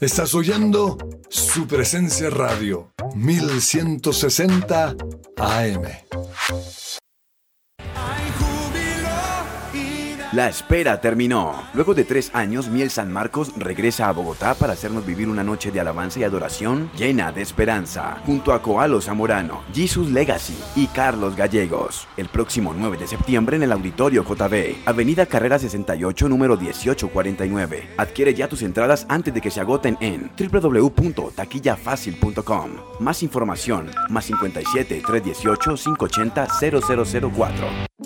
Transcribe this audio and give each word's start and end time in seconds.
Estás 0.00 0.34
oyendo 0.34 0.98
su 1.30 1.66
presencia 1.66 2.28
radio 2.28 2.92
1160 3.14 4.94
AM. 5.38 6.05
La 10.36 10.48
espera 10.50 11.00
terminó. 11.00 11.54
Luego 11.72 11.94
de 11.94 12.04
tres 12.04 12.30
años, 12.34 12.68
Miel 12.68 12.90
San 12.90 13.10
Marcos 13.10 13.54
regresa 13.56 14.06
a 14.06 14.12
Bogotá 14.12 14.52
para 14.52 14.74
hacernos 14.74 15.06
vivir 15.06 15.30
una 15.30 15.42
noche 15.42 15.70
de 15.70 15.80
alabanza 15.80 16.20
y 16.20 16.24
adoración 16.24 16.90
llena 16.94 17.32
de 17.32 17.40
esperanza, 17.40 18.18
junto 18.26 18.52
a 18.52 18.60
Coalo 18.60 19.00
Zamorano, 19.00 19.62
Jesus 19.72 20.10
Legacy 20.10 20.58
y 20.74 20.88
Carlos 20.88 21.36
Gallegos. 21.36 22.06
El 22.18 22.28
próximo 22.28 22.74
9 22.76 22.98
de 22.98 23.06
septiembre 23.06 23.56
en 23.56 23.62
el 23.62 23.72
Auditorio 23.72 24.24
JB, 24.24 24.76
Avenida 24.84 25.24
Carrera 25.24 25.58
68, 25.58 26.28
número 26.28 26.58
1849. 26.58 27.94
Adquiere 27.96 28.34
ya 28.34 28.46
tus 28.46 28.60
entradas 28.60 29.06
antes 29.08 29.32
de 29.32 29.40
que 29.40 29.50
se 29.50 29.60
agoten 29.60 29.96
en 30.02 30.30
www.taquillafacil.com. 30.38 32.70
Más 33.00 33.22
información, 33.22 33.90
más 34.10 34.26
57 34.26 35.02
318 35.02 35.76
580 35.76 36.46
0004. 37.30 38.05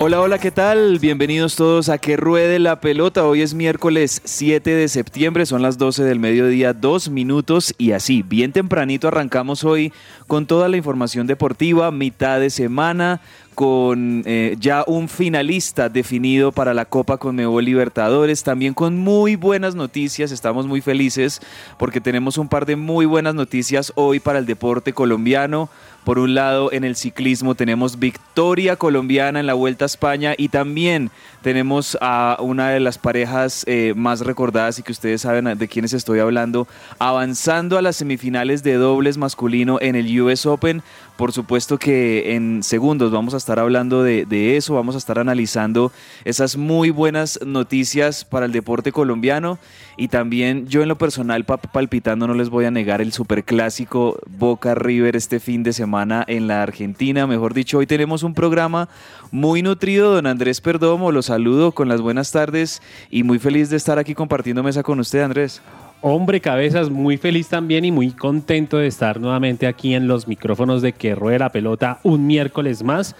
Hola, 0.00 0.20
hola, 0.20 0.38
¿qué 0.38 0.52
tal? 0.52 1.00
Bienvenidos 1.00 1.56
todos 1.56 1.88
a 1.88 1.98
Que 1.98 2.16
Ruede 2.16 2.60
la 2.60 2.80
Pelota. 2.80 3.26
Hoy 3.26 3.42
es 3.42 3.54
miércoles 3.54 4.22
7 4.22 4.70
de 4.70 4.86
septiembre, 4.86 5.44
son 5.44 5.60
las 5.60 5.76
12 5.76 6.04
del 6.04 6.20
mediodía, 6.20 6.72
dos 6.72 7.08
minutos 7.08 7.74
y 7.78 7.90
así, 7.90 8.22
bien 8.22 8.52
tempranito 8.52 9.08
arrancamos 9.08 9.64
hoy 9.64 9.92
con 10.28 10.46
toda 10.46 10.68
la 10.68 10.76
información 10.76 11.26
deportiva, 11.26 11.90
mitad 11.90 12.38
de 12.38 12.50
semana, 12.50 13.20
con 13.56 14.22
eh, 14.24 14.54
ya 14.60 14.84
un 14.86 15.08
finalista 15.08 15.88
definido 15.88 16.52
para 16.52 16.74
la 16.74 16.84
Copa 16.84 17.16
Conmebol 17.16 17.64
Libertadores, 17.64 18.44
también 18.44 18.74
con 18.74 18.96
muy 18.96 19.34
buenas 19.34 19.74
noticias, 19.74 20.30
estamos 20.30 20.68
muy 20.68 20.80
felices 20.80 21.40
porque 21.76 22.00
tenemos 22.00 22.38
un 22.38 22.48
par 22.48 22.66
de 22.66 22.76
muy 22.76 23.04
buenas 23.04 23.34
noticias 23.34 23.92
hoy 23.96 24.20
para 24.20 24.38
el 24.38 24.46
deporte 24.46 24.92
colombiano. 24.92 25.68
Por 26.08 26.18
un 26.18 26.34
lado, 26.34 26.72
en 26.72 26.84
el 26.84 26.96
ciclismo 26.96 27.54
tenemos 27.54 27.98
victoria 27.98 28.76
colombiana 28.76 29.40
en 29.40 29.46
la 29.46 29.52
Vuelta 29.52 29.84
a 29.84 29.92
España 29.92 30.32
y 30.38 30.48
también 30.48 31.10
tenemos 31.42 31.98
a 32.00 32.38
una 32.40 32.70
de 32.70 32.80
las 32.80 32.96
parejas 32.96 33.62
eh, 33.66 33.92
más 33.94 34.20
recordadas 34.20 34.78
y 34.78 34.82
que 34.82 34.92
ustedes 34.92 35.20
saben 35.20 35.58
de 35.58 35.68
quiénes 35.68 35.92
estoy 35.92 36.20
hablando, 36.20 36.66
avanzando 36.98 37.76
a 37.76 37.82
las 37.82 37.96
semifinales 37.96 38.62
de 38.62 38.76
dobles 38.76 39.18
masculino 39.18 39.76
en 39.82 39.96
el 39.96 40.18
US 40.22 40.46
Open. 40.46 40.82
Por 41.18 41.32
supuesto 41.32 41.78
que 41.78 42.36
en 42.36 42.62
segundos 42.62 43.10
vamos 43.10 43.34
a 43.34 43.38
estar 43.38 43.58
hablando 43.58 44.02
de, 44.04 44.24
de 44.24 44.56
eso, 44.56 44.74
vamos 44.74 44.94
a 44.94 44.98
estar 44.98 45.18
analizando 45.18 45.92
esas 46.24 46.56
muy 46.56 46.88
buenas 46.90 47.40
noticias 47.44 48.24
para 48.24 48.46
el 48.46 48.52
deporte 48.52 48.92
colombiano 48.92 49.58
y 49.96 50.08
también 50.08 50.68
yo 50.68 50.80
en 50.80 50.88
lo 50.88 50.96
personal 50.96 51.44
pa- 51.44 51.56
palpitando 51.56 52.28
no 52.28 52.34
les 52.34 52.50
voy 52.50 52.66
a 52.66 52.70
negar 52.70 53.00
el 53.00 53.12
superclásico 53.12 54.20
Boca 54.26 54.76
River 54.76 55.16
este 55.16 55.40
fin 55.40 55.64
de 55.64 55.72
semana 55.72 55.97
en 56.28 56.46
la 56.46 56.62
Argentina. 56.62 57.26
Mejor 57.26 57.54
dicho, 57.54 57.78
hoy 57.78 57.86
tenemos 57.86 58.22
un 58.22 58.34
programa 58.34 58.88
muy 59.32 59.62
nutrido. 59.62 60.14
Don 60.14 60.26
Andrés 60.26 60.60
Perdomo, 60.60 61.10
lo 61.10 61.22
saludo 61.22 61.72
con 61.72 61.88
las 61.88 62.00
buenas 62.00 62.30
tardes 62.30 62.80
y 63.10 63.24
muy 63.24 63.38
feliz 63.38 63.68
de 63.70 63.76
estar 63.76 63.98
aquí 63.98 64.14
compartiendo 64.14 64.62
mesa 64.62 64.82
con 64.82 65.00
usted, 65.00 65.22
Andrés. 65.22 65.60
Hombre 66.00 66.40
Cabezas, 66.40 66.90
muy 66.90 67.16
feliz 67.16 67.48
también 67.48 67.84
y 67.84 67.90
muy 67.90 68.12
contento 68.12 68.76
de 68.76 68.86
estar 68.86 69.20
nuevamente 69.20 69.66
aquí 69.66 69.94
en 69.94 70.06
los 70.06 70.28
micrófonos 70.28 70.82
de 70.82 70.92
Que 70.92 71.16
Ruede 71.16 71.40
la 71.40 71.50
Pelota 71.50 71.98
un 72.04 72.26
miércoles 72.26 72.84
más. 72.84 73.16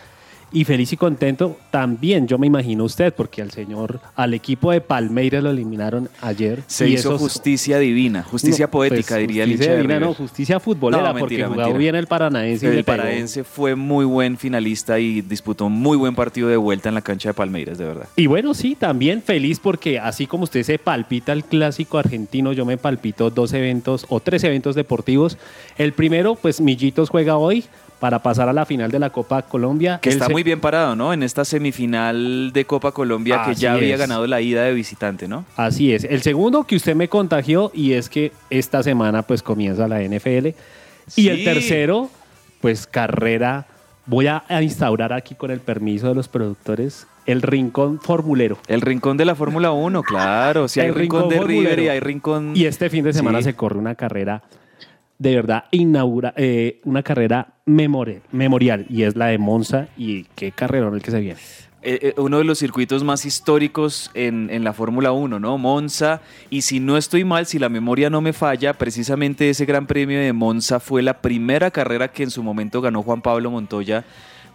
Y 0.50 0.64
feliz 0.64 0.90
y 0.94 0.96
contento 0.96 1.58
también, 1.70 2.26
yo 2.26 2.38
me 2.38 2.46
imagino 2.46 2.84
usted, 2.84 3.12
porque 3.12 3.42
al 3.42 3.50
señor, 3.50 4.00
al 4.16 4.32
equipo 4.32 4.72
de 4.72 4.80
Palmeiras 4.80 5.42
lo 5.42 5.50
eliminaron 5.50 6.08
ayer. 6.22 6.62
Se 6.66 6.88
y 6.88 6.94
hizo 6.94 7.10
esos- 7.10 7.20
justicia 7.20 7.78
divina, 7.78 8.22
justicia 8.22 8.64
No, 8.66 8.70
poética, 8.70 9.16
pues, 9.16 9.28
diría 9.28 9.44
el 9.44 9.58
de 9.58 9.76
divina, 9.76 10.00
no, 10.00 10.14
justicia 10.14 10.58
futbolera, 10.58 11.12
No, 11.12 11.18
porque 11.18 11.44
jugó 11.44 11.74
bien 11.74 11.94
el 11.96 12.06
Paranaense. 12.06 12.64
y 12.64 12.68
El 12.70 12.76
le 12.76 12.84
pegó. 12.84 12.96
Paraense 12.98 13.44
fue 13.44 13.74
muy 13.74 14.06
buen 14.06 14.38
finalista 14.38 14.98
y 14.98 15.20
disputó 15.20 15.66
un 15.66 15.74
muy 15.74 15.98
buen 15.98 16.14
partido 16.14 16.48
de 16.48 16.56
vuelta 16.56 16.88
en 16.88 16.94
la 16.94 17.02
cancha 17.02 17.28
de 17.28 17.34
Palmeiras, 17.34 17.76
de 17.76 17.84
verdad. 17.84 18.08
Y 18.16 18.26
bueno, 18.26 18.54
sí, 18.54 18.74
también 18.74 19.20
feliz 19.22 19.60
porque 19.60 19.98
así 19.98 20.26
como 20.26 20.44
usted 20.44 20.62
se 20.62 20.78
palpita 20.78 21.34
el 21.34 21.44
clásico 21.44 21.98
argentino, 21.98 22.54
yo 22.54 22.64
me 22.64 22.78
palpito 22.78 23.28
dos 23.28 23.52
eventos 23.52 24.06
o 24.08 24.20
tres 24.20 24.44
eventos 24.44 24.74
deportivos. 24.74 25.36
El 25.76 25.92
primero, 25.92 26.36
pues 26.36 26.60
Millitos 26.62 27.10
juega 27.10 27.36
hoy 27.36 27.64
para 28.00 28.20
pasar 28.22 28.48
a 28.48 28.52
la 28.52 28.64
final 28.64 28.90
de 28.90 28.98
la 28.98 29.10
Copa 29.10 29.42
Colombia. 29.42 29.98
Que 30.00 30.10
está 30.10 30.26
se- 30.26 30.32
muy 30.32 30.42
bien 30.42 30.60
parado, 30.60 30.94
¿no? 30.96 31.12
En 31.12 31.22
esta 31.22 31.44
semifinal 31.44 32.52
de 32.52 32.64
Copa 32.64 32.92
Colombia 32.92 33.42
que 33.46 33.54
ya 33.54 33.72
había 33.74 33.96
ganado 33.96 34.26
la 34.26 34.40
ida 34.40 34.62
de 34.64 34.72
visitante, 34.72 35.28
¿no? 35.28 35.44
Así 35.56 35.92
es. 35.92 36.04
El 36.04 36.22
segundo 36.22 36.64
que 36.64 36.76
usted 36.76 36.94
me 36.94 37.08
contagió 37.08 37.70
y 37.74 37.92
es 37.94 38.08
que 38.08 38.32
esta 38.50 38.82
semana 38.82 39.22
pues 39.22 39.42
comienza 39.42 39.88
la 39.88 40.00
NFL. 40.02 40.48
Sí. 41.06 41.22
Y 41.22 41.28
el 41.28 41.44
tercero, 41.44 42.10
pues 42.60 42.86
carrera. 42.86 43.66
Voy 44.06 44.26
a 44.26 44.42
instaurar 44.62 45.12
aquí 45.12 45.34
con 45.34 45.50
el 45.50 45.60
permiso 45.60 46.08
de 46.08 46.14
los 46.14 46.28
productores 46.28 47.06
el 47.26 47.42
rincón 47.42 48.00
formulero. 48.00 48.56
El 48.66 48.80
rincón 48.80 49.18
de 49.18 49.26
la 49.26 49.34
Fórmula 49.34 49.70
1, 49.70 50.02
claro. 50.02 50.66
Si 50.66 50.80
hay 50.80 50.88
El 50.88 50.94
rincón, 50.94 51.24
rincón 51.30 51.38
de 51.40 51.46
River 51.46 51.78
y 51.80 51.88
hay 51.90 52.00
rincón... 52.00 52.52
Y 52.54 52.64
este 52.64 52.88
fin 52.88 53.04
de 53.04 53.12
semana 53.12 53.38
Sí. 53.40 53.44
se 53.44 53.54
corre 53.54 53.76
una 53.78 53.94
carrera 53.96 54.42
de 55.18 55.34
verdad 55.34 55.64
inaugura 55.70 56.32
eh, 56.36 56.80
una 56.84 57.02
carrera 57.02 57.54
memorial 57.66 58.86
y 58.88 59.02
es 59.02 59.16
la 59.16 59.26
de 59.26 59.38
Monza 59.38 59.88
y 59.96 60.24
qué 60.34 60.52
carrerón 60.52 60.94
el 60.94 61.02
que 61.02 61.10
se 61.10 61.20
viene. 61.20 61.40
eh, 61.82 61.98
eh, 62.02 62.20
uno 62.20 62.38
de 62.38 62.44
los 62.44 62.58
circuitos 62.58 63.04
más 63.04 63.24
históricos 63.24 64.10
en, 64.14 64.50
en 64.50 64.64
la 64.64 64.72
Fórmula 64.72 65.12
1, 65.12 65.38
¿no? 65.38 65.58
Monza. 65.58 66.20
Y 66.50 66.62
si 66.62 66.80
no 66.80 66.96
estoy 66.96 67.24
mal, 67.24 67.46
si 67.46 67.58
la 67.58 67.68
memoria 67.68 68.10
no 68.10 68.20
me 68.20 68.32
falla, 68.32 68.74
precisamente 68.74 69.48
ese 69.48 69.64
Gran 69.64 69.86
Premio 69.86 70.18
de 70.18 70.32
Monza 70.32 70.80
fue 70.80 71.02
la 71.02 71.20
primera 71.20 71.70
carrera 71.70 72.08
que 72.08 72.24
en 72.24 72.30
su 72.30 72.42
momento 72.42 72.80
ganó 72.80 73.02
Juan 73.02 73.22
Pablo 73.22 73.50
Montoya 73.50 74.04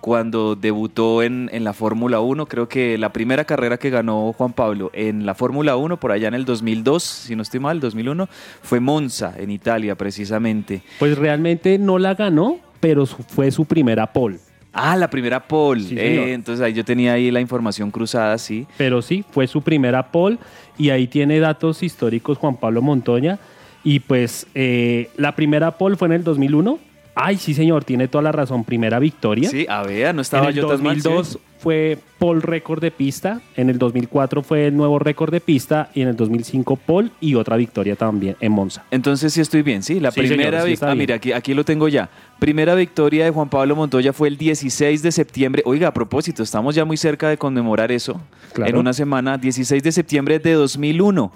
cuando 0.03 0.57
debutó 0.57 1.23
en, 1.23 1.49
en 1.53 1.63
la 1.63 1.71
Fórmula 1.71 2.19
1. 2.19 2.45
Creo 2.47 2.67
que 2.67 2.97
la 2.97 3.13
primera 3.13 3.45
carrera 3.45 3.77
que 3.77 3.89
ganó 3.89 4.33
Juan 4.33 4.51
Pablo 4.51 4.91
en 4.93 5.25
la 5.25 5.33
Fórmula 5.33 5.77
1, 5.77 5.97
por 5.97 6.11
allá 6.11 6.27
en 6.27 6.33
el 6.33 6.43
2002, 6.43 7.01
si 7.01 7.37
no 7.37 7.41
estoy 7.41 7.61
mal, 7.61 7.79
2001, 7.79 8.27
fue 8.61 8.81
Monza, 8.81 9.33
en 9.37 9.49
Italia, 9.49 9.95
precisamente. 9.95 10.81
Pues 10.99 11.17
realmente 11.17 11.79
no 11.79 11.99
la 11.99 12.15
ganó, 12.15 12.59
pero 12.81 13.05
fue 13.05 13.49
su 13.49 13.63
primera 13.63 14.11
pole. 14.11 14.39
Ah, 14.73 14.97
la 14.97 15.09
primera 15.09 15.47
pole. 15.47 15.83
Sí, 15.83 15.95
Eh, 15.97 16.33
entonces 16.33 16.61
ahí 16.65 16.73
yo 16.73 16.83
tenía 16.83 17.13
ahí 17.13 17.31
la 17.31 17.39
información 17.39 17.89
cruzada, 17.89 18.37
sí. 18.37 18.67
Pero 18.77 19.01
sí, 19.01 19.23
fue 19.31 19.47
su 19.47 19.61
primera 19.61 20.11
pole 20.11 20.37
y 20.77 20.89
ahí 20.89 21.07
tiene 21.07 21.39
datos 21.39 21.81
históricos 21.81 22.37
Juan 22.37 22.57
Pablo 22.57 22.81
Montoya. 22.81 23.39
Y 23.85 24.01
pues 24.01 24.47
eh, 24.53 25.09
la 25.15 25.33
primera 25.33 25.77
pole 25.77 25.95
fue 25.95 26.09
en 26.09 26.15
el 26.15 26.25
2001. 26.25 26.77
Ay, 27.15 27.37
sí, 27.37 27.53
señor, 27.53 27.83
tiene 27.83 28.07
toda 28.07 28.23
la 28.23 28.31
razón. 28.31 28.63
Primera 28.63 28.99
victoria. 28.99 29.49
Sí, 29.49 29.65
a 29.69 29.83
ver, 29.83 30.15
no 30.15 30.21
estaba 30.21 30.45
en 30.45 30.49
el 30.49 30.55
yo 30.55 30.67
tan 30.67 30.81
mal, 30.81 30.95
sí. 30.95 31.03
2002 31.03 31.39
fue 31.59 31.97
pole 32.19 32.41
récord 32.41 32.81
de 32.81 32.91
pista. 32.91 33.39
En 33.55 33.69
el 33.69 33.77
2004 33.77 34.41
fue 34.43 34.67
el 34.67 34.75
nuevo 34.75 34.99
récord 34.99 35.31
de 35.31 35.39
pista. 35.39 35.89
Y 35.93 36.01
en 36.01 36.09
el 36.09 36.15
2005 36.15 36.75
pole 36.75 37.11
y 37.21 37.35
otra 37.35 37.55
victoria 37.55 37.95
también 37.95 38.35
en 38.41 38.51
Monza. 38.51 38.83
Entonces 38.91 39.31
sí 39.31 39.39
estoy 39.41 39.61
bien, 39.61 39.83
sí. 39.83 39.99
La 39.99 40.11
Sí, 40.11 40.21
primera 40.21 40.61
señor, 40.63 40.77
sí 40.77 40.85
Ah, 40.85 40.95
mira, 40.95 41.15
aquí, 41.15 41.31
aquí 41.31 41.53
lo 41.53 41.63
tengo 41.63 41.87
ya. 41.87 42.09
Primera 42.39 42.75
victoria 42.75 43.25
de 43.25 43.31
Juan 43.31 43.49
Pablo 43.49 43.75
Montoya 43.75 44.11
fue 44.11 44.27
el 44.27 44.37
16 44.37 45.01
de 45.01 45.11
septiembre. 45.11 45.61
Oiga, 45.65 45.87
a 45.89 45.93
propósito, 45.93 46.43
estamos 46.43 46.75
ya 46.75 46.83
muy 46.83 46.97
cerca 46.97 47.29
de 47.29 47.37
conmemorar 47.37 47.91
eso. 47.91 48.19
Claro. 48.53 48.71
En 48.71 48.77
una 48.77 48.91
semana, 48.91 49.37
16 49.37 49.81
de 49.83 49.91
septiembre 49.91 50.39
de 50.39 50.53
2001. 50.53 51.31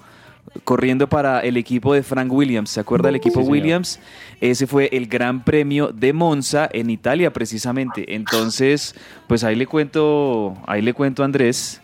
Corriendo 0.64 1.08
para 1.08 1.40
el 1.40 1.56
equipo 1.56 1.94
de 1.94 2.02
Frank 2.02 2.32
Williams. 2.32 2.70
¿Se 2.70 2.80
acuerda 2.80 3.08
del 3.08 3.16
equipo 3.16 3.40
Sí, 3.40 3.46
señor. 3.46 3.52
Williams? 3.52 4.00
Ese 4.40 4.66
fue 4.66 4.88
el 4.92 5.06
Gran 5.06 5.44
Premio 5.44 5.88
de 5.88 6.12
Monza 6.12 6.68
en 6.72 6.90
Italia, 6.90 7.32
precisamente. 7.32 8.14
Entonces, 8.14 8.94
pues 9.26 9.44
ahí 9.44 9.56
le 9.56 9.66
cuento, 9.66 10.56
ahí 10.66 10.82
le 10.82 10.92
cuento 10.94 11.22
a 11.22 11.26
Andrés 11.26 11.80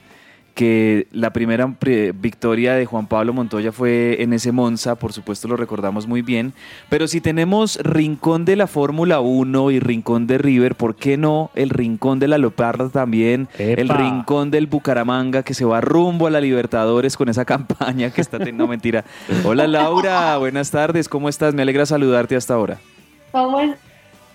que 0.54 1.08
la 1.10 1.32
primera 1.32 1.68
pre- 1.68 2.12
victoria 2.12 2.74
de 2.74 2.86
Juan 2.86 3.08
Pablo 3.08 3.32
Montoya 3.32 3.72
fue 3.72 4.22
en 4.22 4.32
ese 4.32 4.52
Monza, 4.52 4.94
por 4.94 5.12
supuesto 5.12 5.48
lo 5.48 5.56
recordamos 5.56 6.06
muy 6.06 6.22
bien, 6.22 6.52
pero 6.88 7.08
si 7.08 7.20
tenemos 7.20 7.76
rincón 7.82 8.44
de 8.44 8.54
la 8.54 8.66
Fórmula 8.68 9.18
1 9.20 9.70
y 9.72 9.80
rincón 9.80 10.26
de 10.28 10.38
River, 10.38 10.76
¿por 10.76 10.94
qué 10.94 11.16
no 11.16 11.50
el 11.56 11.70
rincón 11.70 12.20
de 12.20 12.28
la 12.28 12.38
Leoparda 12.38 12.88
también? 12.88 13.48
El 13.58 13.88
rincón 13.88 14.50
del 14.52 14.68
Bucaramanga 14.68 15.42
que 15.42 15.54
se 15.54 15.64
va 15.64 15.80
rumbo 15.80 16.28
a 16.28 16.30
la 16.30 16.40
Libertadores 16.40 17.16
con 17.16 17.28
esa 17.28 17.44
campaña 17.54 18.10
que 18.10 18.20
está 18.20 18.38
teniendo, 18.38 18.64
no 18.64 18.68
mentira. 18.68 19.04
Hola 19.44 19.66
Laura, 19.66 20.36
buenas 20.38 20.70
tardes, 20.70 21.08
¿cómo 21.08 21.28
estás? 21.28 21.52
Me 21.54 21.62
alegra 21.62 21.84
saludarte 21.84 22.36
hasta 22.36 22.54
ahora. 22.54 22.78
¿Cómo 23.32 23.60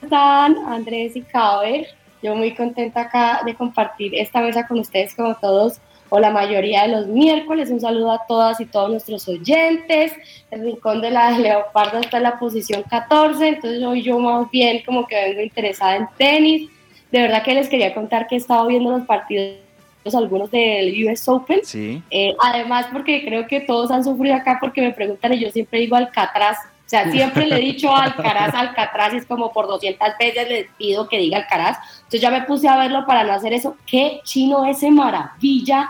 están 0.01 0.55
Andrés 0.67 1.15
y 1.15 1.21
Caber? 1.21 1.87
Yo 2.21 2.35
muy 2.35 2.53
contenta 2.53 3.01
acá 3.03 3.41
de 3.45 3.55
compartir 3.55 4.13
esta 4.15 4.41
mesa 4.41 4.67
con 4.67 4.79
ustedes 4.79 5.15
como 5.15 5.35
todos 5.35 5.79
o 6.09 6.19
la 6.19 6.31
mayoría 6.31 6.83
de 6.83 6.89
los 6.89 7.07
miércoles. 7.07 7.69
Un 7.69 7.79
saludo 7.79 8.11
a 8.11 8.25
todas 8.27 8.59
y 8.59 8.65
todos 8.65 8.89
nuestros 8.89 9.27
oyentes. 9.27 10.13
El 10.51 10.63
rincón 10.63 11.01
de 11.01 11.11
la 11.11 11.31
Leopardo 11.31 11.99
está 11.99 12.17
en 12.17 12.23
la 12.23 12.39
posición 12.39 12.83
14, 12.89 13.47
entonces 13.47 13.83
hoy 13.83 14.01
yo 14.01 14.19
más 14.19 14.49
bien 14.51 14.81
como 14.85 15.07
que 15.07 15.15
vengo 15.15 15.41
interesada 15.41 15.95
en 15.95 16.07
tenis. 16.17 16.69
De 17.11 17.21
verdad 17.21 17.43
que 17.43 17.53
les 17.53 17.69
quería 17.69 17.93
contar 17.93 18.27
que 18.27 18.35
he 18.35 18.37
estado 18.37 18.67
viendo 18.67 18.91
los 18.91 19.05
partidos 19.05 19.69
algunos 20.13 20.49
del 20.51 21.05
US 21.05 21.27
Open. 21.27 21.59
Sí. 21.63 22.01
Eh, 22.09 22.35
además, 22.39 22.87
porque 22.91 23.23
creo 23.23 23.47
que 23.47 23.61
todos 23.61 23.91
han 23.91 24.03
sufrido 24.03 24.35
acá 24.35 24.57
porque 24.59 24.81
me 24.81 24.91
preguntan 24.91 25.33
y 25.33 25.39
yo 25.39 25.49
siempre 25.51 25.79
digo 25.79 25.95
Alcatraz. 25.95 26.57
O 26.57 26.89
sea, 26.89 27.11
siempre 27.11 27.45
le 27.45 27.57
he 27.57 27.59
dicho 27.59 27.95
Alcaraz, 27.95 28.55
Alcatraz, 28.55 29.13
y 29.13 29.17
es 29.17 29.25
como 29.27 29.51
por 29.51 29.67
200 29.67 30.07
veces 30.19 30.49
les 30.49 30.67
pido 30.75 31.07
que 31.07 31.19
diga 31.19 31.37
Alcaraz. 31.37 31.77
Entonces 31.97 32.21
ya 32.21 32.31
me 32.31 32.41
puse 32.41 32.67
a 32.67 32.77
verlo 32.77 33.05
para 33.05 33.23
no 33.23 33.31
hacer 33.31 33.53
eso. 33.53 33.77
Qué 33.85 34.21
chino 34.23 34.65
ese 34.65 34.89
maravilla 34.89 35.87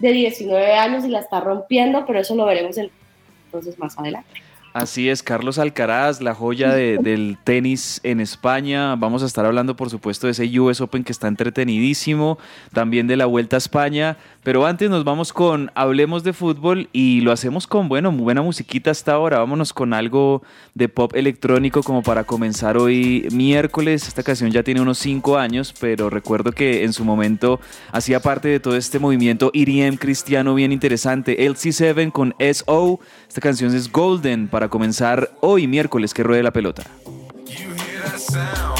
de 0.00 0.12
19 0.12 0.72
años 0.74 1.04
y 1.04 1.08
la 1.08 1.20
está 1.20 1.40
rompiendo, 1.40 2.04
pero 2.06 2.18
eso 2.20 2.34
lo 2.34 2.44
veremos 2.46 2.76
entonces 3.46 3.78
más 3.78 3.96
adelante. 3.98 4.28
Así 4.72 5.10
es, 5.10 5.24
Carlos 5.24 5.58
Alcaraz, 5.58 6.20
la 6.20 6.32
joya 6.32 6.70
de- 6.72 6.98
del 7.02 7.38
tenis 7.42 8.00
en 8.04 8.20
España. 8.20 8.94
Vamos 8.94 9.24
a 9.24 9.26
estar 9.26 9.44
hablando, 9.44 9.74
por 9.74 9.90
supuesto, 9.90 10.28
de 10.28 10.30
ese 10.30 10.60
US 10.60 10.80
Open 10.80 11.02
que 11.02 11.10
está 11.10 11.26
entretenidísimo, 11.26 12.38
también 12.72 13.08
de 13.08 13.16
la 13.16 13.26
Vuelta 13.26 13.56
a 13.56 13.58
España. 13.58 14.16
Pero 14.42 14.64
antes 14.64 14.88
nos 14.88 15.04
vamos 15.04 15.32
con 15.32 15.70
Hablemos 15.74 16.24
de 16.24 16.32
Fútbol 16.32 16.88
y 16.92 17.20
lo 17.20 17.30
hacemos 17.30 17.66
con, 17.66 17.88
bueno, 17.88 18.10
muy 18.10 18.22
buena 18.22 18.40
musiquita 18.40 18.90
hasta 18.90 19.12
ahora. 19.12 19.38
Vámonos 19.38 19.72
con 19.72 19.92
algo 19.92 20.42
de 20.74 20.88
pop 20.88 21.14
electrónico 21.14 21.82
como 21.82 22.02
para 22.02 22.24
comenzar 22.24 22.78
hoy 22.78 23.28
miércoles. 23.32 24.08
Esta 24.08 24.22
canción 24.22 24.50
ya 24.50 24.62
tiene 24.62 24.80
unos 24.80 24.98
cinco 24.98 25.36
años, 25.36 25.74
pero 25.78 26.08
recuerdo 26.08 26.52
que 26.52 26.84
en 26.84 26.92
su 26.94 27.04
momento 27.04 27.60
hacía 27.92 28.20
parte 28.20 28.48
de 28.48 28.60
todo 28.60 28.76
este 28.76 28.98
movimiento 28.98 29.50
EDM 29.52 29.96
cristiano 29.96 30.54
bien 30.54 30.72
interesante. 30.72 31.36
LC7 31.46 32.10
con 32.10 32.34
SO. 32.38 32.98
Esta 33.28 33.40
canción 33.40 33.74
es 33.74 33.92
Golden 33.92 34.48
para 34.48 34.68
comenzar 34.68 35.32
hoy 35.40 35.66
miércoles 35.66 36.14
que 36.14 36.22
ruede 36.22 36.42
la 36.42 36.52
pelota. 36.52 36.84
sound, 38.20 38.40
they're 38.40 38.54
calling 38.54 38.79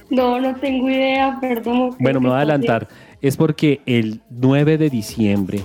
No, 0.09 0.41
no 0.41 0.53
tengo 0.57 0.89
idea, 0.89 1.37
perdón. 1.39 1.95
Bueno, 1.97 2.19
me 2.19 2.27
voy 2.27 2.35
a 2.35 2.39
adelantar. 2.39 2.89
Es 3.21 3.37
porque 3.37 3.79
el 3.85 4.19
9 4.31 4.77
de 4.77 4.89
diciembre 4.89 5.63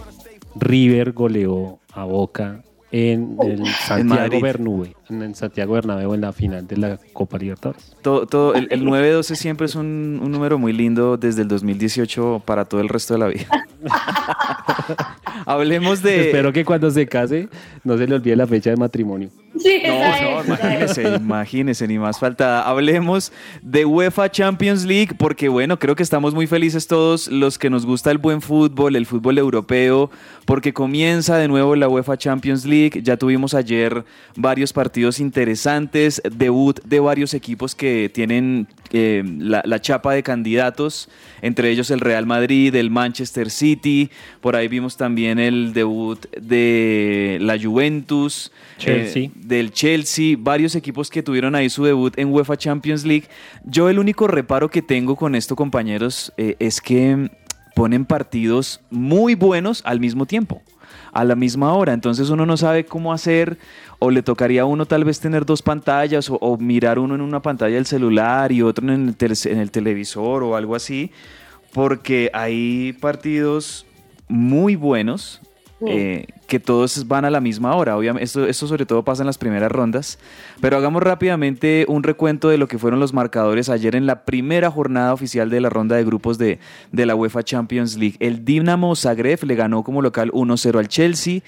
River 0.55 1.11
goleó 1.11 1.81
a 1.93 2.05
Boca 2.05 2.63
en 2.91 3.37
el 3.43 3.67
Santiago. 3.67 4.41
Bernabéu, 4.41 4.87
en 5.11 5.23
el 5.23 5.35
Santiago 5.35 5.75
Bernabéu 5.75 6.15
en 6.15 6.21
la 6.23 6.33
final 6.33 6.67
de 6.67 6.77
la 6.77 6.99
Copa 7.13 7.37
Libertadores. 7.39 7.95
Todo, 8.03 8.27
todo- 8.27 8.55
el, 8.55 8.69
el 8.71 8.85
912 8.85 9.37
siempre 9.37 9.67
es 9.67 9.75
un, 9.75 10.21
un 10.23 10.31
número 10.33 10.59
muy 10.59 10.73
lindo 10.73 11.17
desde 11.17 11.43
el 11.43 11.49
2018 11.49 12.43
para 12.45 12.65
todo 12.65 12.81
el 12.81 12.89
resto 12.89 13.15
de 13.15 13.21
la 13.21 13.27
vida. 13.29 13.47
Hablemos 15.47 16.03
de... 16.03 16.27
Espero 16.27 16.53
que 16.53 16.65
cuando 16.65 16.91
se 16.91 17.07
case 17.07 17.49
no 17.85 17.97
se 17.97 18.07
le 18.07 18.15
olvide 18.15 18.37
la 18.37 18.47
fecha 18.47 18.71
de 18.71 18.77
matrimonio. 18.77 19.31
Sí, 19.59 19.83
No, 19.87 19.99
no, 19.99 20.39
es. 20.41 20.47
imagínese, 20.47 21.17
imagínese, 21.17 21.89
ni 21.89 21.99
más 21.99 22.19
falta. 22.19 22.63
Hablemos 22.69 23.33
de 23.63 23.85
UEFA 23.85 24.31
Champions 24.31 24.85
League, 24.85 25.15
porque 25.17 25.49
bueno, 25.49 25.79
creo 25.79 25.95
que 25.97 26.03
estamos 26.03 26.35
muy 26.35 26.47
felices 26.47 26.87
todos 26.87 27.29
los 27.29 27.59
que 27.59 27.71
nos 27.71 27.85
gusta 27.87 28.11
el 28.11 28.19
buen 28.19 28.41
fútbol, 28.43 28.97
el 28.97 29.07
fútbol 29.07 29.39
europeo, 29.39 30.11
porque 30.45 30.73
comienza 30.73 31.37
de 31.37 31.49
nuevo 31.49 31.77
la 31.77 31.89
UEFA 31.89 32.17
Champions 32.17 32.65
League. 32.65 33.01
Ya 33.03 33.17
tuvimos 33.17 33.55
ayer 33.55 34.05
varios 34.37 34.73
partidos 34.73 35.21
interesantes, 35.21 36.23
debut 36.31 36.81
de 36.85 37.01
varios 37.01 37.35
equipos 37.35 37.75
que 37.75 38.11
tienen 38.13 38.67
eh, 38.93 39.23
la, 39.39 39.63
la 39.65 39.81
chapa 39.81 40.13
de 40.15 40.23
candidatos, 40.23 41.09
entre 41.43 41.71
ellos 41.71 41.91
el 41.91 42.01
Real 42.01 42.27
Madrid, 42.27 42.75
el 42.75 42.91
Manchester 42.91 43.51
City, 43.51 44.11
por 44.41 44.57
ahí 44.57 44.69
vimos 44.69 44.97
también 44.97 45.39
el 45.39 45.73
debut 45.73 46.25
de 46.41 47.39
la 47.41 47.59
Juventus, 47.61 48.51
Chelsea. 48.79 49.25
eh, 49.25 49.31
del 49.49 49.73
Chelsea, 49.73 50.37
varios 50.39 50.75
equipos 50.75 51.09
que 51.09 51.23
tuvieron 51.23 51.55
ahí 51.55 51.71
su 51.71 51.83
debut 51.83 52.17
en 52.19 52.33
UEFA 52.33 52.57
Champions 52.59 53.05
League. 53.05 53.25
Yo 53.65 53.89
el 53.89 53.99
único 53.99 54.27
reparo 54.27 54.69
que 54.69 54.83
tengo 54.83 55.17
con 55.17 55.35
esto, 55.35 55.57
compañeros, 55.57 56.33
eh, 56.37 56.55
es 56.59 56.83
que 56.83 57.31
ponen 57.75 58.05
partidos 58.05 58.81
muy 58.91 59.35
buenos 59.35 59.83
al 59.87 60.01
mismo 60.01 60.27
tiempo, 60.27 60.61
a 61.13 61.25
la 61.25 61.35
misma 61.35 61.73
hora. 61.73 61.95
Entonces 61.95 62.29
uno 62.29 62.45
no 62.45 62.59
sabe 62.59 62.85
cómo 62.85 63.13
hacer 63.13 63.57
o 63.99 64.11
le 64.11 64.23
tocaría 64.23 64.63
a 64.63 64.67
uno 64.67 64.85
tal 64.85 65.05
vez 65.05 65.19
tener 65.19 65.47
dos 65.47 65.63
pantallas 65.63 66.29
o, 66.31 66.59
mirar 66.59 66.99
uno 66.99 67.15
en 67.15 67.23
una 67.23 67.41
pantalla 67.41 67.77
del 67.77 67.87
celular 67.87 68.53
y 68.53 68.61
otro 68.61 68.87
en 68.93 69.17
el 69.19 69.71
televisor 69.71 70.43
o 70.43 70.57
algo 70.57 70.77
así, 70.77 71.11
porque 71.73 72.31
hay 72.35 72.93
partidos 73.01 73.87
muy 74.29 74.77
buenos 74.77 75.41
eh, 75.87 76.27
que 76.47 76.59
todos 76.59 77.07
van 77.07 77.25
a 77.25 77.31
la 77.31 77.41
misma 77.41 77.75
hora. 77.77 77.97
Obviamente, 77.97 78.25
esto, 78.25 78.47
esto 78.47 78.67
sobre 78.67 78.85
todo 78.87 79.05
pasa 79.05 79.23
en 79.23 79.27
las 79.27 79.39
primeras 79.39 79.71
rondas. 79.71 80.19
Pero 80.61 80.77
hagamos 80.77 81.03
rápidamente 81.03 81.85
un 81.89 82.03
recuento 82.03 82.49
de 82.49 82.59
lo 82.59 82.67
que 82.69 82.79
fueron 82.79 82.99
los 83.01 83.13
marcadores 83.15 83.69
ayer 83.69 83.95
en 83.95 84.07
la 84.07 84.25
primera 84.25 84.71
jornada 84.71 85.13
oficial 85.15 85.51
de 85.51 85.61
la 85.61 85.71
ronda 85.71 85.97
de 85.97 86.05
grupos 86.05 86.39
de, 86.39 86.59
de 86.91 87.07
la 87.07 87.15
UEFA 87.15 87.43
Champions 87.43 87.97
League. 87.97 88.17
El 88.21 88.45
Dinamo 88.45 88.97
Zagreb 88.97 89.45
le 89.45 89.55
ganó 89.55 89.85
como 89.85 90.03
local 90.03 90.31
1-0 90.33 90.79
al 90.79 90.89
Chelsea. 90.89 91.41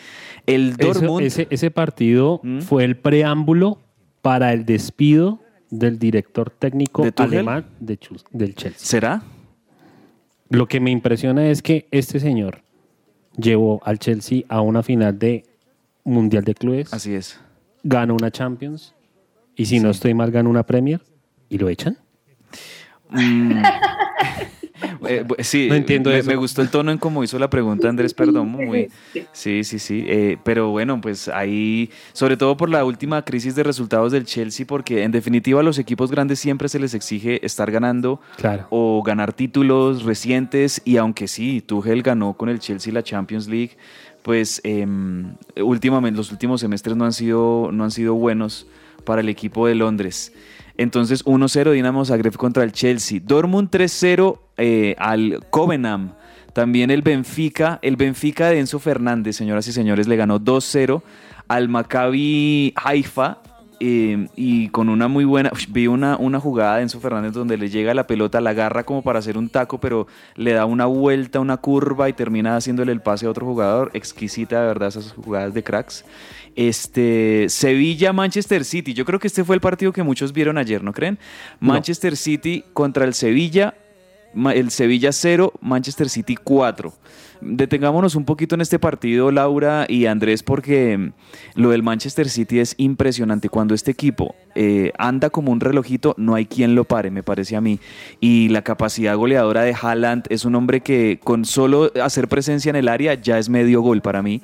El 0.46 0.74
Eso- 0.78 0.92
Dortmund... 1.00 1.26
ese, 1.26 1.46
ese 1.50 1.70
partido 1.70 2.40
¿Mm? 2.42 2.60
fue 2.60 2.84
el 2.84 2.96
preámbulo 2.96 3.78
para 4.22 4.52
el 4.52 4.64
despido 4.64 5.40
del 5.70 5.98
director 5.98 6.50
técnico 6.50 7.06
alemán 7.16 7.64
de 7.80 7.98
Chus- 7.98 8.24
del 8.32 8.54
Chelsea. 8.54 8.84
¿Será? 8.86 9.22
Lo 10.48 10.66
que 10.66 10.80
me 10.80 10.90
impresiona 10.90 11.46
es 11.48 11.62
que 11.62 11.86
este 11.92 12.18
señor 12.18 12.62
llevó 13.36 13.80
al 13.84 13.98
Chelsea 13.98 14.42
a 14.48 14.60
una 14.60 14.82
final 14.82 15.18
de 15.18 15.44
Mundial 16.04 16.44
de 16.44 16.54
Clubes. 16.54 16.92
Así 16.92 17.14
es. 17.14 17.38
Ganó 17.82 18.14
una 18.14 18.30
Champions. 18.30 18.94
Y 19.56 19.66
si 19.66 19.80
no 19.80 19.90
estoy 19.90 20.14
mal, 20.14 20.30
ganó 20.30 20.50
una 20.50 20.64
Premier. 20.64 21.00
¿Y 21.48 21.58
lo 21.58 21.68
echan? 21.68 21.98
Mm. 23.10 23.62
Eh, 25.08 25.24
sí, 25.40 25.66
No 25.68 25.74
entiendo 25.74 26.10
me, 26.10 26.18
eso. 26.18 26.28
me 26.30 26.36
gustó 26.36 26.60
el 26.62 26.68
tono 26.68 26.90
en 26.92 26.98
cómo 26.98 27.24
hizo 27.24 27.38
la 27.38 27.48
pregunta 27.50 27.88
Andrés 27.88 28.12
Perdomo. 28.14 28.58
Muy, 28.58 28.88
sí, 29.32 29.64
sí, 29.64 29.78
sí. 29.78 30.04
eh, 30.06 30.36
pero 30.44 30.70
bueno, 30.70 31.00
pues 31.00 31.28
ahí, 31.28 31.90
sobre 32.12 32.36
todo 32.36 32.56
por 32.56 32.68
la 32.68 32.84
última 32.84 33.24
crisis 33.24 33.54
de 33.54 33.62
resultados 33.62 34.12
del 34.12 34.24
Chelsea, 34.26 34.66
porque 34.66 35.02
en 35.02 35.10
definitiva 35.12 35.60
a 35.60 35.62
los 35.62 35.78
equipos 35.78 36.10
grandes 36.10 36.38
siempre 36.38 36.68
se 36.68 36.78
les 36.78 36.92
exige 36.94 37.44
estar 37.44 37.70
ganando 37.70 38.20
Claro. 38.36 38.66
o 38.70 39.02
ganar 39.02 39.32
títulos 39.32 40.02
recientes. 40.04 40.82
Y 40.84 40.96
aunque 40.98 41.28
sí, 41.28 41.62
Tuchel 41.62 42.02
ganó 42.02 42.34
con 42.34 42.48
el 42.48 42.58
Chelsea 42.58 42.92
la 42.92 43.02
Champions 43.02 43.48
League, 43.48 43.76
pues 44.22 44.60
em, 44.64 45.32
últimamente 45.56 46.16
los 46.18 46.30
últimos 46.30 46.60
semestres 46.60 46.94
no 46.96 47.04
han 47.06 47.12
sido, 47.14 47.70
no 47.72 47.84
han 47.84 47.90
sido 47.90 48.14
buenos 48.14 48.66
para 49.04 49.22
el 49.22 49.28
equipo 49.30 49.66
de 49.66 49.74
Londres. 49.74 50.32
Entonces 50.80 51.26
1-0 51.26 51.72
Dinamo 51.72 52.06
Zagreb 52.06 52.38
contra 52.38 52.64
el 52.64 52.72
Chelsea. 52.72 53.20
Dortmund 53.22 53.68
3-0 53.68 54.38
eh, 54.56 54.96
al 54.98 55.44
Covenham. 55.50 56.12
También 56.54 56.90
el 56.90 57.02
Benfica, 57.02 57.78
el 57.82 57.96
Benfica 57.96 58.48
de 58.48 58.60
Enzo 58.60 58.78
Fernández, 58.78 59.36
señoras 59.36 59.68
y 59.68 59.72
señores, 59.72 60.08
le 60.08 60.16
ganó 60.16 60.40
2-0 60.40 61.02
al 61.48 61.68
Maccabi 61.68 62.72
Haifa. 62.76 63.42
eh, 63.78 64.28
y 64.36 64.68
con 64.68 64.88
una 64.88 65.06
muy 65.06 65.26
buena, 65.26 65.50
vi 65.68 65.86
una, 65.86 66.16
una 66.16 66.40
jugada 66.40 66.76
de 66.76 66.82
Enzo 66.84 66.98
Fernández 66.98 67.34
donde 67.34 67.58
le 67.58 67.68
llega 67.68 67.92
la 67.92 68.06
pelota, 68.06 68.40
la 68.40 68.50
agarra 68.50 68.84
como 68.84 69.02
para 69.02 69.18
hacer 69.18 69.36
un 69.36 69.50
taco, 69.50 69.80
pero 69.80 70.06
le 70.34 70.54
da 70.54 70.64
una 70.64 70.86
vuelta, 70.86 71.40
una 71.40 71.58
curva 71.58 72.08
y 72.08 72.14
termina 72.14 72.56
haciéndole 72.56 72.92
el 72.92 73.02
pase 73.02 73.26
a 73.26 73.30
otro 73.30 73.44
jugador. 73.44 73.90
Exquisita, 73.92 74.62
de 74.62 74.66
verdad, 74.66 74.88
esas 74.88 75.12
jugadas 75.12 75.52
de 75.52 75.62
cracks. 75.62 76.06
Este, 76.56 77.46
Sevilla, 77.48 78.12
Manchester 78.12 78.64
City. 78.64 78.94
Yo 78.94 79.04
creo 79.04 79.18
que 79.18 79.28
este 79.28 79.44
fue 79.44 79.54
el 79.54 79.60
partido 79.60 79.92
que 79.92 80.02
muchos 80.02 80.32
vieron 80.32 80.58
ayer, 80.58 80.82
¿no 80.82 80.92
creen? 80.92 81.18
No. 81.60 81.72
Manchester 81.72 82.16
City 82.16 82.64
contra 82.72 83.04
el 83.04 83.14
Sevilla. 83.14 83.74
El 84.54 84.70
Sevilla 84.70 85.10
0, 85.10 85.54
Manchester 85.60 86.08
City 86.08 86.36
4. 86.36 86.92
Detengámonos 87.40 88.16
un 88.16 88.24
poquito 88.24 88.54
en 88.54 88.60
este 88.60 88.78
partido, 88.78 89.30
Laura 89.30 89.86
y 89.88 90.06
Andrés, 90.06 90.42
porque 90.42 91.12
lo 91.54 91.70
del 91.70 91.82
Manchester 91.82 92.28
City 92.28 92.60
es 92.60 92.74
impresionante. 92.76 93.48
Cuando 93.48 93.74
este 93.74 93.90
equipo 93.90 94.34
eh, 94.54 94.92
anda 94.98 95.30
como 95.30 95.50
un 95.50 95.60
relojito, 95.60 96.14
no 96.18 96.34
hay 96.34 96.44
quien 96.44 96.74
lo 96.74 96.84
pare, 96.84 97.10
me 97.10 97.22
parece 97.22 97.56
a 97.56 97.60
mí. 97.60 97.80
Y 98.20 98.50
la 98.50 98.62
capacidad 98.62 99.16
goleadora 99.16 99.62
de 99.62 99.74
Haaland 99.74 100.26
es 100.28 100.44
un 100.44 100.54
hombre 100.54 100.80
que 100.80 101.18
con 101.24 101.46
solo 101.46 101.90
hacer 102.02 102.28
presencia 102.28 102.70
en 102.70 102.76
el 102.76 102.88
área 102.88 103.14
ya 103.14 103.38
es 103.38 103.48
medio 103.48 103.80
gol 103.80 104.02
para 104.02 104.22
mí. 104.22 104.42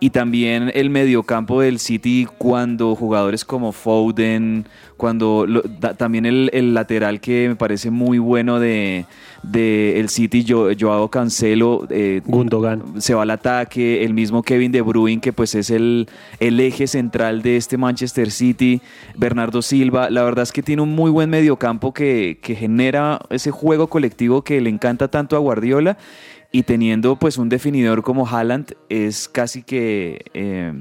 Y 0.00 0.10
también 0.10 0.70
el 0.74 0.90
mediocampo 0.90 1.62
del 1.62 1.78
City 1.78 2.26
cuando 2.36 2.94
jugadores 2.94 3.44
como 3.44 3.72
Foden, 3.72 4.66
cuando 4.98 5.46
lo- 5.46 5.62
da- 5.62 5.94
también 5.94 6.26
el, 6.26 6.50
el 6.52 6.74
lateral 6.74 7.20
que 7.20 7.48
me 7.48 7.56
parece 7.56 7.90
muy 7.90 8.18
bueno 8.18 8.60
de, 8.60 9.06
de 9.42 9.98
el 10.00 10.10
City, 10.10 10.44
Jo- 10.46 10.70
Joao 10.78 11.08
Cancelo, 11.08 11.86
eh, 11.90 12.20
Gundogan. 12.26 13.00
se 13.00 13.14
va 13.14 13.22
al 13.22 13.30
ataque, 13.30 14.04
el 14.04 14.12
mismo 14.12 14.42
Kevin 14.42 14.72
De 14.72 14.82
Bruyne, 14.82 15.22
que 15.22 15.32
pues 15.32 15.54
es 15.54 15.70
el, 15.70 16.06
el 16.38 16.60
eje 16.60 16.86
central 16.86 17.40
de 17.40 17.56
este 17.56 17.78
Manchester 17.78 18.30
City, 18.30 18.82
Bernardo 19.16 19.62
Silva, 19.62 20.10
la 20.10 20.22
verdad 20.22 20.42
es 20.42 20.52
que 20.52 20.62
tiene 20.62 20.82
un 20.82 20.94
muy 20.94 21.10
buen 21.10 21.30
mediocampo 21.30 21.94
que, 21.94 22.38
que 22.42 22.54
genera 22.56 23.20
ese 23.30 23.50
juego 23.52 23.86
colectivo 23.86 24.42
que 24.42 24.60
le 24.60 24.68
encanta 24.68 25.08
tanto 25.08 25.34
a 25.36 25.38
Guardiola 25.38 25.96
y 26.54 26.62
teniendo 26.62 27.16
pues 27.16 27.36
un 27.36 27.48
definidor 27.48 28.02
como 28.02 28.26
Haaland 28.28 28.74
es 28.88 29.28
casi 29.28 29.64
que... 29.64 30.24
eh, 30.34 30.72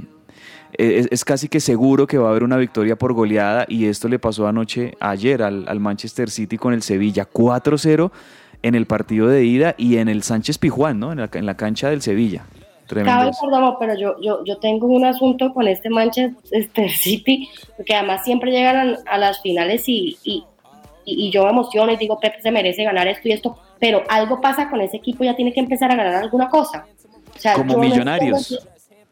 es, 0.77 1.07
es 1.11 1.25
casi 1.25 1.49
que 1.49 1.59
seguro 1.59 2.05
que 2.07 2.17
va 2.17 2.27
a 2.27 2.31
haber 2.31 2.43
una 2.43 2.57
victoria 2.57 2.95
por 2.95 3.13
goleada 3.13 3.65
y 3.67 3.85
esto 3.85 4.07
le 4.07 4.19
pasó 4.19 4.47
anoche, 4.47 4.93
ayer 4.99 5.41
al, 5.41 5.67
al 5.67 5.79
Manchester 5.79 6.29
City 6.29 6.57
con 6.57 6.73
el 6.73 6.81
Sevilla 6.83 7.27
4-0 7.31 8.11
en 8.61 8.75
el 8.75 8.85
partido 8.85 9.27
de 9.27 9.45
ida 9.45 9.75
y 9.77 9.97
en 9.97 10.09
el 10.09 10.21
Sánchez 10.23 10.57
Pijuán, 10.59 10.99
¿no? 10.99 11.11
En 11.11 11.19
la, 11.19 11.29
en 11.33 11.45
la 11.45 11.55
cancha 11.57 11.89
del 11.89 12.01
Sevilla. 12.01 12.45
Tremendo. 12.87 13.31
Cabe, 13.49 13.75
pero 13.79 13.95
yo, 13.99 14.15
yo, 14.21 14.43
yo 14.45 14.57
tengo 14.57 14.87
un 14.87 15.05
asunto 15.05 15.53
con 15.53 15.67
este 15.67 15.89
Manchester 15.89 16.89
City, 17.03 17.49
porque 17.77 17.95
además 17.95 18.23
siempre 18.23 18.51
llegan 18.51 18.95
a, 19.07 19.11
a 19.13 19.17
las 19.17 19.41
finales 19.41 19.87
y, 19.89 20.17
y, 20.23 20.43
y- 21.05 21.27
y 21.27 21.31
yo 21.31 21.43
me 21.43 21.49
emociono 21.49 21.91
y 21.91 21.97
digo, 21.97 22.19
Pep 22.19 22.35
se 22.41 22.49
merece 22.51 22.83
ganar 22.83 23.07
esto 23.07 23.27
y 23.27 23.33
esto, 23.33 23.57
pero 23.83 24.01
algo 24.07 24.39
pasa 24.39 24.69
con 24.69 24.79
ese 24.79 24.95
equipo, 24.95 25.25
ya 25.25 25.35
tiene 25.35 25.51
que 25.51 25.59
empezar 25.59 25.91
a 25.91 25.95
ganar 25.97 26.15
alguna 26.15 26.47
cosa. 26.47 26.85
O 27.35 27.37
sea, 27.37 27.53
Como 27.53 27.73
no 27.73 27.79
millonarios. 27.79 28.65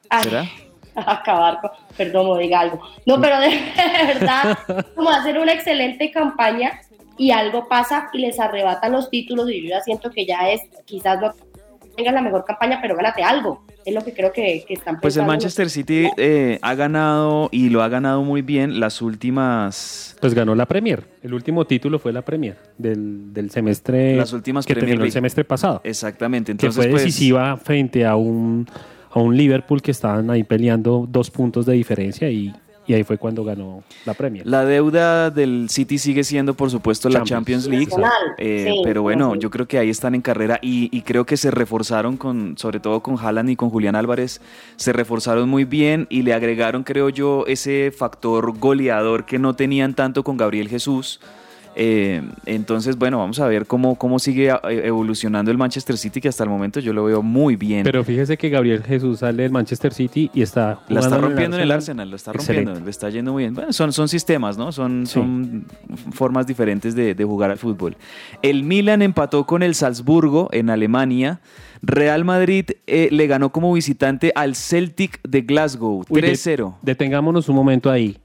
Ay, 0.09 0.23
¿Será? 0.23 0.45
acabar 0.95 1.59
con, 1.59 1.71
perdón, 1.97 2.27
no 2.27 2.37
diga 2.37 2.61
algo. 2.61 2.79
No, 3.05 3.19
pero 3.19 3.41
de, 3.41 3.49
verdad, 4.07 4.57
como 4.95 5.09
hacer 5.09 5.37
una 5.39 5.51
excelente 5.51 6.09
campaña 6.09 6.79
y 7.17 7.31
algo 7.31 7.67
pasa 7.67 8.07
y 8.13 8.19
les 8.19 8.39
arrebatan 8.39 8.93
los 8.93 9.09
títulos 9.09 9.51
y 9.51 9.61
yo 9.61 9.71
ya 9.71 9.81
siento 9.81 10.09
que 10.09 10.25
ya 10.25 10.49
es, 10.49 10.61
quizás 10.85 11.19
no 11.19 11.33
tengan 11.95 12.15
la 12.15 12.21
mejor 12.21 12.45
campaña, 12.45 12.79
pero 12.81 12.95
gánate 12.95 13.23
algo. 13.23 13.63
Es 13.85 13.93
lo 13.93 14.03
que 14.03 14.13
creo 14.13 14.31
que, 14.31 14.63
que 14.67 14.73
están 14.73 14.99
Pues 14.99 15.15
el 15.15 15.21
pensando. 15.21 15.31
Manchester 15.31 15.69
City 15.69 16.07
eh, 16.17 16.59
ha 16.61 16.75
ganado 16.75 17.49
y 17.51 17.69
lo 17.69 17.81
ha 17.81 17.89
ganado 17.89 18.23
muy 18.23 18.41
bien 18.41 18.79
las 18.79 19.01
últimas... 19.01 20.15
Pues 20.21 20.33
ganó 20.33 20.55
la 20.55 20.65
Premier. 20.65 21.03
El 21.23 21.33
último 21.33 21.65
título 21.65 21.99
fue 21.99 22.13
la 22.13 22.21
Premier 22.21 22.57
del, 22.77 23.33
del 23.33 23.49
semestre 23.49 24.15
Las 24.15 24.33
últimas 24.33 24.65
que 24.65 24.73
Premier 24.73 24.91
terminó 24.91 25.05
el 25.05 25.11
semestre 25.11 25.43
pasado. 25.43 25.81
Exactamente. 25.83 26.47
que 26.47 26.51
Entonces, 26.51 26.75
fue 26.75 26.91
pues, 26.91 27.03
decisiva 27.03 27.57
frente 27.57 28.05
a 28.05 28.15
un, 28.15 28.67
a 29.09 29.19
un 29.19 29.35
Liverpool 29.35 29.81
que 29.81 29.91
estaban 29.91 30.29
ahí 30.29 30.43
peleando 30.43 31.07
dos 31.09 31.31
puntos 31.31 31.65
de 31.65 31.73
diferencia 31.73 32.29
y, 32.29 32.53
y 32.87 32.93
ahí 32.93 33.03
fue 33.03 33.17
cuando 33.17 33.43
ganó 33.43 33.83
la 34.05 34.13
Premier. 34.13 34.45
La 34.45 34.65
deuda 34.65 35.29
del 35.29 35.69
City 35.69 35.97
sigue 35.97 36.23
siendo, 36.23 36.53
por 36.55 36.69
supuesto, 36.69 37.09
la 37.09 37.23
Champions. 37.23 37.67
League. 37.67 37.91
Eh, 38.37 38.69
sí, 38.71 38.81
pero 38.83 39.01
bueno, 39.01 39.33
sí. 39.33 39.39
yo 39.39 39.49
creo 39.49 39.67
que 39.67 39.77
ahí 39.77 39.89
están 39.89 40.15
en 40.15 40.21
carrera 40.21 40.59
y, 40.61 40.89
y 40.95 41.01
creo 41.01 41.25
que 41.25 41.37
se 41.37 41.51
reforzaron 41.51 42.17
con, 42.17 42.57
sobre 42.57 42.79
todo 42.79 43.01
con 43.01 43.17
Haaland 43.17 43.51
y 43.51 43.55
con 43.55 43.69
Julián 43.69 43.95
Álvarez, 43.95 44.41
se 44.77 44.93
reforzaron 44.93 45.47
muy 45.47 45.63
bien 45.63 46.07
y 46.09 46.23
le 46.23 46.33
agregaron, 46.33 46.83
creo 46.83 47.09
yo, 47.09 47.45
ese 47.47 47.91
factor 47.95 48.57
goleador 48.57 49.25
que 49.25 49.37
no 49.37 49.55
tenían 49.55 49.93
tanto 49.93 50.23
con 50.23 50.37
Gabriel 50.37 50.69
Jesús. 50.69 51.19
Eh, 51.75 52.21
entonces, 52.45 52.97
bueno, 52.97 53.17
vamos 53.19 53.39
a 53.39 53.47
ver 53.47 53.65
cómo, 53.65 53.95
cómo 53.95 54.19
sigue 54.19 54.49
eh, 54.49 54.81
evolucionando 54.83 55.51
el 55.51 55.57
Manchester 55.57 55.97
City, 55.97 56.19
que 56.19 56.27
hasta 56.27 56.43
el 56.43 56.49
momento 56.49 56.79
yo 56.79 56.91
lo 56.93 57.05
veo 57.05 57.21
muy 57.21 57.55
bien. 57.55 57.83
Pero 57.83 58.03
fíjese 58.03 58.37
que 58.37 58.49
Gabriel 58.49 58.83
Jesús 58.83 59.19
sale 59.19 59.43
del 59.43 59.51
Manchester 59.51 59.93
City 59.93 60.29
y 60.33 60.41
está 60.41 60.79
La 60.89 60.99
está 60.99 61.17
rompiendo 61.17 61.57
en 61.57 61.63
el 61.63 61.71
Arsenal, 61.71 62.09
lo 62.09 62.15
está 62.15 62.33
rompiendo, 62.33 62.73
le 62.79 62.89
está 62.89 63.09
yendo 63.09 63.31
muy 63.33 63.43
bien. 63.43 63.53
Bueno, 63.53 63.71
son, 63.73 63.93
son 63.93 64.07
sistemas, 64.07 64.57
¿no? 64.57 64.71
Son, 64.71 65.05
Sí. 65.05 65.13
son 65.13 65.65
formas 66.11 66.45
diferentes 66.47 66.93
de, 66.95 67.15
de 67.15 67.23
jugar 67.23 67.51
al 67.51 67.57
fútbol. 67.57 67.95
El 68.41 68.63
Milan 68.63 69.01
empató 69.01 69.45
con 69.45 69.63
el 69.63 69.73
Salzburgo 69.75 70.49
en 70.51 70.69
Alemania. 70.69 71.39
Real 71.81 72.23
Madrid 72.25 72.65
eh, 72.85 73.07
le 73.11 73.27
ganó 73.27 73.51
como 73.51 73.73
visitante 73.73 74.31
al 74.35 74.55
Celtic 74.55 75.19
de 75.27 75.41
Glasgow, 75.41 76.03
Uy, 76.09 76.21
de- 76.21 76.33
3-0. 76.33 76.75
Detengámonos 76.81 77.49
un 77.49 77.55
momento 77.55 77.89
ahí. 77.89 78.17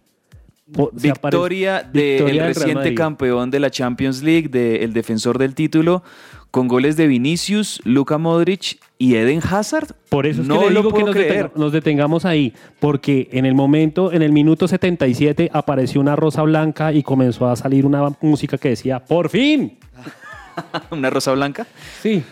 Victoria 0.66 1.82
del 1.92 2.38
reciente 2.54 2.94
campeón 2.94 3.50
de 3.50 3.60
la 3.60 3.70
Champions 3.70 4.22
League, 4.22 4.48
del 4.48 4.92
defensor 4.92 5.38
del 5.38 5.54
título, 5.54 6.02
con 6.50 6.68
goles 6.68 6.96
de 6.96 7.06
Vinicius, 7.06 7.80
Luka 7.84 8.18
Modric 8.18 8.78
y 8.98 9.14
Eden 9.16 9.40
Hazard. 9.48 9.94
Por 10.08 10.26
eso 10.26 10.42
es 10.42 10.48
no 10.48 10.60
que 10.60 10.66
le 10.68 10.72
lo 10.72 10.80
digo 10.82 10.92
que 10.94 11.04
nos, 11.04 11.14
creer. 11.14 11.46
detenga- 11.46 11.52
nos 11.54 11.72
detengamos 11.72 12.24
ahí, 12.24 12.52
porque 12.80 13.28
en 13.32 13.46
el 13.46 13.54
momento, 13.54 14.12
en 14.12 14.22
el 14.22 14.32
minuto 14.32 14.66
77, 14.66 15.50
apareció 15.52 16.00
una 16.00 16.16
rosa 16.16 16.42
blanca 16.42 16.92
y 16.92 17.02
comenzó 17.02 17.46
a 17.48 17.56
salir 17.56 17.84
una 17.86 18.08
música 18.20 18.58
que 18.58 18.70
decía, 18.70 19.04
¡por 19.04 19.28
fin! 19.28 19.78
¿Una 20.90 21.10
rosa 21.10 21.32
blanca? 21.32 21.66
Sí. 22.02 22.22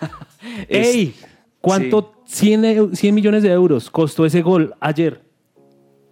Es- 0.68 0.94
¡Ey! 0.94 1.14
¿Cuánto? 1.60 2.14
100, 2.26 2.64
eu- 2.64 2.94
100 2.94 3.14
millones 3.14 3.42
de 3.42 3.50
euros 3.50 3.90
costó 3.90 4.24
ese 4.24 4.40
gol 4.42 4.74
ayer. 4.80 5.20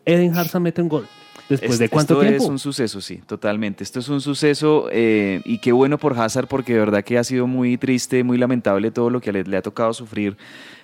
Eden 0.05 0.37
Hazard 0.37 0.61
mete 0.63 0.83
un 0.83 0.89
gol. 0.89 1.07
¿Después 1.49 1.73
Es- 1.73 1.79
de 1.79 1.89
cuánto 1.89 2.15
esto 2.15 2.27
tiempo? 2.27 2.45
es 2.45 2.51
un 2.51 2.59
suceso, 2.59 3.01
sí, 3.01 3.21
totalmente. 3.27 3.83
Esto 3.85 4.01
es 4.01 4.09
un 4.09 4.21
suceso 4.21 4.89
eh, 4.93 5.41
y 5.45 5.59
qué 5.59 5.73
bueno 5.73 5.97
por 5.99 6.19
Hazard 6.19 6.47
porque 6.47 6.75
de 6.75 6.79
verdad 6.81 7.03
que 7.05 7.17
ha 7.19 7.25
sido 7.25 7.47
muy 7.47 7.79
triste, 7.79 8.23
muy 8.25 8.37
lamentable 8.39 8.91
todo 8.91 9.09
lo 9.11 9.21
que 9.21 9.33
le, 9.33 9.45
le 9.45 9.57
ha 9.57 9.63
tocado 9.63 9.93
sufrir 9.95 10.37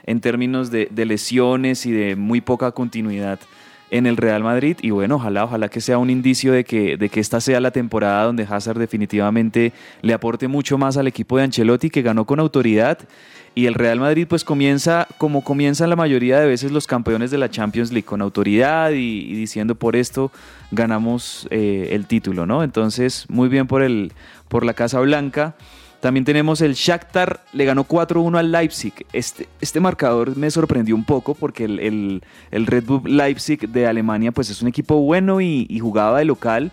en 0.07 0.21
términos 0.21 0.71
de, 0.71 0.89
de 0.91 1.05
lesiones 1.05 1.85
y 1.87 1.93
de 1.93 2.17
muy 2.17 2.41
poca 2.41 2.71
continuidad 2.73 3.39
en 3.91 4.07
el 4.07 4.17
Real 4.17 4.43
Madrid. 4.43 4.77
Y 4.83 4.91
bueno, 4.91 5.17
ojalá, 5.17 5.45
ojalá 5.45 5.69
que 5.69 5.81
sea 5.81 5.99
un 5.99 6.09
indicio 6.11 6.53
de 6.53 6.65
que, 6.65 6.97
de 6.97 7.09
que 7.11 7.21
esta 7.21 7.41
sea 7.41 7.61
la 7.61 7.71
temporada 7.71 8.25
donde 8.25 8.45
Hazard 8.49 8.79
definitivamente 8.79 9.73
le 10.03 10.13
aporte 10.15 10.49
mucho 10.49 10.79
más 10.79 10.97
al 10.97 11.07
equipo 11.07 11.37
de 11.37 11.45
Ancelotti 11.45 11.91
que 11.91 12.03
ganó 12.03 12.25
con 12.25 12.41
autoridad. 12.41 12.99
Y 13.57 13.67
el 13.67 13.75
Real 13.75 14.01
Madrid 14.01 14.27
pues 14.29 14.43
comienza 14.43 15.07
como 15.17 15.45
comienzan 15.45 15.89
la 15.89 15.95
mayoría 15.97 16.41
de 16.41 16.47
veces 16.49 16.73
los 16.73 16.89
campeones 16.89 17.31
de 17.31 17.39
la 17.39 17.49
Champions 17.51 17.93
League, 17.93 18.05
con 18.05 18.21
autoridad 18.21 18.91
y, 18.91 19.33
diciendo 19.35 19.77
por 19.77 19.95
esto 19.95 20.33
ganamos 20.73 21.47
eh, 21.51 21.91
el 21.93 22.07
título, 22.07 22.47
¿no? 22.47 22.65
Entonces, 22.65 23.27
muy 23.29 23.49
bien 23.49 23.69
por, 23.69 23.83
el, 23.83 24.13
por 24.49 24.65
la 24.65 24.75
Casa 24.75 24.99
Blanca. 25.01 25.55
También 26.01 26.25
tenemos 26.25 26.61
el 26.61 26.75
Shakhtar, 26.75 27.45
le 27.53 27.65
ganó 27.65 27.85
4-1 27.87 28.37
al 28.39 28.51
Leipzig. 28.53 28.93
Este, 29.13 29.49
este 29.61 29.79
marcador 29.81 30.37
me 30.37 30.51
sorprendió 30.51 30.95
un 30.97 31.05
poco 31.05 31.35
porque 31.35 31.65
el, 31.65 31.79
el- 31.79 32.23
el 32.51 32.67
Red 32.67 32.85
Bull 32.85 33.03
Leipzig 33.17 33.69
de 33.69 33.87
Alemania 33.87 34.33
pues 34.33 34.51
es 34.51 34.61
un 34.63 34.69
equipo 34.69 34.97
bueno 34.97 35.41
y, 35.41 35.67
y 35.71 35.79
jugaba 35.79 36.19
de 36.19 36.25
local, 36.25 36.73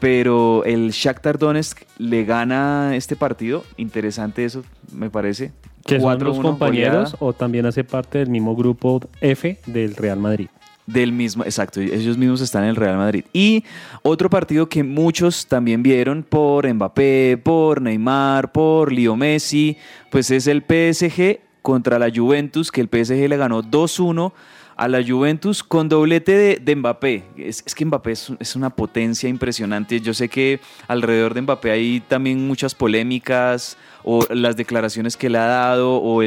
pero 0.00 0.64
el 0.64 0.90
Shakhtar 0.90 1.38
Donetsk 1.38 1.82
le 1.98 2.24
gana 2.24 2.96
este 2.96 3.14
partido. 3.14 3.64
Interesante 3.76 4.44
eso, 4.44 4.64
me 4.92 5.10
parece. 5.10 5.52
¿Que 5.88 6.00
son 6.00 6.18
los 6.22 6.36
4-1 6.38 6.42
compañeros 6.42 7.12
goleada. 7.12 7.16
o 7.20 7.32
también 7.32 7.66
hace 7.66 7.82
parte 7.82 8.18
del 8.18 8.28
mismo 8.28 8.54
grupo 8.54 9.00
F 9.20 9.58
del 9.66 9.96
Real 9.96 10.18
Madrid? 10.18 10.48
Del 10.86 11.12
mismo, 11.12 11.44
exacto, 11.44 11.80
ellos 11.80 12.16
mismos 12.16 12.40
están 12.40 12.64
en 12.64 12.70
el 12.70 12.76
Real 12.76 12.96
Madrid. 12.96 13.24
Y 13.32 13.64
otro 14.02 14.30
partido 14.30 14.68
que 14.68 14.82
muchos 14.82 15.46
también 15.46 15.82
vieron 15.82 16.22
por 16.22 16.66
Mbappé, 16.72 17.38
por 17.42 17.82
Neymar, 17.82 18.52
por 18.52 18.92
Leo 18.92 19.16
Messi, 19.16 19.76
pues 20.10 20.30
es 20.30 20.46
el 20.46 20.62
PSG 20.62 21.40
contra 21.62 21.98
la 21.98 22.10
Juventus, 22.14 22.70
que 22.70 22.80
el 22.80 22.88
PSG 22.88 23.28
le 23.28 23.36
ganó 23.36 23.62
2-1 23.62 24.32
a 24.78 24.86
la 24.88 25.04
Juventus 25.04 25.62
con 25.62 25.88
doblete 25.88 26.32
de, 26.32 26.56
de 26.56 26.76
Mbappé. 26.76 27.24
Es, 27.36 27.62
es 27.66 27.74
que 27.74 27.84
Mbappé 27.84 28.12
es, 28.12 28.56
una 28.56 28.70
potencia 28.70 29.28
impresionante. 29.28 30.00
Yo 30.00 30.14
sé 30.14 30.28
que 30.28 30.60
alrededor 30.86 31.34
de 31.34 31.42
Mbappé 31.42 31.70
hay 31.72 32.00
también 32.00 32.46
muchas 32.46 32.74
polémicas 32.74 33.76
o 34.04 34.24
las 34.30 34.56
declaraciones 34.56 35.16
que 35.16 35.28
le 35.28 35.38
ha 35.38 35.46
dado 35.46 36.00
o, 36.00 36.22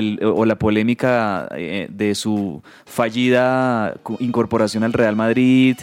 la 0.45 0.55
polémica 0.55 1.47
eh, 1.55 1.87
de 1.89 2.13
su 2.13 2.61
fallida 2.85 3.95
co- 4.03 4.17
incorporación 4.19 4.83
al 4.83 4.93
Real 4.93 5.15
Madrid, 5.15 5.77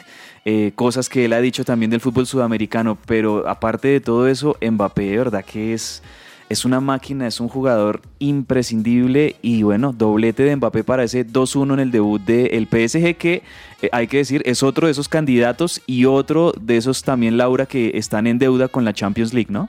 eh, 0.45 0.73
cosas 0.75 1.09
que 1.09 1.25
él 1.25 1.33
ha 1.33 1.41
dicho 1.41 1.65
también 1.65 1.91
del 1.91 2.01
fútbol 2.01 2.27
sudamericano, 2.27 2.99
pero 3.07 3.49
aparte 3.49 3.89
de 3.89 4.01
todo 4.01 4.29
eso, 4.29 4.57
Mbappé 4.61 5.03
de 5.11 5.19
verdad 5.19 5.45
que 5.45 5.73
es, 5.75 6.03
es 6.49 6.65
una 6.65 6.81
máquina, 6.81 7.27
es 7.27 7.41
un 7.41 7.49
jugador 7.49 8.01
imprescindible 8.19 9.37
y 9.43 9.63
bueno, 9.63 9.93
doblete 9.93 10.43
de 10.43 10.57
Mbappé 10.57 10.85
para 10.85 11.05
ese 11.05 11.27
2-1 11.27 11.75
en 11.75 11.81
el 11.81 11.91
debut 11.91 12.21
del 12.23 12.67
PSG 12.67 13.17
que 13.17 13.43
eh, 13.83 13.89
hay 13.93 14.07
que 14.07 14.19
decir 14.19 14.43
es 14.47 14.63
otro 14.63 14.87
de 14.87 14.93
esos 14.93 15.09
candidatos 15.09 15.83
y 15.87 16.07
otro 16.07 16.53
de 16.61 16.77
esos 16.77 17.03
también, 17.03 17.37
Laura, 17.37 17.67
que 17.67 17.93
están 17.95 18.27
en 18.27 18.39
deuda 18.39 18.69
con 18.69 18.85
la 18.85 18.93
Champions 18.93 19.35
League, 19.35 19.53
¿no? 19.53 19.69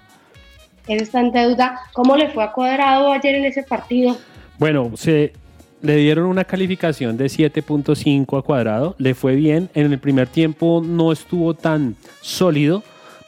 Él 0.87 1.01
está 1.01 1.19
en 1.19 1.31
deuda. 1.31 1.79
¿Cómo 1.93 2.15
le 2.15 2.29
fue 2.29 2.43
a 2.43 2.51
Cuadrado 2.51 3.11
ayer 3.11 3.35
en 3.35 3.45
ese 3.45 3.61
partido? 3.61 4.17
Bueno, 4.57 4.91
se 4.95 5.33
le 5.81 5.95
dieron 5.97 6.25
una 6.25 6.43
calificación 6.43 7.15
de 7.15 7.25
7.5 7.25 8.37
a 8.37 8.41
cuadrado. 8.41 8.95
Le 8.97 9.13
fue 9.13 9.35
bien. 9.35 9.69
En 9.73 9.91
el 9.91 9.99
primer 9.99 10.27
tiempo 10.27 10.81
no 10.83 11.11
estuvo 11.11 11.53
tan 11.53 11.95
sólido, 12.21 12.83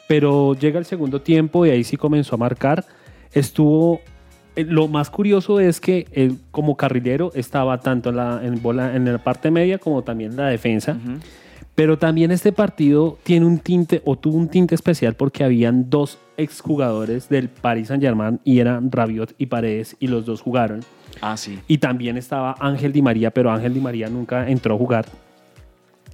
pero 0.08 0.56
llega 0.56 0.80
el 0.80 0.86
segundo 0.86 1.22
tiempo 1.22 1.66
y 1.66 1.70
ahí 1.70 1.84
sí 1.84 1.98
comenzó 1.98 2.36
a 2.36 2.38
marcar. 2.40 2.86
Estuvo. 3.34 4.02
eh, 4.56 4.64
Lo 4.64 4.88
más 4.88 5.10
curioso 5.10 5.60
es 5.60 5.80
que 5.80 6.08
él, 6.12 6.38
como 6.52 6.76
carrilero 6.76 7.32
estaba 7.36 7.80
tanto 7.80 8.10
en 8.10 8.16
la, 8.18 8.42
en, 8.44 8.62
bola, 8.62 8.96
en 8.96 9.06
la 9.06 9.18
parte 9.18 9.52
media 9.52 9.78
como 9.78 10.04
también 10.04 10.32
en 10.32 10.38
la 10.38 10.48
defensa. 10.48 10.98
Pero 11.74 11.98
también 11.98 12.32
este 12.32 12.52
partido 12.52 13.18
tiene 13.24 13.46
un 13.46 13.58
tinte 13.58 14.02
o 14.04 14.18
tuvo 14.18 14.38
un 14.38 14.50
tinte 14.50 14.76
especial 14.76 15.16
porque 15.16 15.44
habían 15.44 15.90
dos 15.90 16.20
exjugadores 16.36 17.30
del 17.30 17.48
Paris 17.48 17.88
Saint 17.88 18.04
Germain 18.04 18.40
y 18.44 18.60
eran 18.60 18.92
Rabiot 18.92 19.34
y 19.38 19.46
Paredes 19.46 19.96
y 20.00 20.08
los 20.08 20.26
dos 20.26 20.42
jugaron. 20.42 20.82
Ah, 21.22 21.38
sí. 21.38 21.60
Y 21.68 21.78
también 21.78 22.18
estaba 22.18 22.56
Ángel 22.60 22.92
Di 22.92 23.02
María, 23.02 23.32
pero 23.32 23.52
Ángel 23.52 23.74
Di 23.74 23.80
María 23.80 24.10
nunca 24.10 24.50
entró 24.50 24.76
a 24.76 24.78
jugar. 24.78 25.06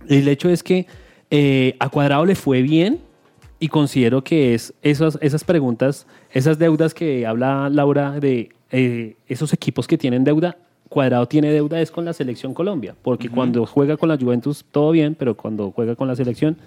El 0.08 0.28
hecho 0.28 0.50
es 0.50 0.62
que 0.62 0.86
eh, 1.32 1.76
a 1.80 1.90
Cuadrado 1.90 2.26
le 2.26 2.36
fue 2.36 2.62
bien 2.62 3.00
y 3.60 3.68
considero 3.70 4.24
que 4.24 4.54
es 4.54 4.74
esas, 4.84 5.18
esas 5.22 5.44
preguntas, 5.44 6.06
esas 6.32 6.58
deudas 6.60 6.94
que 6.94 7.26
habla 7.26 7.70
Laura 7.70 8.20
de 8.20 8.50
eh, 8.72 9.16
esos 9.28 9.54
equipos 9.54 9.88
que 9.88 9.98
tienen 9.98 10.24
deuda. 10.24 10.58
Cuadrado 10.90 11.28
tiene 11.28 11.52
deuda 11.52 11.82
es 11.82 11.92
con 11.92 12.06
la 12.06 12.14
selección 12.14 12.54
Colombia, 12.54 12.96
porque 13.02 13.30
cuando 13.30 13.66
juega 13.66 13.98
con 13.98 14.08
la 14.08 14.18
Juventus 14.18 14.64
todo 14.72 14.92
bien, 14.92 15.16
pero 15.16 15.36
cuando 15.36 15.72
juega 15.72 15.96
con 15.96 16.08
la 16.08 16.16
selección 16.16 16.58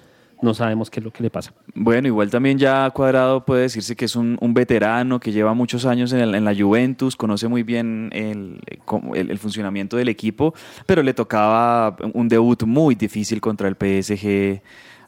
no 0.43 0.55
sabemos 0.55 0.89
qué 0.91 1.01
es 1.01 1.05
lo 1.05 1.11
que 1.11 1.23
le 1.23 1.29
pasa. 1.31 1.53
Bueno, 1.75 2.09
igual 2.09 2.31
también 2.31 2.59
ya 2.59 2.89
Cuadrado 2.91 3.45
puede 3.45 3.63
decirse 3.63 3.95
que 3.95 4.07
es 4.07 4.17
un, 4.17 4.39
un 4.41 4.55
veterano 4.55 5.21
que 5.21 5.33
lleva 5.33 5.53
muchos 5.53 5.85
años 5.85 6.13
en, 6.15 6.21
el- 6.21 6.35
en 6.35 6.45
la 6.47 6.55
Juventus, 6.55 7.15
conoce 7.17 7.47
muy 7.49 7.63
bien 7.63 8.09
el- 8.15 8.59
el 9.15 9.39
funcionamiento 9.39 9.99
del 9.99 10.09
equipo, 10.09 10.55
pero 10.87 11.03
le 11.03 11.13
tocaba 11.15 11.95
un 12.15 12.29
debut 12.29 12.63
muy 12.65 12.95
difícil 12.95 13.41
contra 13.43 13.69
el 13.69 13.75
PSG. 13.77 14.63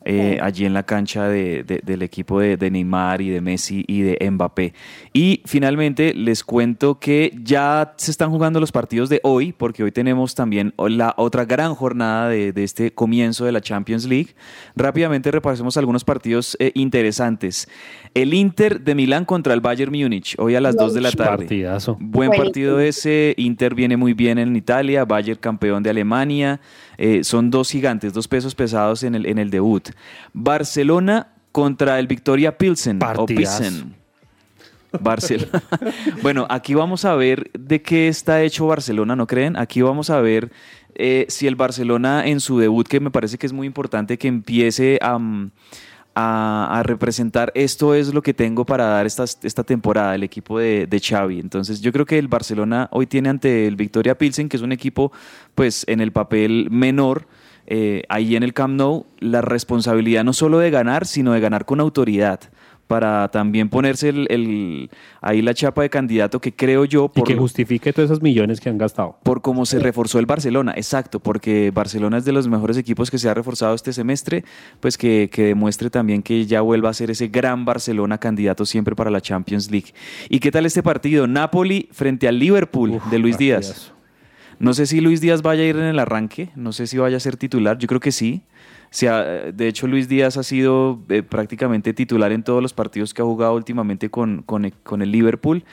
Eh, 0.04 0.38
allí 0.42 0.64
en 0.64 0.74
la 0.74 0.82
cancha 0.82 1.28
de- 1.28 1.62
de- 1.64 1.80
del 1.84 2.02
equipo 2.02 2.40
de, 2.40 2.56
de 2.56 2.70
Neymar 2.70 3.20
y 3.20 3.30
de 3.30 3.40
Messi 3.40 3.84
y 3.86 4.02
de 4.02 4.30
Mbappé. 4.30 4.74
Y 5.12 5.42
finalmente 5.44 6.14
les 6.14 6.42
cuento 6.44 6.98
que 6.98 7.32
ya 7.42 7.94
se 7.96 8.10
están 8.10 8.30
jugando 8.30 8.60
los 8.60 8.72
partidos 8.72 9.08
de 9.08 9.20
hoy, 9.22 9.52
porque 9.52 9.82
hoy 9.84 9.92
tenemos 9.92 10.34
también 10.34 10.74
la 10.78 11.14
otra 11.16 11.44
gran 11.44 11.74
jornada 11.74 12.28
de, 12.28 12.52
de 12.52 12.64
este 12.64 12.92
comienzo 12.92 13.44
de 13.44 13.52
la 13.52 13.60
Champions 13.60 14.04
League. 14.06 14.34
Rápidamente 14.76 15.30
repasemos 15.30 15.76
algunos 15.76 16.04
partidos 16.04 16.56
eh, 16.60 16.72
interesantes. 16.74 17.68
El 18.14 18.34
Inter 18.34 18.80
de 18.80 18.94
Milán 18.94 19.24
contra 19.24 19.54
el 19.54 19.60
Bayern 19.60 19.92
Múnich, 19.92 20.34
hoy 20.38 20.54
a 20.54 20.60
las 20.60 20.76
2 20.76 20.94
de 20.94 21.00
la 21.00 21.10
tarde. 21.12 21.36
Partidazo. 21.38 21.96
Buen 22.00 22.30
partido 22.30 22.80
ese. 22.80 23.34
Inter 23.36 23.74
viene 23.74 23.96
muy 23.96 24.14
bien 24.14 24.38
en 24.38 24.54
Italia. 24.56 25.04
Bayern 25.04 25.38
campeón 25.40 25.82
de 25.82 25.90
Alemania. 25.90 26.60
Eh, 26.98 27.24
son 27.24 27.50
dos 27.50 27.70
gigantes, 27.70 28.12
dos 28.12 28.28
pesos 28.28 28.54
pesados 28.54 29.02
en 29.02 29.14
el, 29.14 29.26
en 29.26 29.38
el 29.38 29.50
debut. 29.50 29.88
Barcelona 30.32 31.28
contra 31.52 31.98
el 31.98 32.06
Victoria 32.06 32.56
Pilsen. 32.56 32.98
O. 33.16 33.26
Pilsen. 33.26 33.94
Barcelona. 35.00 35.62
bueno, 36.22 36.46
aquí 36.50 36.74
vamos 36.74 37.04
a 37.04 37.14
ver 37.14 37.50
de 37.52 37.82
qué 37.82 38.08
está 38.08 38.42
hecho 38.42 38.66
Barcelona, 38.66 39.16
¿no 39.16 39.26
creen? 39.26 39.56
Aquí 39.56 39.80
vamos 39.80 40.10
a 40.10 40.20
ver 40.20 40.52
eh, 40.94 41.26
si 41.28 41.46
el 41.46 41.56
Barcelona 41.56 42.26
en 42.26 42.40
su 42.40 42.58
debut, 42.58 42.86
que 42.86 43.00
me 43.00 43.10
parece 43.10 43.38
que 43.38 43.46
es 43.46 43.52
muy 43.52 43.66
importante 43.66 44.18
que 44.18 44.28
empiece 44.28 44.98
a, 45.00 45.18
mm, 45.18 45.50
a, 46.14 46.78
a 46.78 46.82
representar 46.82 47.52
esto 47.54 47.94
es 47.94 48.12
lo 48.12 48.22
que 48.22 48.34
tengo 48.34 48.66
para 48.66 48.84
dar 48.84 49.06
esta, 49.06 49.24
esta 49.24 49.64
temporada, 49.64 50.14
el 50.14 50.22
equipo 50.22 50.58
de, 50.58 50.86
de 50.86 51.00
Xavi. 51.00 51.40
Entonces 51.40 51.80
yo 51.80 51.92
creo 51.92 52.06
que 52.06 52.18
el 52.18 52.28
Barcelona 52.28 52.88
hoy 52.92 53.06
tiene 53.06 53.30
ante 53.30 53.66
el 53.66 53.76
Victoria 53.76 54.18
Pilsen, 54.18 54.48
que 54.48 54.56
es 54.56 54.62
un 54.62 54.72
equipo 54.72 55.12
pues 55.54 55.84
en 55.88 56.00
el 56.00 56.12
papel 56.12 56.68
menor, 56.70 57.26
eh, 57.66 58.02
ahí 58.08 58.36
en 58.36 58.42
el 58.42 58.52
Camp 58.54 58.74
Nou, 58.76 59.06
la 59.20 59.40
responsabilidad 59.40 60.24
no 60.24 60.32
solo 60.32 60.58
de 60.58 60.70
ganar, 60.70 61.06
sino 61.06 61.32
de 61.32 61.40
ganar 61.40 61.64
con 61.64 61.80
autoridad 61.80 62.40
para 62.88 63.28
también 63.28 63.70
ponerse 63.70 64.10
el, 64.10 64.26
el- 64.28 64.90
ahí 65.22 65.40
la 65.40 65.54
chapa 65.54 65.80
de 65.80 65.88
candidato 65.88 66.40
que 66.40 66.52
creo 66.52 66.84
yo 66.84 67.10
Y 67.14 67.20
por, 67.20 67.26
que 67.28 67.34
justifique 67.36 67.90
todos 67.90 68.10
esos 68.10 68.20
millones 68.20 68.60
que 68.60 68.68
han 68.68 68.76
gastado. 68.76 69.16
por 69.22 69.40
cómo 69.40 69.64
se 69.64 69.78
reforzó 69.78 70.18
el 70.18 70.26
Barcelona, 70.26 70.74
exacto, 70.76 71.18
porque 71.18 71.70
Barcelona 71.72 72.18
es 72.18 72.26
de 72.26 72.32
los 72.32 72.48
mejores 72.48 72.76
equipos 72.76 73.10
que 73.10 73.16
se 73.16 73.30
ha 73.30 73.34
reforzado 73.34 73.74
este 73.74 73.94
semestre, 73.94 74.44
pues 74.80 74.98
que, 74.98 75.30
que 75.32 75.44
demuestre 75.44 75.88
también 75.88 76.22
que 76.22 76.44
ya 76.44 76.60
vuelva 76.60 76.90
a 76.90 76.94
ser 76.94 77.10
ese 77.10 77.28
gran 77.28 77.64
Barcelona 77.64 78.18
candidato 78.18 78.66
siempre 78.66 78.94
para 78.94 79.10
la 79.10 79.22
Champions 79.22 79.70
League. 79.70 79.94
¿Y 80.28 80.40
qué 80.40 80.50
tal 80.50 80.66
este 80.66 80.82
partido? 80.82 81.26
Napoli 81.26 81.88
frente 81.92 82.28
al 82.28 82.38
Liverpool 82.38 83.00
de 83.10 83.18
Luis 83.18 83.38
Díaz. 83.38 83.90
No 84.62 84.74
sé 84.74 84.86
si 84.86 85.00
Luis 85.00 85.20
Díaz 85.20 85.42
vaya 85.42 85.64
a 85.64 85.66
ir 85.66 85.74
en 85.74 85.82
el 85.82 85.98
arranque, 85.98 86.50
no 86.54 86.72
sé 86.72 86.86
si 86.86 86.96
vaya 86.96 87.16
a 87.16 87.20
ser 87.20 87.36
titular, 87.36 87.78
yo 87.78 87.88
creo 87.88 87.98
que 87.98 88.12
sí. 88.12 88.42
O 88.84 88.94
sea, 88.94 89.24
de 89.24 89.66
hecho, 89.66 89.88
Luis 89.88 90.08
Díaz 90.08 90.36
ha 90.36 90.44
sido 90.44 91.00
eh, 91.08 91.24
prácticamente 91.24 91.92
titular 91.92 92.30
en 92.30 92.44
todos 92.44 92.62
los 92.62 92.72
partidos 92.72 93.12
que 93.12 93.22
ha 93.22 93.24
jugado 93.24 93.54
últimamente 93.54 94.08
con, 94.08 94.42
con, 94.42 94.70
con 94.84 95.02
el 95.02 95.10
Liverpool. 95.10 95.64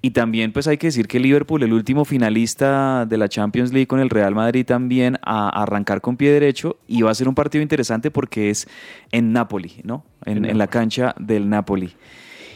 Y 0.00 0.10
también, 0.10 0.52
pues 0.52 0.68
hay 0.68 0.76
que 0.76 0.86
decir 0.86 1.08
que 1.08 1.18
Liverpool, 1.18 1.64
el 1.64 1.72
último 1.72 2.04
finalista 2.04 3.04
de 3.04 3.16
la 3.16 3.28
Champions 3.28 3.72
League 3.72 3.88
con 3.88 3.98
el 3.98 4.10
Real 4.10 4.36
Madrid, 4.36 4.64
también 4.64 5.16
a, 5.22 5.48
a 5.48 5.62
arrancar 5.64 6.00
con 6.00 6.16
pie 6.16 6.30
derecho. 6.30 6.76
Y 6.86 7.02
va 7.02 7.10
a 7.10 7.14
ser 7.14 7.28
un 7.28 7.34
partido 7.34 7.62
interesante 7.62 8.12
porque 8.12 8.50
es 8.50 8.68
en 9.10 9.32
Napoli, 9.32 9.80
¿no? 9.82 10.04
En, 10.24 10.44
en 10.44 10.56
la 10.56 10.68
cancha 10.68 11.16
del 11.18 11.48
Napoli. 11.48 11.94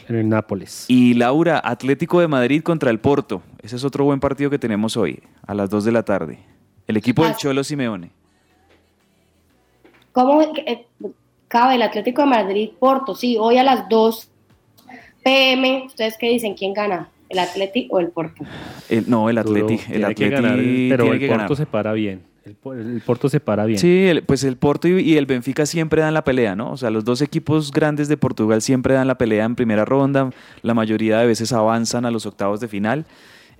En 0.08 0.16
el 0.16 0.28
Nápoles. 0.28 0.86
Y 0.88 1.14
Laura, 1.14 1.62
Atlético 1.64 2.20
de 2.20 2.26
Madrid 2.26 2.62
contra 2.62 2.90
el 2.90 2.98
Porto. 2.98 3.42
Ese 3.62 3.76
es 3.76 3.84
otro 3.84 4.04
buen 4.04 4.18
partido 4.18 4.50
que 4.50 4.58
tenemos 4.58 4.96
hoy, 4.96 5.20
a 5.50 5.54
las 5.54 5.68
2 5.68 5.84
de 5.84 5.90
la 5.92 6.04
tarde. 6.04 6.38
El 6.86 6.96
equipo 6.96 7.24
del. 7.24 7.34
Cholo 7.36 7.64
Simeone. 7.64 8.10
¿Cómo 10.12 10.42
eh, 10.42 10.86
cabe 11.48 11.74
el 11.74 11.82
Atlético 11.82 12.22
de 12.22 12.28
Madrid 12.28 12.70
Porto? 12.78 13.16
Sí, 13.16 13.36
hoy 13.38 13.58
a 13.58 13.64
las 13.64 13.88
2 13.88 14.28
pm. 15.24 15.84
¿Ustedes 15.86 16.16
qué 16.18 16.28
dicen? 16.28 16.54
¿Quién 16.54 16.72
gana? 16.72 17.08
¿El 17.28 17.40
Atlético 17.40 17.96
o 17.96 18.00
el 18.00 18.08
Porto? 18.08 18.44
El- 18.88 19.10
no, 19.10 19.28
el 19.28 19.36
Duro, 19.42 19.64
Atleti. 19.66 19.74
El 19.92 20.14
tiene 20.14 20.14
que 20.14 20.24
Atleti 20.24 20.30
ganar, 20.30 20.56
pero 20.56 21.02
tiene 21.04 21.14
el 21.16 21.20
que 21.20 21.26
Porto 21.28 21.42
ganar. 21.42 21.56
se 21.56 21.66
para 21.66 21.92
bien. 21.92 22.22
El 22.44 23.02
Porto 23.04 23.28
se 23.28 23.38
para 23.40 23.64
bien. 23.66 23.78
Sí, 23.78 24.06
el- 24.06 24.22
pues 24.22 24.44
el 24.44 24.56
Porto 24.56 24.86
y, 24.86 25.00
y 25.00 25.16
el 25.16 25.26
Benfica 25.26 25.66
siempre 25.66 26.00
dan 26.02 26.14
la 26.14 26.22
pelea, 26.24 26.54
¿no? 26.54 26.70
O 26.72 26.76
sea, 26.76 26.90
los 26.90 27.04
dos 27.04 27.22
equipos 27.22 27.72
grandes 27.72 28.06
de 28.08 28.16
Portugal 28.16 28.62
siempre 28.62 28.94
dan 28.94 29.08
la 29.08 29.16
pelea 29.16 29.44
en 29.44 29.56
primera 29.56 29.84
ronda. 29.84 30.30
La 30.62 30.74
mayoría 30.74 31.18
de 31.18 31.26
veces 31.26 31.52
avanzan 31.52 32.04
a 32.06 32.10
los 32.12 32.26
octavos 32.26 32.60
de 32.60 32.68
final. 32.68 33.04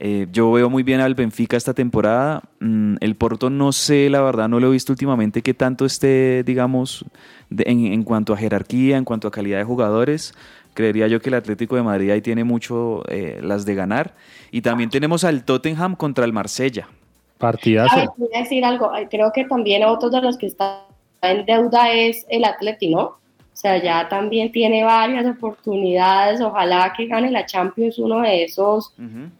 Eh, 0.02 0.26
yo 0.32 0.50
veo 0.50 0.70
muy 0.70 0.82
bien 0.82 1.00
al 1.00 1.14
Benfica 1.14 1.58
esta 1.58 1.74
temporada. 1.74 2.42
Mm, 2.60 2.96
el 3.00 3.16
Porto 3.16 3.50
no 3.50 3.70
sé, 3.70 4.08
la 4.08 4.22
verdad, 4.22 4.48
no 4.48 4.58
lo 4.58 4.68
he 4.68 4.72
visto 4.72 4.92
últimamente 4.94 5.42
que 5.42 5.52
tanto 5.52 5.84
esté, 5.84 6.42
digamos, 6.42 7.04
de- 7.50 7.64
en, 7.66 7.84
en 7.92 8.02
cuanto 8.02 8.32
a 8.32 8.36
jerarquía, 8.38 8.96
en 8.96 9.04
cuanto 9.04 9.28
a 9.28 9.30
calidad 9.30 9.58
de 9.58 9.64
jugadores. 9.64 10.32
Creería 10.72 11.06
yo 11.06 11.20
que 11.20 11.28
el 11.28 11.34
Atlético 11.34 11.76
de 11.76 11.82
Madrid 11.82 12.10
ahí 12.10 12.22
tiene 12.22 12.44
mucho 12.44 13.02
eh, 13.08 13.40
las 13.42 13.66
de 13.66 13.74
ganar. 13.74 14.14
Y 14.50 14.62
también 14.62 14.88
tenemos 14.88 15.22
al 15.24 15.44
Tottenham 15.44 15.96
contra 15.96 16.24
el 16.24 16.32
Marsella. 16.32 16.88
Partidazo. 17.36 17.94
A 17.94 17.98
ver, 18.00 18.08
voy 18.16 18.28
a 18.34 18.38
decir 18.40 18.64
algo. 18.64 18.90
Creo 19.10 19.32
que 19.34 19.44
también 19.44 19.84
otro 19.84 20.08
de 20.08 20.22
los 20.22 20.38
que 20.38 20.46
está 20.46 20.86
en 21.20 21.44
deuda 21.44 21.92
es 21.92 22.24
el 22.30 22.44
Atleti, 22.44 22.88
¿no? 22.88 23.19
O 23.60 23.62
sea, 23.62 23.76
ya 23.82 24.08
también 24.08 24.50
tiene 24.52 24.82
varias 24.84 25.26
oportunidades. 25.26 26.40
Ojalá 26.40 26.94
que 26.96 27.04
gane 27.04 27.30
la 27.30 27.44
Champions 27.44 27.98
uno 27.98 28.22
de 28.22 28.44
esos 28.44 28.94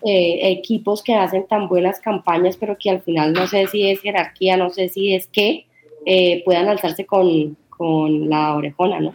eh, 0.05 0.41
equipos 0.43 1.03
que 1.03 1.15
hacen 1.15 1.47
tan 1.47 1.69
buenas 1.69 2.01
campañas, 2.01 2.59
pero 2.59 2.77
que 2.79 2.91
al 2.91 3.01
final 3.01 3.33
no 3.33 3.47
sé 3.47 3.67
si 3.69 3.89
es 3.89 3.99
jerarquía, 4.03 4.59
no 4.59 4.69
sé 4.69 4.91
si 4.91 5.15
es 5.15 5.27
que 5.27 5.65
eh, 6.05 6.43
puedan 6.45 6.69
alzarse 6.69 7.07
con, 7.07 7.57
con 7.71 8.29
la 8.29 8.57
orejona, 8.57 9.01
¿no? 9.01 9.15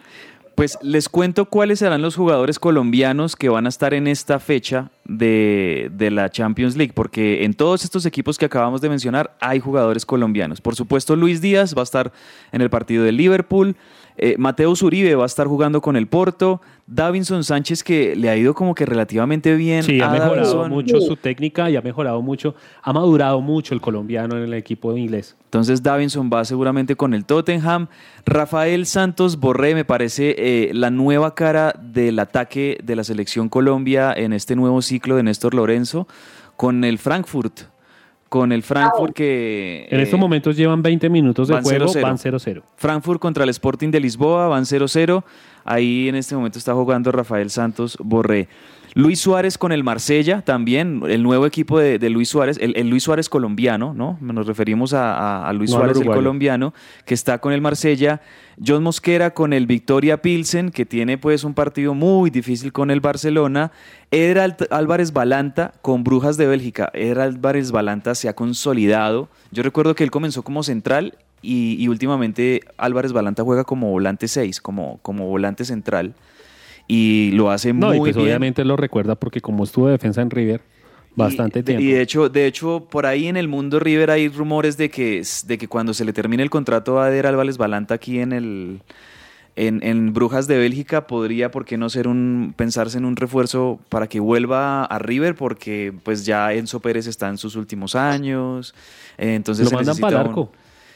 Pues 0.56 0.80
les 0.82 1.08
cuento 1.08 1.46
cuáles 1.46 1.80
serán 1.80 2.02
los 2.02 2.16
jugadores 2.16 2.58
colombianos 2.58 3.36
que 3.36 3.50
van 3.50 3.68
a 3.68 3.70
estar 3.70 3.94
en 3.94 4.08
esta 4.08 4.40
fecha 4.40 4.90
de, 5.04 5.92
de 5.92 6.10
la 6.10 6.32
Champions 6.32 6.78
League, 6.78 6.94
porque 6.96 7.44
en 7.44 7.54
todos 7.54 7.84
estos 7.84 8.08
equipos 8.08 8.40
que 8.40 8.46
acabamos 8.46 8.82
de 8.82 8.90
mencionar 8.90 9.36
hay 9.40 9.60
jugadores 9.60 10.04
colombianos. 10.04 10.62
Por 10.62 10.74
supuesto, 10.76 11.16
Luis 11.16 11.42
Díaz 11.42 11.76
va 11.76 11.82
a 11.82 11.84
estar 11.84 12.12
en 12.52 12.62
el 12.62 12.72
partido 12.72 13.04
de 13.04 13.12
Liverpool, 13.12 13.76
eh, 14.18 14.36
Mateus 14.38 14.82
Uribe 14.82 15.16
va 15.16 15.24
a 15.24 15.26
estar 15.26 15.48
jugando 15.48 15.82
con 15.82 15.96
el 15.96 16.08
Porto, 16.08 16.62
Davinson 16.88 17.44
Sánchez 17.44 17.84
que 17.84 18.16
le 18.16 18.30
ha 18.30 18.38
ido 18.38 18.54
como 18.54 18.76
que 18.76 18.86
relativamente 18.86 19.56
bien. 19.56 19.84
Sí, 19.84 20.00
ha 20.02 20.10
mejorado 20.10 20.36
Davinson. 20.36 20.70
mucho 20.70 21.02
su 21.02 21.16
técnica 21.16 21.70
y 21.70 21.76
ha 21.76 21.82
mejorado 21.82 22.22
mucho, 22.22 22.56
ha 22.82 22.94
madurado 22.94 23.42
mucho 23.42 23.74
el 23.74 23.82
colombiano 23.82 24.38
en 24.38 24.44
el 24.44 24.54
equipo 24.54 24.96
inglés. 24.96 25.36
Entonces 25.46 25.84
Davinson 25.84 26.30
va 26.32 26.46
seguramente 26.46 26.96
con 26.96 27.14
el 27.14 27.26
Tottenham. 27.26 27.88
Rafael 28.26 28.86
Santos 28.86 29.40
Borré 29.40 29.74
me 29.74 29.86
parece 29.86 30.36
eh, 30.38 30.72
la 30.74 30.90
nueva 30.92 31.36
cara 31.36 31.74
del 31.82 32.20
ataque 32.20 32.78
de 32.84 32.96
la 32.96 33.04
selección 33.04 33.50
Colombia 33.50 34.14
en 34.16 34.34
este 34.34 34.56
nuevo 34.56 34.82
ciclo 34.82 35.16
de 35.16 35.24
Néstor 35.24 35.54
Lorenzo 35.54 36.08
con 36.56 36.84
el 36.84 37.00
Frankfurt. 37.00 37.75
Con 38.36 38.52
el 38.52 38.64
Frankfurt 38.64 39.14
que... 39.14 39.88
En 39.90 40.02
eh, 40.02 40.04
estos 40.04 40.20
momentos 40.20 40.58
llevan 40.58 40.82
20 40.82 41.10
minutos 41.10 41.48
de 41.48 41.54
van 41.54 41.64
juego, 41.64 41.86
0-0. 41.86 42.02
van 42.02 42.18
0-0. 42.18 42.64
Frankfurt 42.76 43.22
contra 43.22 43.46
el 43.46 43.50
Sporting 43.50 43.92
de 43.92 44.02
Lisboa, 44.02 44.50
van 44.50 44.66
0-0. 44.66 45.24
Ahí 45.64 46.10
en 46.10 46.16
este 46.16 46.36
momento 46.36 46.60
está 46.60 46.74
jugando 46.74 47.14
Rafael 47.14 47.50
Santos 47.50 47.98
Borré. 47.98 48.50
Luis 48.98 49.20
Suárez 49.20 49.58
con 49.58 49.74
el 49.74 49.84
Marsella 49.84 50.42
también, 50.42 51.02
el 51.10 51.22
nuevo 51.22 51.46
equipo 51.46 51.78
de, 51.80 52.00
de 52.00 52.10
Luis 52.10 52.30
Suárez, 52.30 52.58
el, 52.62 52.78
el 52.78 52.90
Luis 52.90 53.04
Suárez 53.04 53.28
colombiano, 53.28 53.94
¿no? 53.94 54.18
Nos 54.22 54.48
referimos 54.48 54.94
a, 54.94 55.14
a- 55.18 55.50
a 55.50 55.52
Luis 55.54 55.70
No 55.72 55.76
Suárez, 55.78 55.98
el 55.98 56.04
colombiano, 56.16 56.74
que 57.06 57.14
está 57.14 57.40
con 57.40 57.52
el 57.52 57.60
Marsella. 57.60 58.22
John 58.66 58.84
Mosquera 58.84 59.32
con 59.34 59.52
el 59.52 59.66
Victoria 59.68 60.22
Pilsen, 60.22 60.72
que 60.72 60.86
tiene 60.86 61.18
pues 61.18 61.44
un 61.44 61.54
partido 61.54 61.94
muy 61.94 62.30
difícil 62.30 62.72
con 62.72 62.90
el 62.90 63.02
Barcelona. 63.02 63.74
Eder 64.12 64.56
Álvarez 64.72 65.12
Balanta 65.12 65.74
con 65.82 66.06
Brujas 66.06 66.38
de 66.38 66.48
Bélgica. 66.48 66.90
Eder 66.94 67.20
Álvarez 67.20 67.72
Balanta 67.72 68.16
se 68.16 68.30
ha 68.30 68.34
consolidado. 68.34 69.28
Yo 69.52 69.62
recuerdo 69.62 69.94
que 69.96 70.06
él 70.06 70.12
comenzó 70.12 70.42
como 70.42 70.64
central 70.64 71.18
y, 71.42 71.76
y 71.78 71.90
últimamente 71.90 72.62
Álvarez 72.78 73.12
Balanta 73.12 73.44
juega 73.44 73.66
como 73.66 73.90
volante 73.92 74.30
6, 74.30 74.62
como, 74.62 75.00
como 75.02 75.28
volante 75.28 75.66
central. 75.66 76.14
Y 76.88 77.32
lo 77.34 77.50
hace 77.52 77.74
No, 77.74 77.88
muy 77.88 77.98
y 77.98 78.00
pues 78.00 78.16
bien. 78.16 78.28
obviamente 78.28 78.64
lo 78.64 78.76
recuerda 78.78 79.16
porque 79.16 79.42
como 79.42 79.64
estuvo 79.64 79.88
de 79.88 79.94
defensa 79.94 80.22
en 80.22 80.30
River 80.30 80.62
bastante 81.16 81.60
De- 81.60 81.64
tiempo. 81.64 81.82
Y 81.84 81.92
de 81.94 82.02
hecho, 82.02 82.30
de 82.30 82.46
hecho, 82.46 82.88
por 82.92 83.06
ahí 83.06 83.28
en 83.28 83.38
el 83.38 83.48
mundo 83.48 83.80
River 83.80 84.12
hay 84.12 84.28
rumores 84.30 84.78
de 84.78 84.90
que, 84.90 85.24
de 85.48 85.58
que 85.58 85.68
cuando 85.68 85.94
se 85.94 86.06
le 86.06 86.14
termine 86.14 86.44
el 86.44 86.50
contrato 86.50 87.00
a 87.02 87.10
Eder 87.10 87.26
Álvarez 87.28 87.58
Balanta 87.58 87.96
aquí 87.96 88.20
en 88.20 88.34
el 88.34 88.82
en, 89.58 89.82
en 89.84 90.12
Brujas 90.14 90.48
de 90.48 90.58
Bélgica 90.58 91.08
podría, 91.08 91.50
¿por 91.50 91.64
qué 91.64 91.78
no 91.78 91.90
ser 91.90 92.10
un 92.10 92.54
pensarse 92.58 92.98
en 92.98 93.06
un 93.06 93.16
refuerzo 93.16 93.80
para 93.88 94.08
que 94.08 94.20
vuelva 94.20 94.84
a 94.84 95.00
River? 95.00 95.36
Porque 95.36 95.94
pues 96.04 96.26
ya 96.26 96.52
Enzo 96.52 96.82
Pérez 96.82 97.08
está 97.08 97.30
en 97.30 97.38
sus 97.38 97.56
últimos 97.56 97.96
años, 97.96 98.76
eh, 99.18 99.34
entonces 99.36 99.64
Lo 99.64 99.70
se 99.70 99.76
mandan 99.78 99.98
para 99.98 100.18
el 100.18 100.24
un- 100.24 100.30
arco. 100.30 100.52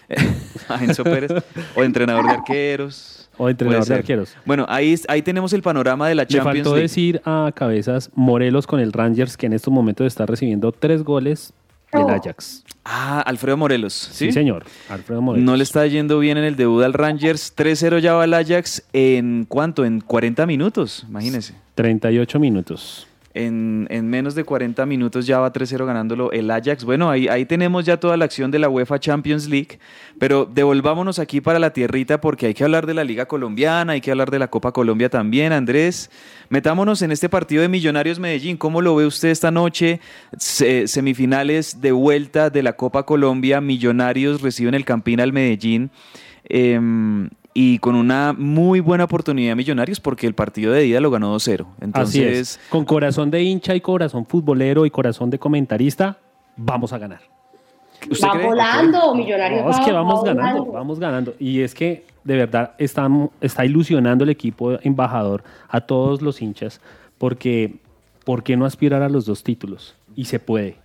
a 0.68 0.84
Enzo 0.84 1.06
Pérez 1.06 1.32
o 1.76 1.84
entrenador 1.84 2.26
de 2.26 2.32
arqueros. 2.34 3.19
O 3.40 3.50
entrenador 3.50 3.86
de 3.88 3.96
arqueros. 3.96 4.36
Bueno, 4.46 4.66
ahí, 4.70 4.94
ahí 5.08 5.24
tenemos 5.24 5.52
el 5.54 5.64
panorama 5.64 6.08
de 6.08 6.14
la 6.14 6.24
Le 6.24 6.28
Champions 6.28 6.58
faltó 6.58 6.70
League. 6.76 6.82
decir 6.84 7.22
a 7.26 7.52
Cabezas 7.56 8.12
Morelos 8.14 8.68
con 8.68 8.80
el 8.80 8.94
Rangers 8.94 9.36
que 9.38 9.48
en 9.48 9.54
estos 9.54 9.74
momentos 9.74 10.06
está 10.06 10.26
recibiendo 10.28 10.72
tres 10.72 11.04
goles 11.04 11.54
del 11.92 12.08
Ajax. 12.08 12.64
Ah, 12.86 13.22
Alfredo 13.22 13.58
Morelos. 13.58 13.94
Sí, 13.94 14.26
Sí, 14.28 14.32
señor. 14.32 14.66
Alfredo 14.90 15.22
Morelos. 15.22 15.44
No 15.46 15.56
le 15.56 15.64
está 15.64 15.88
yendo 15.88 16.20
bien 16.20 16.38
en 16.38 16.44
el 16.44 16.56
debut 16.56 16.84
al 16.84 16.94
Rangers. 16.94 17.54
3-0 17.58 17.98
ya 18.00 18.14
va 18.14 18.26
el 18.26 18.34
Ajax 18.36 18.84
en 18.94 19.46
cuánto? 19.48 19.86
En 19.86 20.00
40 20.02 20.46
minutos, 20.46 21.06
imagínese. 21.10 21.56
38 21.76 22.40
minutos. 22.40 23.08
En, 23.36 23.86
en 23.92 24.10
menos 24.10 24.34
de 24.34 24.44
40 24.44 24.88
minutos 24.88 25.28
ya 25.28 25.40
va 25.40 25.54
3-0 25.54 25.86
ganándolo 25.86 26.32
el 26.32 26.50
Ajax. 26.50 26.84
Bueno, 26.84 27.12
ahí, 27.12 27.28
ahí 27.28 27.46
tenemos 27.46 27.86
ya 27.86 27.98
toda 27.98 28.18
la 28.18 28.26
acción 28.26 28.50
de 28.50 28.58
la 28.58 28.70
UEFA 28.70 29.00
Champions 29.00 29.48
League, 29.48 29.78
pero 30.18 30.46
devolvámonos 30.52 31.20
aquí 31.20 31.40
para 31.40 31.60
la 31.60 31.72
tierrita 31.72 32.20
porque 32.22 32.48
hay 32.48 32.54
que 32.56 32.64
hablar 32.64 32.88
de 32.88 32.96
la 32.96 33.04
Liga 33.04 33.28
Colombiana, 33.28 33.94
hay 33.94 34.02
que 34.02 34.10
hablar 34.10 34.32
de 34.32 34.40
la 34.40 34.48
Copa 34.48 34.72
Colombia 34.72 35.10
también, 35.10 35.54
Andrés. 35.54 36.10
Metámonos 36.50 37.04
en 37.04 37.12
este 37.12 37.30
partido 37.30 37.62
de 37.62 37.70
Millonarios 37.70 38.18
Medellín. 38.20 38.58
¿Cómo 38.58 38.82
lo 38.82 38.96
ve 38.96 39.06
usted 39.06 39.30
esta 39.30 39.52
noche? 39.52 40.00
Se- 40.38 40.88
semifinales 40.88 41.82
de 41.82 41.92
vuelta 41.92 42.50
de 42.50 42.64
la 42.64 42.74
Copa 42.74 43.04
Colombia. 43.06 43.62
Millonarios 43.62 44.42
reciben 44.42 44.74
el 44.74 44.86
Campín 44.86 45.22
al 45.22 45.34
Medellín. 45.34 45.92
em, 46.52 47.30
y 47.62 47.78
con 47.80 47.96
una 47.96 48.32
muy 48.32 48.80
buena 48.80 49.04
oportunidad 49.04 49.52
de 49.52 49.56
Millonarios 49.58 50.00
porque 50.00 50.26
el 50.26 50.34
partido 50.34 50.72
de 50.72 50.86
ida 50.86 51.02
lo 51.02 51.12
ganó 51.12 51.36
2-0. 51.36 51.66
Entonces, 51.82 52.16
Así 52.16 52.24
es. 52.24 52.60
Con 52.70 52.86
corazón 52.86 53.30
de 53.32 53.44
hincha 53.44 53.76
y 53.76 53.82
corazón 53.82 54.26
futbolero 54.26 54.86
y 54.86 54.90
corazón 54.90 55.30
de 55.30 55.40
comentarista, 55.40 56.20
vamos 56.56 56.94
a 56.94 56.98
ganar. 56.98 57.20
Va 58.24 58.42
volando, 58.42 59.14
Millonarios. 59.14 59.66
No, 59.66 59.72
es 59.72 59.80
que 59.82 59.92
vamos 59.92 60.22
va 60.22 60.28
ganando, 60.28 60.60
volando. 60.60 60.72
vamos 60.72 61.00
ganando. 61.02 61.34
Y 61.38 61.60
es 61.60 61.76
que 61.76 62.06
de 62.24 62.38
verdad 62.38 62.76
está, 62.78 63.10
está 63.42 63.66
ilusionando 63.66 64.24
el 64.24 64.30
equipo 64.30 64.80
embajador 64.82 65.44
a 65.68 65.82
todos 65.82 66.22
los 66.22 66.42
hinchas 66.42 66.80
porque 67.18 67.76
¿por 68.24 68.42
qué 68.42 68.56
no 68.56 68.64
aspirar 68.64 69.02
a 69.02 69.10
los 69.10 69.26
dos 69.26 69.44
títulos? 69.44 69.98
Y 70.16 70.26
se 70.26 70.40
puede. 70.40 70.78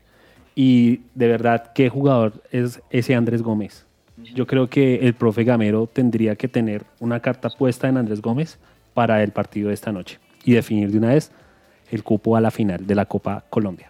Y 0.56 1.02
de 1.14 1.28
verdad, 1.28 1.70
¿qué 1.72 1.88
jugador 1.88 2.32
es 2.50 2.82
ese 2.90 3.14
Andrés 3.14 3.42
Gómez? 3.42 3.86
Yo 4.32 4.46
creo 4.46 4.68
que 4.68 4.96
el 4.96 5.14
profe 5.14 5.44
Gamero 5.44 5.86
tendría 5.86 6.36
que 6.36 6.48
tener 6.48 6.84
una 7.00 7.20
carta 7.20 7.50
puesta 7.50 7.88
en 7.88 7.96
Andrés 7.96 8.22
Gómez 8.22 8.58
para 8.94 9.22
el 9.22 9.32
partido 9.32 9.68
de 9.68 9.74
esta 9.74 9.92
noche 9.92 10.18
y 10.44 10.52
definir 10.52 10.90
de 10.90 10.98
una 10.98 11.08
vez 11.08 11.32
el 11.90 12.02
cupo 12.02 12.36
a 12.36 12.40
la 12.40 12.50
final 12.50 12.86
de 12.86 12.94
la 12.94 13.06
Copa 13.06 13.44
Colombia. 13.50 13.88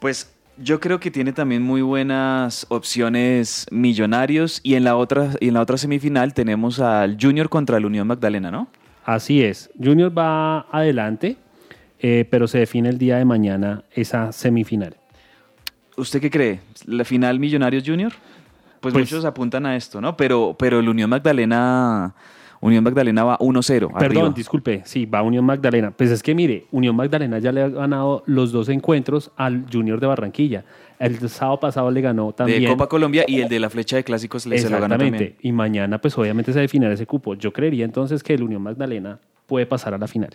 Pues 0.00 0.34
yo 0.56 0.80
creo 0.80 1.00
que 1.00 1.10
tiene 1.10 1.32
también 1.32 1.62
muy 1.62 1.82
buenas 1.82 2.66
opciones 2.68 3.66
Millonarios 3.70 4.60
y 4.62 4.74
en 4.74 4.84
la 4.84 4.96
otra 4.96 5.30
y 5.40 5.48
en 5.48 5.54
la 5.54 5.60
otra 5.60 5.78
semifinal 5.78 6.34
tenemos 6.34 6.80
al 6.80 7.16
Junior 7.20 7.48
contra 7.48 7.76
el 7.78 7.86
Unión 7.86 8.06
Magdalena, 8.06 8.50
¿no? 8.50 8.68
Así 9.04 9.42
es, 9.42 9.70
Junior 9.82 10.16
va 10.16 10.60
adelante, 10.70 11.36
eh, 12.00 12.26
pero 12.30 12.46
se 12.46 12.58
define 12.58 12.88
el 12.88 12.98
día 12.98 13.16
de 13.16 13.24
mañana 13.24 13.84
esa 13.92 14.32
semifinal. 14.32 14.96
¿Usted 15.96 16.20
qué 16.20 16.30
cree? 16.30 16.60
¿La 16.86 17.04
final 17.04 17.38
Millonarios 17.38 17.84
Junior? 17.86 18.12
Pues, 18.84 18.92
Pues- 18.92 19.10
muchos 19.12 19.24
apuntan 19.24 19.64
a 19.66 19.76
esto, 19.76 20.00
¿no? 20.00 20.16
Pero, 20.16 20.54
pero 20.58 20.78
el 20.80 20.88
Unión 20.88 21.08
Magdalena, 21.10 22.14
Unión 22.60 22.84
Magdalena 22.84 23.24
va 23.24 23.38
1-0. 23.40 23.88
Perdón, 23.98 24.18
arriba. 24.24 24.34
disculpe, 24.36 24.82
sí, 24.84 25.06
va 25.06 25.22
Unión 25.22 25.44
Magdalena. 25.44 25.90
Pues 25.90 26.10
es 26.10 26.22
que 26.22 26.34
mire, 26.34 26.66
Unión 26.70 26.94
Magdalena 26.96 27.38
ya 27.38 27.50
le 27.52 27.62
ha 27.62 27.68
ganado 27.68 28.22
los 28.26 28.52
dos 28.52 28.68
encuentros 28.68 29.30
al 29.36 29.64
Junior 29.72 30.00
de 30.00 30.06
Barranquilla. 30.06 30.64
El 30.98 31.28
sábado 31.28 31.60
pasado 31.60 31.90
le 31.90 32.00
ganó 32.00 32.32
también. 32.32 32.62
De 32.62 32.68
Copa 32.68 32.86
Colombia 32.88 33.24
y 33.26 33.40
el 33.40 33.48
de 33.48 33.58
la 33.60 33.68
flecha 33.68 33.96
de 33.96 34.04
clásicos 34.04 34.46
le 34.46 34.58
se 34.58 34.70
lo 34.70 34.80
ganó 34.80 34.96
también. 34.96 35.34
Y 35.40 35.52
mañana, 35.52 35.98
pues 35.98 36.16
obviamente 36.16 36.52
se 36.52 36.60
definirá 36.60 36.92
ese 36.92 37.06
cupo. 37.06 37.34
Yo 37.34 37.52
creería 37.52 37.84
entonces 37.84 38.22
que 38.22 38.34
el 38.34 38.42
Unión 38.42 38.62
Magdalena 38.62 39.18
puede 39.46 39.66
pasar 39.66 39.92
a 39.94 39.98
la 39.98 40.06
final. 40.06 40.30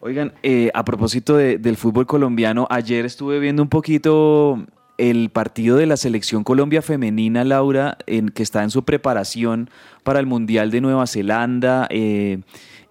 Oigan, 0.00 0.32
eh, 0.44 0.70
a 0.74 0.84
propósito 0.84 1.36
de- 1.36 1.58
del 1.58 1.76
fútbol 1.76 2.06
colombiano, 2.06 2.68
ayer 2.70 3.04
estuve 3.04 3.40
viendo 3.40 3.62
un 3.62 3.68
poquito 3.68 4.64
el 4.98 5.30
partido 5.30 5.76
de 5.76 5.86
la 5.86 5.96
selección 5.96 6.44
Colombia 6.44 6.82
femenina, 6.82 7.44
Laura, 7.44 7.96
en, 8.06 8.28
que 8.28 8.42
está 8.42 8.62
en 8.62 8.70
su 8.70 8.84
preparación 8.84 9.70
para 10.02 10.20
el 10.20 10.26
Mundial 10.26 10.70
de 10.70 10.80
Nueva 10.80 11.06
Zelanda. 11.06 11.86
eh, 11.90 12.40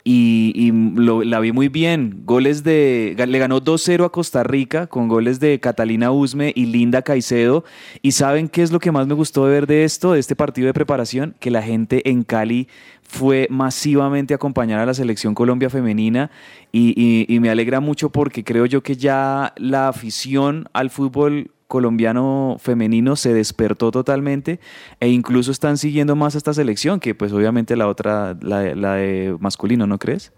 y 0.10 0.72
la 0.72 1.42
vi 1.42 1.52
muy 1.52 1.68
bien. 1.68 2.22
Goles 2.24 2.64
de. 2.64 3.14
Le 3.28 3.40
ganó 3.40 3.60
2-0 3.60 4.06
a 4.06 4.10
Costa 4.10 4.42
Rica 4.42 4.88
con 4.88 5.10
goles 5.10 5.42
de 5.42 5.60
Catalina 5.60 6.12
Usme 6.12 6.54
y 6.56 6.68
Linda 6.68 7.02
Caicedo. 7.02 7.66
¿Y 8.02 8.14
saben 8.14 8.48
qué 8.48 8.62
es 8.64 8.72
lo 8.72 8.80
que 8.80 8.94
más 8.94 9.06
me 9.06 9.16
gustó 9.16 9.46
de 9.46 9.52
ver 9.52 9.68
de 9.68 9.84
esto, 9.84 10.14
de 10.14 10.22
este 10.22 10.34
partido 10.34 10.68
de 10.68 10.74
preparación? 10.74 11.36
Que 11.42 11.52
la 11.52 11.62
gente 11.62 12.10
en 12.10 12.24
Cali 12.24 12.70
fue 13.02 13.48
masivamente 13.50 14.34
a 14.34 14.38
acompañar 14.38 14.80
a 14.80 14.86
la 14.86 14.94
selección 14.94 15.36
Colombia 15.36 15.70
femenina 15.70 16.32
y 16.72 17.38
me 17.42 17.50
alegra 17.50 17.82
mucho 17.82 18.10
porque 18.10 18.46
creo 18.46 18.66
yo 18.66 18.84
que 18.84 18.96
ya 18.96 19.54
la 19.58 19.90
afición 19.90 20.70
al 20.72 20.90
fútbol 20.90 21.52
colombiano 21.68 22.58
femenino 22.60 23.16
se 23.16 23.34
despertó 23.34 23.92
totalmente 23.92 24.60
e 25.00 25.10
incluso 25.10 25.52
están 25.52 25.78
siguiendo 25.78 26.16
más 26.16 26.36
a 26.36 26.38
esta 26.38 26.54
selección 26.54 27.00
que 27.00 27.14
pues 27.14 27.34
obviamente 27.34 27.76
la 27.76 27.88
otra, 27.88 28.38
la, 28.42 28.76
la 28.76 28.94
de 28.96 29.36
masculino, 29.40 29.86
¿no 29.86 29.98
crees? 29.98 30.32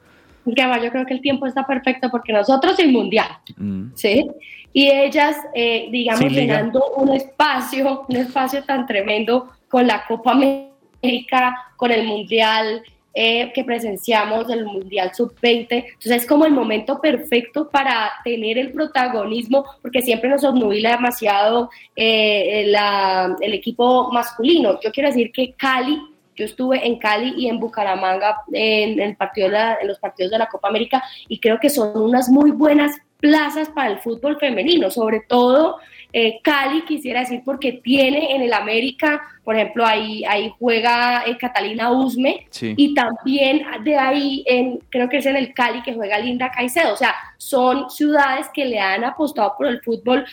Además 0.45 0.81
yo 0.83 0.89
creo 0.91 1.05
que 1.05 1.13
el 1.13 1.21
tiempo 1.21 1.45
está 1.45 1.67
perfecto 1.67 2.09
porque 2.09 2.33
nosotros 2.33 2.75
sin 2.75 2.91
mundial, 2.91 3.27
Mm. 3.57 3.91
¿sí? 3.95 4.27
Y 4.71 4.87
ellas, 4.89 5.35
eh, 5.55 5.87
digamos, 5.91 6.31
llenando 6.31 6.83
un 6.97 7.09
espacio, 7.09 8.05
un 8.07 8.15
espacio 8.15 8.63
tan 8.63 8.85
tremendo 8.85 9.49
con 9.67 9.87
la 9.87 10.05
Copa 10.05 10.31
América, 10.31 11.55
con 11.75 11.91
el 11.91 12.05
Mundial 12.05 12.83
eh, 13.21 13.51
que 13.53 13.65
presenciamos, 13.65 14.49
el 14.49 14.63
Mundial 14.65 15.12
Sub-20. 15.13 15.67
Entonces 15.71 16.12
es 16.21 16.25
como 16.25 16.45
el 16.45 16.53
momento 16.53 17.01
perfecto 17.01 17.69
para 17.69 18.12
tener 18.23 18.58
el 18.58 18.71
protagonismo, 18.71 19.65
porque 19.82 20.01
siempre 20.01 20.29
nos 20.29 20.45
obnubila 20.45 20.91
demasiado 20.91 21.69
eh, 21.97 22.63
la- 22.67 23.36
el 23.41 23.53
equipo 23.53 24.10
masculino. 24.13 24.79
Yo 24.82 24.91
quiero 24.93 25.10
decir 25.10 25.32
que 25.34 25.53
Cali 25.53 25.99
yo 26.38 26.45
estuve 26.45 26.88
en 26.88 26.97
Cali 26.97 27.34
y 27.38 27.49
en 27.49 27.60
Bucaramanga 27.60 28.43
en, 28.53 28.97
el 29.01 29.17
partido 29.17 29.47
de 29.49 29.53
la- 29.55 29.77
en 29.82 29.88
los 29.89 29.99
partidos 29.99 30.32
de 30.32 30.38
la 30.38 30.47
Copa 30.47 30.69
América 30.69 31.03
y 31.27 31.38
creo 31.41 31.60
que 31.60 31.69
son 31.69 32.01
unas 32.01 32.29
muy 32.29 32.51
buenas 32.51 32.91
plazas 33.19 33.67
para 33.75 33.89
el 33.91 33.99
fútbol 33.99 34.38
femenino, 34.39 34.89
sobre 34.89 35.19
todo 35.27 35.79
eh, 36.11 36.39
Cali, 36.43 36.81
quisiera 36.85 37.19
decir, 37.19 37.41
porque 37.45 37.73
tiene 37.73 38.35
en 38.35 38.41
el 38.41 38.53
América, 38.53 39.21
por 39.43 39.55
ejemplo, 39.55 39.85
ahí, 39.85 40.23
ahí 40.25 40.51
juega 40.57 41.23
eh, 41.25 41.37
Catalina 41.37 41.91
Usme 41.91 42.47
Sí. 42.49 42.73
y 42.75 42.93
también 42.93 43.63
de 43.83 43.95
ahí, 43.95 44.43
en, 44.47 44.79
creo 44.89 45.07
que 45.07 45.17
es 45.17 45.25
en 45.25 45.35
el 45.35 45.53
Cali 45.53 45.81
que 45.83 45.93
juega 45.93 46.17
Linda 46.19 46.51
Caicedo, 46.51 46.93
o 46.93 46.97
sea, 46.97 47.13
son 47.37 47.89
ciudades 47.89 48.47
que 48.53 48.65
le 48.65 48.79
han 48.79 49.03
apostado 49.03 49.53
por 49.57 49.67
el 49.67 49.81
fútbol 49.81 50.25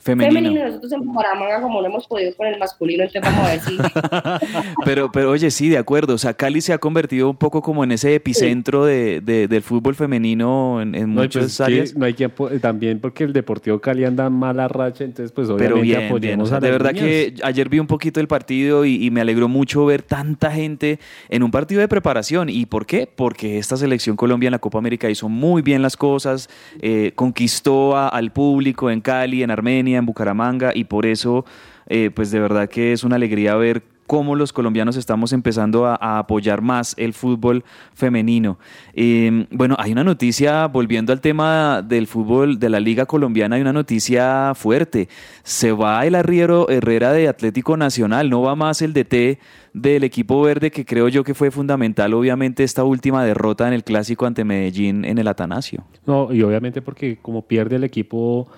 Femenino. 0.00 0.34
femenino, 0.40 0.64
nosotros 0.66 0.92
en 0.92 1.00
Bucaramanga 1.04 1.60
como 1.60 1.80
no 1.80 1.86
hemos 1.88 2.06
podido 2.06 2.34
con 2.36 2.46
el 2.46 2.58
masculino, 2.58 3.04
entonces 3.04 3.22
vamos 3.32 3.46
a 3.46 3.50
ver 3.50 3.60
si... 3.60 3.78
Pero, 4.84 5.10
pero 5.12 5.30
oye, 5.30 5.50
sí, 5.50 5.68
de 5.68 5.78
acuerdo. 5.78 6.14
O 6.14 6.18
sea, 6.18 6.34
Cali 6.34 6.60
se 6.60 6.72
ha 6.72 6.78
convertido 6.78 7.28
un 7.30 7.36
poco 7.36 7.60
como 7.62 7.84
en 7.84 7.92
ese 7.92 8.14
epicentro 8.14 8.84
de, 8.84 9.20
de- 9.20 9.48
del 9.48 9.62
fútbol 9.62 9.94
femenino 9.94 10.80
en, 10.80 10.94
en 10.94 11.14
No, 11.14 11.22
y 11.22 11.26
muchas 11.26 11.42
pues, 11.44 11.60
áreas. 11.60 11.94
no 11.96 12.04
hay 12.06 12.14
que 12.14 12.26
apo- 12.32 12.48
también 12.60 13.00
porque 13.00 13.24
el 13.24 13.32
Deportivo 13.32 13.80
Cali 13.80 14.04
anda 14.04 14.26
en 14.26 14.32
mala 14.32 14.68
racha, 14.68 15.04
entonces 15.04 15.32
pues 15.32 15.48
obviamente 15.48 15.74
Pero 15.74 15.82
bien, 15.82 16.20
bien. 16.20 16.40
O 16.40 16.46
sea, 16.46 16.58
a 16.58 16.60
de 16.60 16.70
verdad 16.70 16.92
niñas. 16.92 17.06
que 17.06 17.34
ayer 17.42 17.68
vi 17.68 17.78
un 17.78 17.86
poquito 17.86 18.20
el 18.20 18.28
partido 18.28 18.84
y, 18.84 19.04
y 19.04 19.10
me 19.10 19.20
alegró 19.20 19.48
mucho 19.48 19.84
ver 19.84 20.02
tanta 20.02 20.50
gente 20.50 20.98
en 21.28 21.42
un 21.42 21.50
partido 21.50 21.80
de 21.80 21.88
preparación. 21.88 22.48
¿Y 22.48 22.66
por 22.66 22.86
qué? 22.86 23.08
Porque 23.12 23.58
esta 23.58 23.76
selección 23.76 24.16
Colombia 24.16 24.48
en 24.48 24.52
la 24.52 24.58
Copa 24.58 24.78
América 24.78 25.10
hizo 25.10 25.28
muy 25.28 25.62
bien 25.62 25.82
las 25.82 25.96
cosas, 25.96 26.48
eh, 26.80 27.12
conquistó 27.14 27.96
a- 27.96 28.08
al 28.08 28.30
público 28.32 28.90
en 28.90 29.00
Cali, 29.00 29.42
en 29.42 29.50
Armenia, 29.50 29.87
en 29.94 30.06
Bucaramanga 30.06 30.72
y 30.74 30.84
por 30.84 31.06
eso, 31.06 31.44
eh, 31.86 32.10
pues 32.14 32.30
de 32.30 32.40
verdad 32.40 32.68
que 32.68 32.92
es 32.92 33.04
una 33.04 33.16
alegría 33.16 33.54
ver 33.56 33.82
cómo 34.08 34.34
los 34.34 34.54
colombianos 34.54 34.96
estamos 34.96 35.32
empezando 35.32 35.86
a, 35.86 36.18
apoyar 36.18 36.62
más 36.62 36.94
el 36.96 37.12
fútbol 37.12 37.62
femenino. 37.92 38.58
Eh, 38.94 39.46
bueno, 39.50 39.76
hay 39.78 39.92
una 39.92 40.02
noticia, 40.02 40.66
volviendo 40.66 41.12
al 41.12 41.20
tema 41.20 41.82
del 41.82 42.06
fútbol 42.06 42.58
de 42.58 42.70
la 42.70 42.80
Liga 42.80 43.04
Colombiana, 43.04 43.56
hay 43.56 43.62
una 43.62 43.74
noticia 43.74 44.54
fuerte. 44.54 45.08
Se 45.42 45.72
va 45.72 46.04
el 46.06 46.14
arriero 46.14 46.70
Herrera 46.70 47.12
de 47.12 47.28
Atlético 47.28 47.76
Nacional, 47.76 48.30
no 48.30 48.40
va 48.40 48.56
más 48.56 48.80
el 48.80 48.94
DT 48.94 49.38
del 49.74 50.04
equipo 50.04 50.40
verde, 50.40 50.70
que 50.70 50.86
creo 50.86 51.08
yo 51.08 51.22
que 51.22 51.34
fue 51.34 51.50
fundamental, 51.50 52.14
obviamente, 52.14 52.64
esta 52.64 52.84
última 52.84 53.22
derrota 53.24 53.68
en 53.68 53.74
el 53.74 53.84
clásico 53.84 54.24
ante 54.24 54.42
Medellín 54.42 55.04
en 55.04 55.18
el 55.18 55.28
Atanasio. 55.28 55.84
No, 56.06 56.32
y 56.32 56.42
obviamente 56.42 56.80
porque 56.80 57.18
como 57.20 57.42
pierde 57.42 57.76
el 57.76 57.84
equipo, 57.84 58.48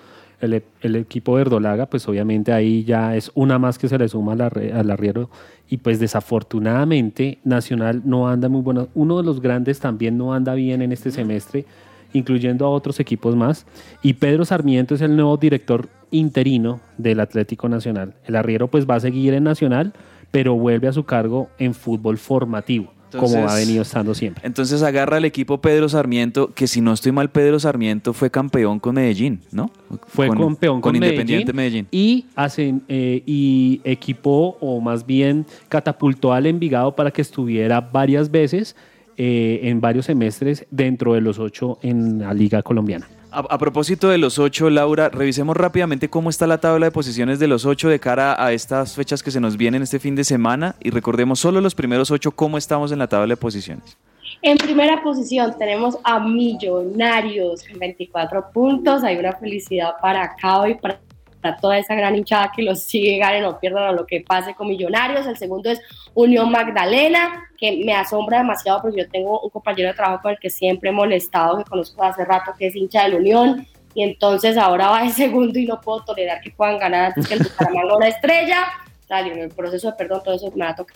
el, 0.41 0.55
e- 0.55 0.63
el 0.81 0.95
equipo 0.95 1.33
verdolaga, 1.33 1.85
pues 1.85 2.07
obviamente 2.07 2.51
ahí 2.51 2.83
ya 2.83 3.15
es 3.15 3.31
una 3.33 3.59
más 3.59 3.77
que 3.77 3.87
se 3.87 3.97
le 3.97 4.07
suma 4.07 4.33
al, 4.33 4.41
al 4.41 4.91
arriero. 4.91 5.29
Y 5.69 5.77
pues 5.77 5.99
desafortunadamente 5.99 7.39
Nacional 7.43 8.01
no 8.03 8.27
anda 8.27 8.49
muy 8.49 8.61
bueno. 8.61 8.89
Uno 8.93 9.17
de 9.17 9.23
los 9.23 9.39
grandes 9.39 9.79
también 9.79 10.17
no 10.17 10.33
anda 10.33 10.53
bien 10.53 10.81
en 10.81 10.91
este 10.91 11.11
semestre, 11.11 11.65
incluyendo 12.13 12.65
a 12.65 12.69
otros 12.69 12.99
equipos 12.99 13.35
más. 13.35 13.65
Y 14.01 14.13
Pedro 14.13 14.43
Sarmiento 14.43 14.95
es 14.95 15.01
el 15.01 15.15
nuevo 15.15 15.37
director 15.37 15.87
interino 16.11 16.81
del 16.97 17.21
Atlético 17.21 17.69
Nacional. 17.69 18.15
El 18.25 18.35
arriero 18.35 18.67
pues 18.67 18.85
va 18.85 18.95
a 18.95 18.99
seguir 18.99 19.33
en 19.33 19.45
Nacional, 19.45 19.93
pero 20.29 20.55
vuelve 20.55 20.87
a 20.87 20.93
su 20.93 21.05
cargo 21.05 21.49
en 21.57 21.73
fútbol 21.73 22.17
formativo, 22.17 22.93
como 23.19 23.35
ha 23.35 23.39
Entonces- 23.41 23.65
venido 23.67 23.81
estando 23.83 24.13
siempre. 24.13 24.45
Entonces 24.45 24.81
agarra 24.83 25.17
al 25.17 25.25
equipo 25.25 25.59
Pedro 25.59 25.89
Sarmiento, 25.89 26.53
que 26.53 26.67
si 26.67 26.81
no 26.81 26.93
estoy 26.93 27.11
mal, 27.11 27.29
Pedro 27.29 27.59
Sarmiento 27.59 28.13
fue 28.13 28.29
campeón 28.31 28.79
con 28.79 28.95
Medellín, 28.95 29.41
¿no? 29.51 29.71
Fue 30.07 30.29
campeón 30.29 30.81
con, 30.81 30.95
Independiente 30.95 31.53
Medellín. 31.53 31.87
y 31.91 32.25
hacen 32.35 32.83
eh, 32.87 33.23
y 33.25 33.81
equipó 33.83 34.57
o 34.59 34.79
más 34.81 35.05
bien 35.05 35.45
catapultó 35.69 36.33
al 36.33 36.45
Envigado 36.45 36.95
para 36.95 37.11
que 37.11 37.21
estuviera 37.21 37.81
varias 37.81 38.31
veces 38.31 38.75
eh, 39.17 39.59
en 39.63 39.81
varios 39.81 40.05
semestres 40.05 40.65
dentro 40.71 41.13
de 41.13 41.21
los 41.21 41.37
ocho 41.37 41.77
en 41.81 42.19
la 42.19 42.33
liga 42.33 42.63
colombiana. 42.63 43.07
A, 43.33 43.57
propósito 43.57 44.09
de 44.09 44.17
los 44.17 44.39
ocho, 44.39 44.69
Laura, 44.69 45.07
revisemos 45.07 45.55
rápidamente 45.55 46.09
cómo 46.09 46.29
está 46.29 46.47
la 46.47 46.57
tabla 46.57 46.87
de 46.87 46.91
posiciones 46.91 47.39
de 47.39 47.47
los 47.47 47.65
ocho 47.65 47.87
de 47.87 47.97
cara 47.97 48.35
a 48.43 48.51
estas 48.51 48.93
fechas 48.93 49.23
que 49.23 49.31
se 49.31 49.39
nos 49.39 49.55
vienen 49.55 49.81
este 49.81 49.99
fin 49.99 50.15
de 50.15 50.25
semana 50.25 50.75
y 50.81 50.89
recordemos 50.89 51.39
solo 51.39 51.61
los 51.61 51.73
primeros 51.73 52.11
ocho 52.11 52.31
cómo 52.31 52.57
estamos 52.57 52.91
en 52.91 52.99
la 52.99 53.07
tabla 53.07 53.27
de 53.27 53.37
posiciones. 53.37 53.97
En 54.41 54.57
primera 54.57 55.01
posición 55.01 55.55
tenemos 55.57 55.97
a 56.03 56.19
Millonarios 56.19 57.63
con 57.63 57.79
24 57.79 58.51
puntos. 58.51 59.01
Hay 59.05 59.15
una 59.15 59.31
felicidad 59.31 59.93
para 60.01 60.35
Cabo 60.35 60.67
y 60.67 60.75
para, 60.75 60.99
toda 61.59 61.77
esa 61.77 61.95
gran 61.95 62.15
hinchada 62.15 62.51
que 62.55 62.63
los 62.63 62.83
sigue, 62.83 63.17
ganen 63.17 63.45
o 63.45 63.59
pierdan 63.59 63.83
a 63.83 63.91
lo 63.91 64.05
que 64.05 64.21
pase 64.21 64.53
con 64.53 64.67
Millonarios. 64.67 65.25
El 65.25 65.37
segundo 65.37 65.69
es 65.69 65.81
Unión 66.13 66.51
Magdalena, 66.51 67.49
que 67.57 67.83
me 67.83 67.93
asombra 67.93 68.39
demasiado 68.39 68.81
porque 68.81 69.01
yo 69.01 69.09
tengo 69.09 69.41
un 69.41 69.49
compañero 69.49 69.89
de 69.89 69.95
trabajo 69.95 70.21
con 70.23 70.31
el 70.31 70.39
que 70.39 70.49
siempre 70.49 70.89
he 70.89 70.93
molestado, 70.93 71.57
que 71.57 71.63
conozco 71.63 72.03
hace 72.03 72.25
rato, 72.25 72.53
que 72.57 72.67
es 72.67 72.75
hincha 72.75 73.03
del 73.03 73.15
Unión. 73.15 73.67
Y 73.93 74.03
entonces 74.03 74.57
ahora 74.57 74.89
va 74.89 75.03
de 75.03 75.09
segundo 75.11 75.57
y 75.59 75.65
no 75.65 75.81
puedo 75.81 76.03
tolerar 76.03 76.41
que 76.41 76.51
puedan 76.51 76.77
ganar 76.77 77.05
antes 77.05 77.27
que 77.27 77.33
el 77.33 77.43
Bucaramanga 77.43 77.95
o 77.95 77.99
la 77.99 78.07
en 79.19 79.37
el 79.39 79.49
proceso 79.49 79.91
de 79.91 79.93
perdón, 79.97 80.21
todo 80.23 80.35
eso 80.35 80.51
me 80.55 80.63
va 80.65 80.71
a 80.71 80.75
tocar. 80.75 80.95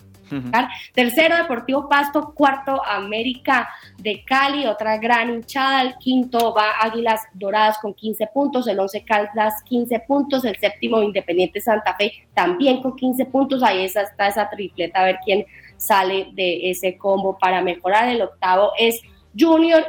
Tercero, 0.94 1.36
Deportivo 1.38 1.88
Pasto. 1.88 2.34
Cuarto, 2.34 2.84
América 2.84 3.70
de 3.98 4.24
Cali, 4.24 4.66
otra 4.66 4.98
gran 4.98 5.30
hinchada. 5.30 5.82
El 5.82 5.96
quinto 5.98 6.54
va 6.54 6.72
Águilas 6.82 7.22
Doradas 7.34 7.78
con 7.80 7.94
15 7.94 8.28
puntos. 8.34 8.68
El 8.68 8.80
once 8.80 9.04
Caldas 9.04 9.62
15 9.64 10.00
puntos. 10.00 10.44
El 10.46 10.58
séptimo, 10.58 11.02
Independiente 11.02 11.62
Santa 11.62 11.96
Fe 11.96 12.12
también 12.34 12.82
con 12.82 12.96
15 12.96 13.26
puntos. 13.26 13.62
Ahí 13.62 13.84
esa- 13.86 14.02
está 14.02 14.28
esa 14.28 14.50
tripleta, 14.50 15.02
a 15.02 15.06
ver 15.06 15.18
quién 15.24 15.46
sale 15.78 16.30
de 16.34 16.72
ese 16.72 16.98
combo 16.98 17.38
para 17.38 17.62
mejorar. 17.62 18.08
El 18.10 18.22
octavo 18.22 18.72
es 18.80 19.02
Junior 19.38 19.86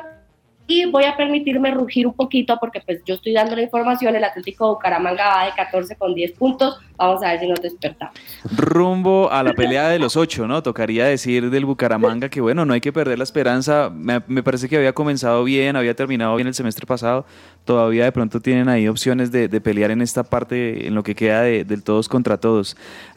y 0.68 0.84
voy 0.86 1.04
a 1.04 1.16
permitirme 1.16 1.70
rugir 1.70 2.06
un 2.06 2.14
poquito 2.14 2.56
porque 2.60 2.80
pues 2.80 3.00
yo 3.04 3.14
estoy 3.14 3.32
dando 3.32 3.54
la 3.56 3.62
información, 3.62 4.16
el 4.16 4.24
Atlético 4.24 4.66
de 4.66 4.74
Bucaramanga 4.74 5.28
va 5.36 5.44
de 5.46 5.52
14 5.56 5.96
con 5.96 6.14
10 6.14 6.32
puntos, 6.32 6.78
vamos 6.96 7.22
a 7.22 7.28
ver 7.32 7.40
si 7.40 7.46
nos 7.48 7.60
despertamos. 7.62 8.14
Rumbo 8.56 9.30
a 9.30 9.42
la 9.42 9.52
pelea 9.52 9.88
de 9.88 9.98
los 9.98 10.16
ocho, 10.16 10.46
¿no? 10.46 10.62
Tocaría 10.62 11.04
decir 11.06 11.50
del 11.50 11.64
Bucaramanga 11.64 12.28
que, 12.28 12.40
bueno, 12.40 12.64
no 12.64 12.74
hay 12.74 12.80
que 12.80 12.92
perder 12.92 13.18
la 13.18 13.24
esperanza. 13.24 13.90
Me, 13.94 14.20
me 14.26 14.42
parece 14.42 14.68
que 14.68 14.76
había 14.76 14.92
comenzado 14.92 15.44
bien, 15.44 15.76
había 15.76 15.94
terminado 15.94 16.34
bien 16.36 16.48
el 16.48 16.54
semestre 16.54 16.86
pasado. 16.86 17.26
Todavía 17.64 18.04
de 18.04 18.12
pronto 18.12 18.40
tienen 18.40 18.68
ahí 18.68 18.88
opciones 18.88 19.30
de, 19.32 19.48
de 19.48 19.60
pelear 19.60 19.90
en 19.90 20.00
esta 20.02 20.24
parte, 20.24 20.86
en 20.86 20.94
lo 20.94 21.02
que 21.02 21.14
queda 21.14 21.42
de- 21.42 21.64
del 21.64 21.82
todos 21.82 22.08
contra 22.08 22.38
todos. 22.38 22.76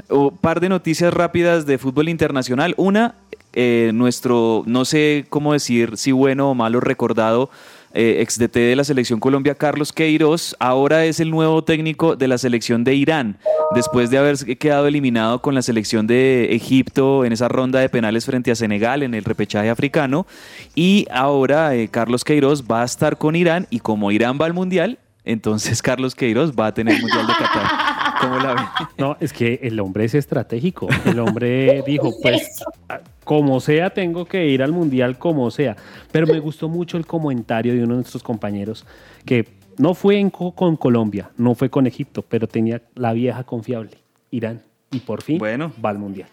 Un 0.09 0.37
par 0.37 0.59
de 0.59 0.69
noticias 0.69 1.13
rápidas 1.13 1.65
de 1.65 1.77
fútbol 1.77 2.09
internacional. 2.09 2.73
Una, 2.77 3.15
eh, 3.61 3.91
nuestro, 3.93 4.63
no 4.67 4.85
sé 4.85 5.25
cómo 5.29 5.51
decir 5.51 5.97
si 5.97 6.13
bueno 6.13 6.51
o 6.51 6.55
malo 6.55 6.79
recordado, 6.79 7.49
eh, 7.93 8.21
ex 8.21 8.39
DT 8.39 8.55
de 8.55 8.75
la 8.77 8.85
selección 8.85 9.19
Colombia, 9.19 9.53
Carlos 9.53 9.91
Queiroz, 9.91 10.55
ahora 10.59 11.03
es 11.03 11.19
el 11.19 11.29
nuevo 11.29 11.61
técnico 11.65 12.15
de 12.15 12.29
la 12.29 12.37
selección 12.37 12.85
de 12.85 12.95
Irán, 12.95 13.37
después 13.75 14.11
de 14.11 14.17
haber 14.17 14.37
quedado 14.57 14.87
eliminado 14.87 15.41
con 15.41 15.55
la 15.55 15.61
selección 15.61 16.07
de 16.07 16.55
Egipto 16.55 17.25
en 17.25 17.33
esa 17.33 17.49
ronda 17.49 17.81
de 17.81 17.89
penales 17.89 18.25
frente 18.25 18.49
a 18.49 18.55
Senegal 18.55 19.03
en 19.03 19.13
el 19.13 19.25
repechaje 19.25 19.69
africano. 19.69 20.25
Y 20.73 21.05
ahora 21.11 21.75
eh, 21.75 21.89
Carlos 21.89 22.23
Queiroz 22.23 22.63
va 22.63 22.83
a 22.83 22.85
estar 22.85 23.17
con 23.17 23.35
Irán 23.35 23.67
y 23.69 23.81
como 23.81 24.09
Irán 24.09 24.37
va 24.39 24.45
al 24.45 24.53
Mundial, 24.53 24.99
entonces 25.25 25.81
Carlos 25.81 26.15
Queiroz 26.15 26.53
va 26.57 26.67
a 26.67 26.73
tener 26.73 26.97
Mundial 27.01 27.27
de 27.27 27.33
Qatar. 27.33 28.08
¿Cómo 28.19 28.37
la 28.39 28.53
ven? 28.53 28.63
No, 28.97 29.17
es 29.19 29.31
que 29.33 29.59
el 29.63 29.79
hombre 29.79 30.05
es 30.05 30.15
estratégico. 30.15 30.87
El 31.05 31.19
hombre 31.19 31.83
dijo, 31.87 32.11
pues, 32.21 32.63
a- 32.87 32.99
como 33.23 33.59
sea, 33.59 33.91
tengo 33.91 34.25
que 34.25 34.47
ir 34.47 34.61
al 34.63 34.71
mundial 34.71 35.17
como 35.17 35.49
sea. 35.51 35.75
Pero 36.11 36.27
me 36.27 36.39
gustó 36.39 36.67
mucho 36.69 36.97
el 36.97 37.05
comentario 37.05 37.73
de 37.73 37.79
uno 37.83 37.93
de 37.93 38.01
nuestros 38.01 38.23
compañeros 38.23 38.85
que 39.25 39.47
no 39.77 39.93
fue 39.93 40.17
en 40.19 40.29
co- 40.29 40.51
con 40.53 40.75
Colombia, 40.75 41.29
no 41.37 41.55
fue 41.55 41.69
con 41.69 41.87
Egipto, 41.87 42.21
pero 42.27 42.47
tenía 42.47 42.81
la 42.95 43.13
vieja 43.13 43.43
confiable, 43.43 43.91
Irán. 44.31 44.61
Y 44.91 44.99
por 44.99 45.21
fin 45.21 45.39
va 45.41 45.89
al 45.91 45.99
mundial. 45.99 46.27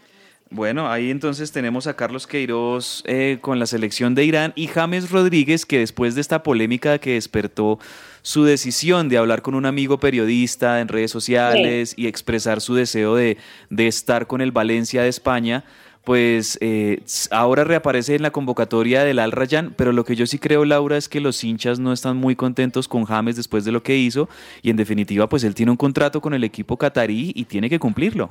Bueno, 0.49 0.89
ahí 0.89 1.11
entonces 1.11 1.51
tenemos 1.51 1.89
a 1.89 1.97
Carlos 1.97 2.27
Queiroz 2.29 3.03
eh, 3.07 3.39
con 3.41 3.59
la 3.59 3.67
selección 3.67 4.15
de 4.15 4.25
Irán 4.25 4.53
y 4.55 4.69
James 4.69 5.11
Rodríguez, 5.11 5.67
que 5.67 5.81
después 5.81 6.15
de 6.15 6.21
esta 6.21 6.45
polémica 6.45 6.99
que 6.99 7.15
despertó 7.15 7.81
su 8.27 8.43
decisión 8.43 9.09
de 9.09 9.19
hablar 9.19 9.41
con 9.41 9.55
un 9.55 9.67
amigo 9.67 10.01
periodista 10.01 10.81
en 10.81 10.89
redes 10.89 11.13
sociales 11.13 11.95
y 11.97 12.09
expresar 12.09 12.61
su 12.61 12.75
deseo 12.75 13.15
de, 13.15 13.37
de 13.71 13.87
estar 13.87 14.27
con 14.27 14.41
el 14.41 14.51
Valencia 14.51 15.03
de 15.03 15.09
España, 15.09 15.63
pues 16.03 16.59
eh, 16.61 17.05
ahora 17.31 17.63
reaparece 17.63 18.17
en 18.17 18.23
la 18.23 18.33
convocatoria 18.33 19.05
del 19.05 19.21
Al 19.21 19.31
Rayyan, 19.31 19.75
pero 19.77 19.93
lo 19.93 20.05
que 20.05 20.17
yo 20.17 20.27
sí 20.27 20.41
creo, 20.41 20.65
Laura, 20.65 20.97
es 20.97 21.09
que 21.09 21.21
los 21.21 21.45
hinchas 21.45 21.79
no 21.79 21.93
están 21.93 22.17
muy 22.17 22.35
contentos 22.35 22.89
con 22.89 23.05
James 23.05 23.37
después 23.37 23.65
de 23.65 23.71
lo 23.71 23.85
que 23.85 23.97
hizo 23.97 24.29
y 24.61 24.71
en 24.71 24.77
definitiva, 24.77 25.29
pues 25.29 25.45
él 25.45 25.55
tiene 25.55 25.71
un 25.71 25.77
contrato 25.77 26.21
con 26.21 26.35
el 26.35 26.43
equipo 26.43 26.77
catarí 26.77 27.31
y 27.33 27.45
tiene 27.45 27.71
que 27.71 27.79
cumplirlo. 27.79 28.31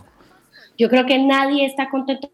Yo 0.77 0.89
creo 0.89 1.05
que 1.05 1.19
nadie 1.19 1.65
está 1.65 1.89
contento 1.89 2.29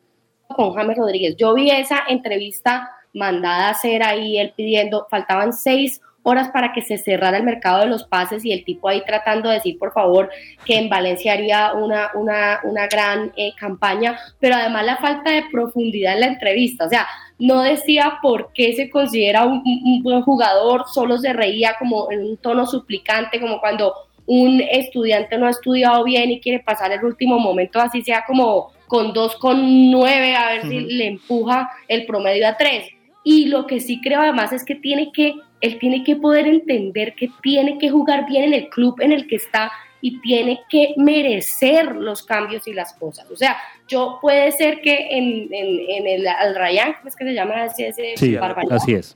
con 0.47 0.74
James 0.74 0.97
Rodríguez. 0.97 1.36
Yo 1.38 1.54
vi 1.54 1.69
esa 1.69 2.00
entrevista 2.10 2.89
mandada 3.13 3.67
a 3.67 3.69
hacer 3.69 4.02
ahí, 4.02 4.39
él 4.39 4.52
pidiendo, 4.58 5.06
faltaban 5.12 5.54
seis 5.54 6.02
horas 6.24 6.50
para 6.50 6.72
que 6.74 6.82
se 6.82 6.98
cerrara 6.98 7.38
el 7.38 7.44
mercado 7.44 7.80
de 7.82 7.88
los 7.88 8.04
pases 8.04 8.46
y 8.46 8.52
el 8.52 8.64
tipo 8.64 8.88
ahí 8.88 9.02
tratando 9.06 9.50
de 9.50 9.56
decir, 9.56 9.78
por 9.80 9.92
favor, 9.92 10.30
que 10.66 10.78
en 10.78 10.88
Valencia 10.90 11.34
haría 11.34 11.74
una, 11.74 12.12
una, 12.14 12.60
una 12.64 12.88
gran 12.88 13.32
eh, 13.36 13.54
campaña, 13.58 14.18
pero 14.40 14.56
además 14.56 14.86
la 14.86 14.98
falta 14.98 15.32
de 15.32 15.44
profundidad 15.52 16.14
en 16.14 16.20
la 16.20 16.28
entrevista, 16.28 16.86
o 16.86 16.90
sea, 16.90 17.08
no 17.40 17.62
decía 17.62 18.20
por 18.22 18.52
qué 18.54 18.74
se 18.74 18.90
considera 18.92 19.46
un, 19.46 19.64
un- 19.66 19.82
un 19.84 20.04
buen 20.04 20.22
jugador, 20.22 20.84
solo 20.94 21.18
se 21.18 21.34
reía 21.34 21.76
como 21.80 22.12
en 22.12 22.22
un 22.22 22.38
tono 22.38 22.68
suplicante, 22.68 23.40
como 23.40 23.60
cuando 23.60 23.94
un 24.28 24.62
estudiante 24.62 25.38
no 25.40 25.48
ha 25.48 25.50
estudiado 25.50 26.04
bien 26.04 26.30
y 26.30 26.40
quiere 26.40 26.60
pasar 26.60 26.92
el 26.92 27.04
último 27.04 27.40
momento, 27.40 27.80
así 27.80 28.04
sea 28.04 28.24
como 28.28 28.72
con 28.88 29.12
dos 29.14 29.36
con 29.38 29.90
nueve, 29.90 30.36
a 30.36 30.50
ver 30.52 30.62
si 30.70 30.80
le 30.82 31.08
empuja 31.08 31.70
el 31.88 32.06
promedio 32.06 32.48
a 32.48 32.58
tres. 32.58 32.88
Y 33.24 33.46
lo 33.46 33.66
que 33.66 33.80
sí 33.80 34.00
creo 34.02 34.22
además 34.22 34.54
es 34.54 34.64
que 34.64 34.76
tiene 34.76 35.12
que, 35.12 35.34
él 35.62 35.80
tiene 35.80 36.04
que 36.04 36.15
poder 36.15 36.47
entender 36.47 37.13
que 37.15 37.30
tiene 37.41 37.78
que 37.78 37.89
jugar 37.89 38.28
bien 38.28 38.43
en 38.45 38.54
el 38.54 38.69
club 38.69 39.00
en 39.00 39.12
el 39.12 39.28
que 39.28 39.36
está 39.38 39.71
y 40.02 40.19
tiene 40.21 40.62
que 40.67 40.95
merecer 40.97 41.95
los 41.95 42.24
cambios 42.24 42.67
y 42.67 42.74
las 42.74 42.93
cosas. 42.93 43.30
O 43.30 43.36
sea, 43.36 43.58
yo 43.88 44.17
puede 44.19 44.52
ser 44.52 44.82
que 44.82 45.08
en, 45.12 45.54
en, 45.54 45.80
en 45.89 46.08
el 46.08 46.28
Al 46.28 46.56
¿cómo 46.56 47.08
es 47.08 47.15
que 47.15 47.26
se 47.26 47.34
llama 47.34 47.65
ese, 47.65 47.89
ese 47.89 48.17
Sí, 48.17 48.36
barbaridad? 48.36 48.78
así 48.78 48.93
es. 48.93 49.15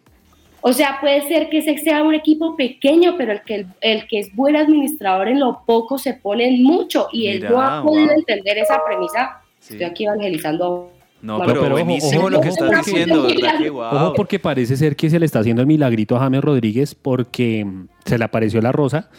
O 0.62 0.74
sea, 0.74 0.98
puede 1.00 1.22
ser 1.28 1.50
que 1.50 1.60
ese 1.60 1.78
sea 1.78 2.04
un 2.04 2.16
equipo 2.16 2.56
pequeño, 2.56 3.16
pero 3.18 3.32
el 3.34 3.42
que, 3.42 3.56
el, 3.56 3.68
el 3.82 4.08
que 4.08 4.20
es 4.20 4.36
buen 4.36 4.56
administrador 4.56 5.28
en 5.28 5.40
lo 5.40 5.62
poco 5.66 5.98
se 5.98 6.14
pone 6.14 6.48
en 6.48 6.64
mucho 6.64 7.08
y 7.12 7.28
él 7.28 7.38
Mira, 7.38 7.50
no 7.50 7.62
ha 7.62 7.84
podido 7.84 8.08
wow. 8.08 8.16
entender 8.16 8.58
esa 8.58 8.84
premisa. 8.86 9.42
Sí. 9.60 9.74
Estoy 9.74 9.86
aquí 9.88 10.06
evangelizando. 10.06 10.92
No, 11.22 11.40
pero, 11.40 11.62
pero 11.62 11.76
ojo, 11.76 11.84
buenísimo 11.86 12.20
ojo, 12.22 12.30
lo 12.30 12.42
que 12.42 12.50
ojo, 12.50 12.58
estás 12.66 12.70
ojo, 12.70 12.86
diciendo, 12.86 13.20
ojo, 13.20 13.28
¿verdad? 13.28 13.58
Que 13.58 13.70
Ojo, 13.70 14.00
wow. 14.00 14.14
porque 14.16 14.38
parece 14.40 14.78
ser 14.78 14.96
que 14.96 15.10
se 15.10 15.20
le 15.20 15.26
está 15.26 15.40
haciendo 15.40 15.62
el 15.62 15.68
milagrito 15.68 16.16
a 16.16 16.20
James 16.20 16.42
Rodríguez 16.44 16.94
porque 16.96 17.66
se 18.06 18.18
le 18.18 18.24
apareció 18.26 18.62
la 18.62 18.72
rosa 18.72 19.10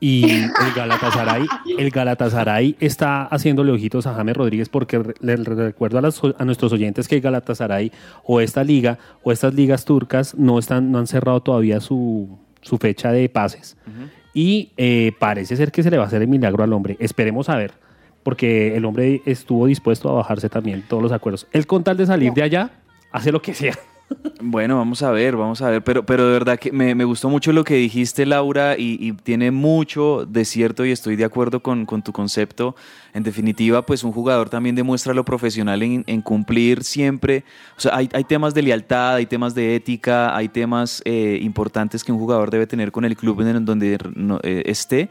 y 0.00 0.24
el 0.30 0.50
Galatasaray, 0.74 1.46
el 1.78 1.90
Galatasaray 1.90 2.76
está 2.80 3.24
haciéndole 3.26 3.70
ojitos 3.70 4.06
a 4.06 4.14
James 4.14 4.36
Rodríguez 4.36 4.68
porque 4.68 5.00
le 5.20 5.36
recuerdo 5.36 5.98
a, 5.98 6.00
las- 6.02 6.20
a 6.38 6.44
nuestros 6.44 6.72
oyentes 6.72 7.06
que 7.06 7.16
el 7.16 7.20
Galatasaray 7.20 7.92
o 8.24 8.40
esta 8.40 8.64
liga 8.64 8.98
o 9.22 9.30
estas 9.30 9.54
ligas 9.54 9.84
turcas 9.84 10.34
no 10.36 10.58
están 10.58 10.90
no 10.90 10.98
han 10.98 11.06
cerrado 11.06 11.40
todavía 11.40 11.80
su, 11.80 12.36
su 12.62 12.78
fecha 12.78 13.12
de 13.12 13.28
pases 13.28 13.76
y 14.34 14.70
eh, 14.76 15.12
parece 15.20 15.54
ser 15.56 15.70
que 15.70 15.82
se 15.82 15.90
le 15.90 15.98
va 15.98 16.04
a 16.04 16.06
hacer 16.06 16.22
el 16.22 16.28
milagro 16.28 16.64
al 16.64 16.72
hombre. 16.72 16.96
Esperemos 16.98 17.48
a 17.50 17.56
ver 17.56 17.74
porque 18.22 18.76
el 18.76 18.84
hombre 18.84 19.22
estuvo 19.26 19.66
dispuesto 19.66 20.08
a 20.08 20.12
bajarse 20.12 20.48
también 20.48 20.84
todos 20.88 21.02
los 21.02 21.12
acuerdos. 21.12 21.46
El 21.52 21.66
con 21.66 21.84
tal 21.84 21.96
de 21.96 22.06
salir 22.06 22.32
de 22.32 22.42
allá 22.42 22.70
hace 23.10 23.32
lo 23.32 23.42
que 23.42 23.54
sea. 23.54 23.78
Bueno, 24.42 24.76
vamos 24.76 25.02
a 25.02 25.10
ver, 25.10 25.36
vamos 25.36 25.62
a 25.62 25.70
ver, 25.70 25.82
pero, 25.82 26.04
pero 26.04 26.26
de 26.26 26.32
verdad 26.32 26.58
que 26.58 26.70
me, 26.70 26.94
me 26.94 27.04
gustó 27.04 27.30
mucho 27.30 27.50
lo 27.50 27.64
que 27.64 27.76
dijiste, 27.76 28.26
Laura, 28.26 28.76
y, 28.76 28.98
y 29.00 29.12
tiene 29.12 29.50
mucho 29.50 30.26
de 30.26 30.44
cierto 30.44 30.84
y 30.84 30.90
estoy 30.90 31.16
de 31.16 31.24
acuerdo 31.24 31.62
con, 31.62 31.86
con 31.86 32.02
tu 32.02 32.12
concepto. 32.12 32.76
En 33.14 33.22
definitiva, 33.22 33.86
pues 33.86 34.04
un 34.04 34.12
jugador 34.12 34.50
también 34.50 34.74
demuestra 34.74 35.14
lo 35.14 35.24
profesional 35.24 35.82
en, 35.82 36.04
en 36.06 36.20
cumplir 36.20 36.84
siempre. 36.84 37.44
O 37.78 37.80
sea, 37.80 37.96
hay, 37.96 38.10
hay 38.12 38.24
temas 38.24 38.52
de 38.52 38.60
lealtad, 38.60 39.14
hay 39.14 39.24
temas 39.24 39.54
de 39.54 39.76
ética, 39.76 40.36
hay 40.36 40.48
temas 40.48 41.00
eh, 41.06 41.38
importantes 41.40 42.04
que 42.04 42.12
un 42.12 42.18
jugador 42.18 42.50
debe 42.50 42.66
tener 42.66 42.92
con 42.92 43.06
el 43.06 43.16
club 43.16 43.40
en 43.40 43.64
donde 43.64 43.96
no- 44.14 44.40
eh, 44.42 44.62
esté. 44.66 45.08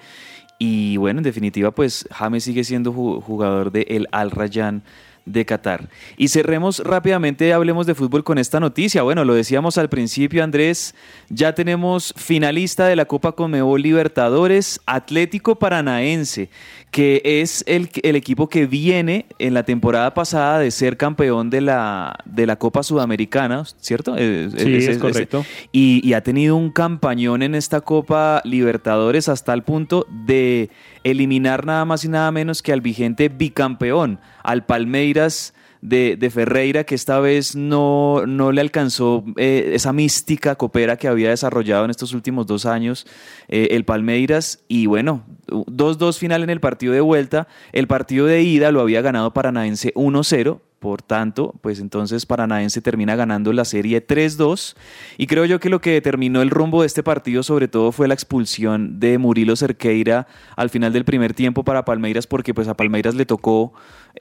Y 0.64 0.98
bueno, 0.98 1.22
en 1.22 1.24
definitiva, 1.24 1.72
pues 1.72 2.08
James 2.12 2.44
sigue 2.44 2.64
siendo 2.64 2.94
ju- 2.94 3.20
jugador 3.20 3.72
de 3.72 3.82
el 3.90 4.08
Al 4.12 4.30
Rayyan 4.30 4.84
de 5.26 5.46
Qatar. 5.46 5.90
Y 6.18 6.30
cerremos 6.30 6.80
rápidamente, 6.80 7.54
hablemos 7.54 7.86
de 7.86 7.96
fútbol 7.96 8.24
con 8.24 8.38
esta 8.38 8.60
noticia. 8.60 9.04
Bueno, 9.04 9.24
lo 9.26 9.34
decíamos 9.34 9.78
al 9.78 9.90
principio, 9.90 10.44
Andrés, 10.44 10.96
ya 11.30 11.54
tenemos 11.54 12.14
finalista 12.18 12.88
de 12.88 12.96
la 12.96 13.06
Copa 13.06 13.34
Conmebol 13.34 13.82
Libertadores, 13.82 14.82
Atlético 14.86 15.56
Paranaense, 15.58 16.50
que 16.90 17.22
es 17.24 17.64
el, 17.68 17.90
el 18.04 18.16
equipo 18.16 18.50
que 18.50 18.66
viene 18.66 19.26
en 19.40 19.54
la 19.54 19.64
temporada 19.64 20.14
pasada 20.14 20.60
de 20.60 20.72
ser 20.72 20.98
campeón 20.98 21.50
de 21.50 21.62
la, 21.62 22.18
de 22.26 22.46
la 22.46 22.58
Copa 22.58 22.84
Sudamericana, 22.84 23.64
¿cierto? 23.80 24.16
Eh, 24.18 24.50
Sí, 24.58 24.76
es 24.76 24.98
correcto. 24.98 25.46
y, 25.72 26.02
y 26.08 26.14
ha 26.14 26.22
tenido 26.22 26.56
un 26.56 26.72
campañón 26.72 27.44
en 27.44 27.56
esta 27.56 27.82
Copa 27.82 28.42
Libertadores 28.44 29.30
hasta 29.30 29.54
el 29.54 29.64
punto 29.64 30.06
de 30.10 30.70
eliminar 31.04 31.66
nada 31.66 31.86
más 31.86 32.06
y 32.06 32.10
nada 32.10 32.32
menos 32.32 32.62
que 32.62 32.74
al 32.74 32.82
vigente 32.82 33.30
bicampeón, 33.30 34.20
al 34.44 34.66
Palmeiras 34.66 35.54
de, 35.82 36.32
Ferreira, 36.32 36.84
que 36.84 36.96
esta 36.96 37.20
vez 37.20 37.56
no, 37.56 38.26
no 38.28 38.52
le 38.52 38.62
alcanzó 38.62 39.24
eh, 39.38 39.72
esa 39.74 39.94
mística 39.94 40.56
copera 40.56 40.98
que 40.98 41.08
había 41.08 41.30
desarrollado 41.30 41.86
en 41.86 41.92
estos 41.92 42.14
últimos 42.14 42.46
dos 42.46 42.66
años 42.66 43.08
eh, 43.48 43.70
el 43.72 43.84
Palmeiras. 43.84 44.64
Y 44.68 44.86
bueno, 44.86 45.24
2-2 45.48 46.18
final 46.18 46.44
en 46.44 46.50
el 46.50 46.60
partido 46.60 46.94
de 46.94 47.02
vuelta. 47.02 47.48
El 47.72 47.88
partido 47.88 48.28
de 48.28 48.44
ida 48.44 48.72
lo 48.72 48.82
había 48.82 49.02
ganado 49.02 49.34
Paranaense 49.34 49.94
1-0. 49.96 50.60
Por 50.82 51.04
tanto, 51.04 51.54
pues 51.62 51.80
entonces 51.80 52.26
Paranaense 52.26 52.82
termina 52.82 53.16
ganando 53.16 53.54
la 53.54 53.66
serie 53.66 54.04
3-2 54.04 54.76
y 55.16 55.28
creo 55.28 55.46
yo 55.46 55.60
que 55.60 55.70
lo 55.70 55.80
que 55.80 55.92
determinó 55.92 56.42
el 56.42 56.50
rumbo 56.50 56.82
de 56.82 56.88
este 56.88 57.04
partido 57.04 57.44
sobre 57.44 57.68
todo 57.68 57.92
fue 57.92 58.08
la 58.08 58.16
expulsión 58.16 59.00
de 59.00 59.20
Murilo 59.20 59.56
Cerqueira 59.56 60.26
al 60.56 60.72
final 60.72 60.92
del 60.92 61.06
primer 61.06 61.36
tiempo 61.36 61.64
para 61.64 61.86
Palmeiras 61.86 62.26
porque 62.26 62.56
pues 62.56 62.68
a 62.68 62.74
Palmeiras 62.74 63.14
le 63.14 63.28
tocó 63.28 63.74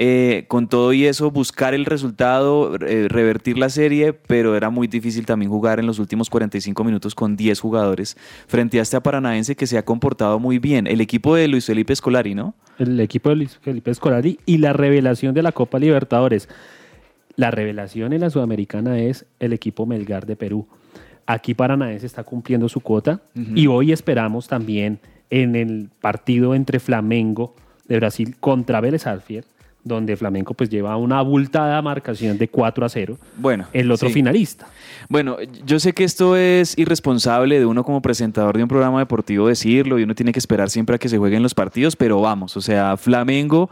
eh, 0.03 0.47
con 0.49 0.67
todo 0.67 0.95
y 0.95 1.05
eso 1.05 1.31
buscar 1.31 1.75
el 1.75 1.85
resultado, 1.85 2.75
eh, 2.77 3.07
revertir 3.07 3.59
la 3.59 3.69
serie, 3.69 4.15
pero 4.15 4.57
era 4.57 4.71
muy 4.71 4.89
difícil 4.89 5.27
también 5.27 5.51
jugar 5.51 5.79
en 5.79 5.87
los 5.87 5.99
últimos 5.99 6.31
45 6.31 6.83
minutos 6.85 7.15
con 7.15 7.37
10 7.37 7.61
jugadores 7.61 8.17
frente 8.47 8.79
a 8.79 8.83
este 8.83 8.99
Paranaense 8.99 9.57
que 9.57 9.67
se 9.67 9.77
ha 9.77 9.85
comportado 9.85 10.39
muy 10.39 10.59
bien. 10.59 10.87
El 10.87 11.03
equipo 11.03 11.35
de 11.35 11.49
Luis 11.49 11.67
Felipe 11.67 11.95
Scolari, 11.95 12.35
¿no? 12.35 12.55
el 12.79 12.99
equipo 12.99 13.29
de 13.29 13.37
Luis 13.37 13.59
Felipe 13.61 13.93
Scolari 13.93 14.39
y 14.47 14.57
la 14.57 14.73
revelación 14.73 15.35
de 15.35 15.43
la 15.43 15.53
Copa 15.53 15.79
Libertadores. 15.79 16.49
La 17.37 17.51
revelación 17.51 18.15
en 18.15 18.23
la 18.23 18.31
Sudamericana 18.31 18.99
es 18.99 19.27
el 19.39 19.53
equipo 19.53 19.85
Melgar 19.85 20.25
de 20.25 20.35
Perú. 20.37 20.67
Aquí 21.27 21.53
Paranaense 21.53 22.07
está 22.07 22.25
cumpliendo 22.25 22.71
su 22.71 22.81
cuota 22.81 23.21
y 23.55 23.67
hoy 23.67 23.93
esperamos 23.93 24.49
también 24.49 24.99
en 25.29 25.57
el 25.57 25.91
partido 26.01 26.55
entre 26.55 26.81
Flamengo 26.81 27.55
de 27.87 27.97
Brasil 27.97 28.37
contra 28.41 28.81
Vélez 28.81 29.03
Sarsfield, 29.03 29.45
donde 29.85 30.17
Flamengo 30.17 30.55
pues 30.55 30.69
lleva 30.69 30.97
una 30.97 31.19
abultada 31.19 31.81
marcación 31.83 32.39
de 32.39 32.49
4 32.49 32.85
a 32.85 32.89
0. 32.89 33.19
Bueno, 33.37 33.67
el 33.73 33.91
otro 33.91 34.09
sí. 34.09 34.15
finalista. 34.15 34.67
Bueno, 35.09 35.39
yo 35.65 35.81
sé 35.81 35.93
que 35.93 36.05
esto 36.05 36.37
es 36.37 36.77
irresponsable 36.79 37.59
de 37.59 37.67
uno 37.67 37.85
como 37.85 38.03
presentador 38.03 38.57
de 38.57 38.63
un 38.63 38.69
programa 38.69 38.99
deportivo 38.99 39.49
decirlo 39.49 39.99
y 39.99 40.03
uno 40.03 40.15
tiene 40.15 40.33
que 40.33 40.39
esperar 40.39 40.71
siempre 40.71 40.97
a 40.97 40.99
que 40.99 41.09
se 41.09 41.19
jueguen 41.19 41.43
los 41.43 41.55
partidos, 41.55 41.97
pero 41.97 42.21
vamos, 42.21 42.57
o 42.57 42.61
sea, 42.61 42.97
Flamengo 42.97 43.71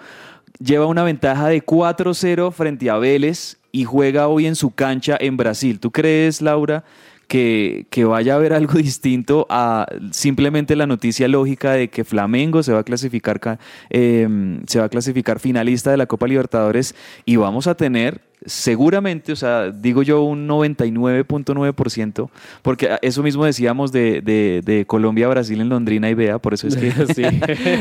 lleva 0.59 0.87
una 0.87 1.05
ventaja 1.05 1.49
de 1.49 1.65
4-0 1.65 2.53
frente 2.53 2.91
a 2.91 2.97
Vélez 2.97 3.59
y 3.71 3.85
juega 3.85 4.29
hoy 4.29 4.47
en 4.47 4.57
su 4.57 4.71
cancha 4.71 5.17
en 5.21 5.37
Brasil. 5.37 5.79
¿Tú 5.79 5.91
crees, 5.91 6.41
Laura, 6.43 6.85
que, 7.29 7.87
que 7.91 8.05
vaya 8.05 8.33
a 8.33 8.37
haber 8.37 8.53
algo 8.55 8.73
distinto 8.79 9.47
a 9.51 9.87
simplemente 10.11 10.75
la 10.75 10.87
noticia 10.87 11.29
lógica 11.29 11.73
de 11.73 11.89
que 11.89 12.03
Flamengo 12.05 12.63
se 12.63 12.73
va 12.73 12.81
a 12.81 12.85
clasificar, 12.85 13.39
ca- 13.39 13.59
eh, 13.91 14.27
se 14.67 14.79
va 14.81 14.87
a 14.87 14.89
clasificar 14.89 15.39
finalista 15.39 15.91
de 15.91 15.99
la 15.99 16.07
Copa 16.07 16.27
Libertadores 16.27 16.95
y 17.25 17.37
vamos 17.37 17.67
a 17.67 17.75
tener 17.77 18.23
seguramente, 18.47 19.33
o 19.33 19.37
sea, 19.37 19.71
digo 19.71 20.03
yo 20.05 20.23
un 20.23 20.47
99.9%, 20.49 22.31
porque 22.63 22.97
eso 23.03 23.23
mismo 23.23 23.45
decíamos 23.45 23.93
de, 23.93 24.21
de- 24.23 24.63
de 24.65 24.87
Colombia, 24.87 25.29
Brasil 25.29 25.61
en 25.61 25.69
Londrina 25.69 26.09
y 26.11 26.15
Bea, 26.15 26.39
por 26.39 26.55
eso 26.55 26.69
es 26.69 26.77
que... 26.77 26.93
Sí. 27.15 27.23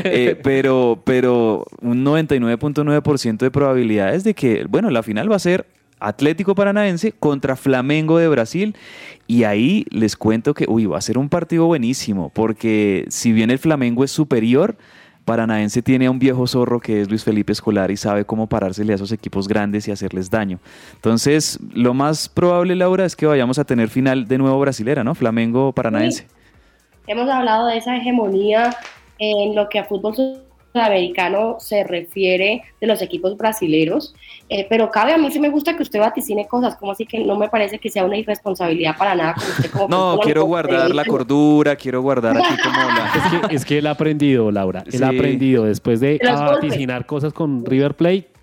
Eh, 0.09 0.39
pero, 0.43 1.01
pero 1.05 1.65
un 1.81 2.03
99.9% 2.05 3.37
de 3.37 3.51
probabilidades 3.51 4.23
de 4.23 4.33
que, 4.33 4.65
bueno, 4.67 4.89
la 4.89 5.03
final 5.03 5.31
va 5.31 5.35
a 5.35 5.39
ser 5.39 5.65
Atlético 5.99 6.55
Paranaense 6.55 7.11
contra 7.11 7.55
Flamengo 7.55 8.17
de 8.19 8.27
Brasil. 8.27 8.75
Y 9.27 9.43
ahí 9.43 9.85
les 9.89 10.15
cuento 10.15 10.53
que, 10.53 10.65
uy, 10.67 10.85
va 10.85 10.97
a 10.97 11.01
ser 11.01 11.17
un 11.17 11.27
partido 11.27 11.65
buenísimo, 11.65 12.31
porque 12.33 13.05
si 13.09 13.33
bien 13.33 13.51
el 13.51 13.59
Flamengo 13.59 14.03
es 14.03 14.11
superior, 14.11 14.77
Paranaense 15.25 15.81
tiene 15.81 16.05
a 16.05 16.11
un 16.11 16.19
viejo 16.19 16.47
zorro 16.47 16.79
que 16.79 17.01
es 17.01 17.09
Luis 17.09 17.25
Felipe 17.25 17.51
Escolar 17.51 17.91
y 17.91 17.97
sabe 17.97 18.23
cómo 18.23 18.47
parársele 18.47 18.93
a 18.93 18.95
esos 18.95 19.11
equipos 19.11 19.49
grandes 19.49 19.85
y 19.89 19.91
hacerles 19.91 20.29
daño. 20.29 20.59
Entonces, 20.93 21.59
lo 21.73 21.93
más 21.93 22.29
probable, 22.29 22.77
Laura, 22.77 23.03
es 23.03 23.17
que 23.17 23.25
vayamos 23.25 23.59
a 23.59 23.65
tener 23.65 23.89
final 23.89 24.25
de 24.29 24.37
nuevo 24.37 24.57
brasilera, 24.57 25.03
¿no? 25.03 25.13
Flamengo 25.15 25.73
Paranaense. 25.73 26.27
Hemos 27.07 27.29
hablado 27.29 27.67
de 27.67 27.75
esa 27.75 27.97
hegemonía 27.97 28.73
en 29.19 29.53
lo 29.53 29.67
que 29.67 29.79
a 29.79 29.83
fútbol 29.83 30.13
sudamericano 30.77 31.57
se 31.59 31.83
refiere 31.83 32.61
de 32.79 32.87
los 32.87 33.01
equipos 33.01 33.35
brasileros, 33.37 34.13
eh, 34.49 34.65
pero 34.69 34.91
cabe 34.91 35.13
a 35.13 35.17
mí 35.17 35.31
sí 35.31 35.39
me 35.39 35.49
gusta 35.49 35.75
que 35.75 35.83
usted 35.83 35.99
vaticine 35.99 36.47
cosas, 36.47 36.75
como 36.75 36.91
así 36.91 37.05
que 37.05 37.19
no 37.19 37.35
me 37.35 37.49
parece 37.49 37.79
que 37.79 37.89
sea 37.89 38.05
una 38.05 38.17
irresponsabilidad 38.17 38.97
para 38.97 39.15
nada. 39.15 39.33
Como 39.37 39.49
usted 39.49 39.71
como 39.71 39.87
No, 39.87 40.19
quiero 40.21 40.45
guardar 40.45 40.93
la 40.93 41.05
cordura, 41.05 41.75
quiero 41.75 42.01
guardar 42.01 42.37
aquí 42.37 42.55
como 42.63 42.77
la... 42.77 43.11
Es 43.13 43.47
que, 43.47 43.55
es 43.55 43.65
que 43.65 43.77
él 43.79 43.87
ha 43.87 43.91
aprendido, 43.91 44.51
Laura. 44.51 44.83
Él 44.91 45.03
ha 45.03 45.09
aprendido 45.09 45.65
después 45.65 45.99
de 45.99 46.17
golpes. 46.17 46.39
vaticinar 46.39 47.05
cosas 47.05 47.33
con 47.33 47.65
River 47.65 47.95
Plate. 47.95 48.36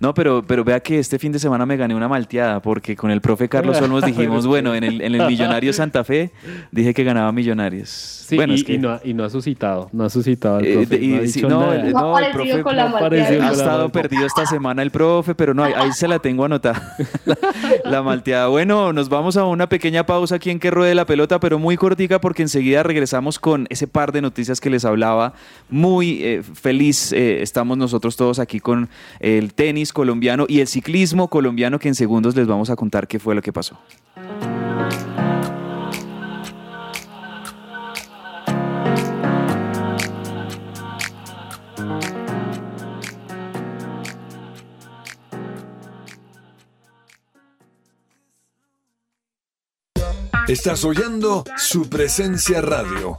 No, 0.00 0.14
pero, 0.14 0.42
pero 0.46 0.64
vea 0.64 0.80
que 0.80 0.98
este 0.98 1.18
fin 1.18 1.32
de 1.32 1.38
semana 1.38 1.66
me 1.66 1.76
gané 1.76 1.94
una 1.94 2.08
malteada 2.08 2.60
porque 2.60 2.96
con 2.96 3.10
el 3.10 3.20
profe 3.20 3.48
Carlos 3.48 3.80
Olmos 3.80 4.04
dijimos, 4.06 4.46
bueno, 4.46 4.74
en 4.74 4.84
el, 4.84 5.00
en 5.00 5.14
el 5.14 5.26
Millonario 5.26 5.72
Santa 5.74 6.04
Fe 6.04 6.30
dije 6.70 6.94
que 6.94 7.04
ganaba 7.04 7.30
Millonarios. 7.32 7.88
Sí, 8.24 8.36
bueno, 8.36 8.54
y, 8.54 8.56
es 8.56 8.64
que... 8.64 8.74
y 8.74 8.78
no, 8.78 8.90
ha- 8.90 9.00
y 9.04 9.12
no 9.12 9.22
ha 9.24 9.28
suscitado, 9.30 9.90
no 9.92 10.04
ha 10.04 10.08
suscitado 10.10 10.60
Eh, 10.60 10.74
profe. 10.86 11.02
y 11.04 11.08
no 11.08 11.16
ha 11.16 11.20
sí, 11.26 11.26
dicho 11.26 11.48
no, 11.48 11.60
nada. 11.60 11.76
el- 11.76 11.92
no, 11.92 12.18
el 12.18 12.32
profe 12.32 12.62
con 12.62 12.76
la 12.76 12.84
ha 12.86 13.52
estado 13.52 13.88
perdido 13.90 14.24
esta 14.26 14.46
semana 14.46 14.80
el 14.82 14.90
profe, 14.90 15.34
pero 15.34 15.52
no, 15.52 15.62
ahí, 15.62 15.72
ahí 15.76 15.92
se 15.92 16.08
la 16.08 16.18
tengo 16.18 16.44
anotada. 16.46 16.96
la, 17.26 17.36
la 17.84 18.02
malteada. 18.02 18.46
Bueno, 18.48 18.92
nos 18.94 19.08
vamos 19.10 19.36
a 19.36 19.44
una 19.44 19.68
pequeña 19.68 20.06
pausa 20.06 20.36
aquí 20.36 20.50
en 20.50 20.58
que 20.58 20.70
ruede 20.70 20.94
la 20.94 21.04
pelota, 21.04 21.38
pero 21.38 21.58
muy 21.58 21.76
cortica 21.76 22.18
porque 22.20 22.42
enseguida 22.42 22.82
regresamos 22.82 23.38
con 23.38 23.66
ese 23.68 23.86
par 23.86 24.10
de 24.12 24.22
noticias 24.22 24.58
que 24.60 24.70
les 24.70 24.84
hablaba. 24.86 25.34
Muy 25.68 26.22
eh, 26.22 26.42
feliz 26.42 27.12
eh, 27.12 27.42
estamos 27.42 27.76
nosotros 27.76 28.16
todos 28.16 28.38
aquí 28.38 28.58
con 28.58 28.88
el 29.20 29.52
tenis 29.52 29.73
colombiano 29.92 30.46
y 30.48 30.60
el 30.60 30.66
ciclismo 30.66 31.28
colombiano 31.28 31.78
que 31.78 31.88
en 31.88 31.94
segundos 31.94 32.36
les 32.36 32.46
vamos 32.46 32.70
a 32.70 32.76
contar 32.76 33.08
qué 33.08 33.18
fue 33.18 33.34
lo 33.34 33.42
que 33.42 33.52
pasó. 33.52 33.78
Estás 50.46 50.84
oyendo 50.84 51.42
su 51.56 51.88
presencia 51.88 52.60
radio. 52.60 53.18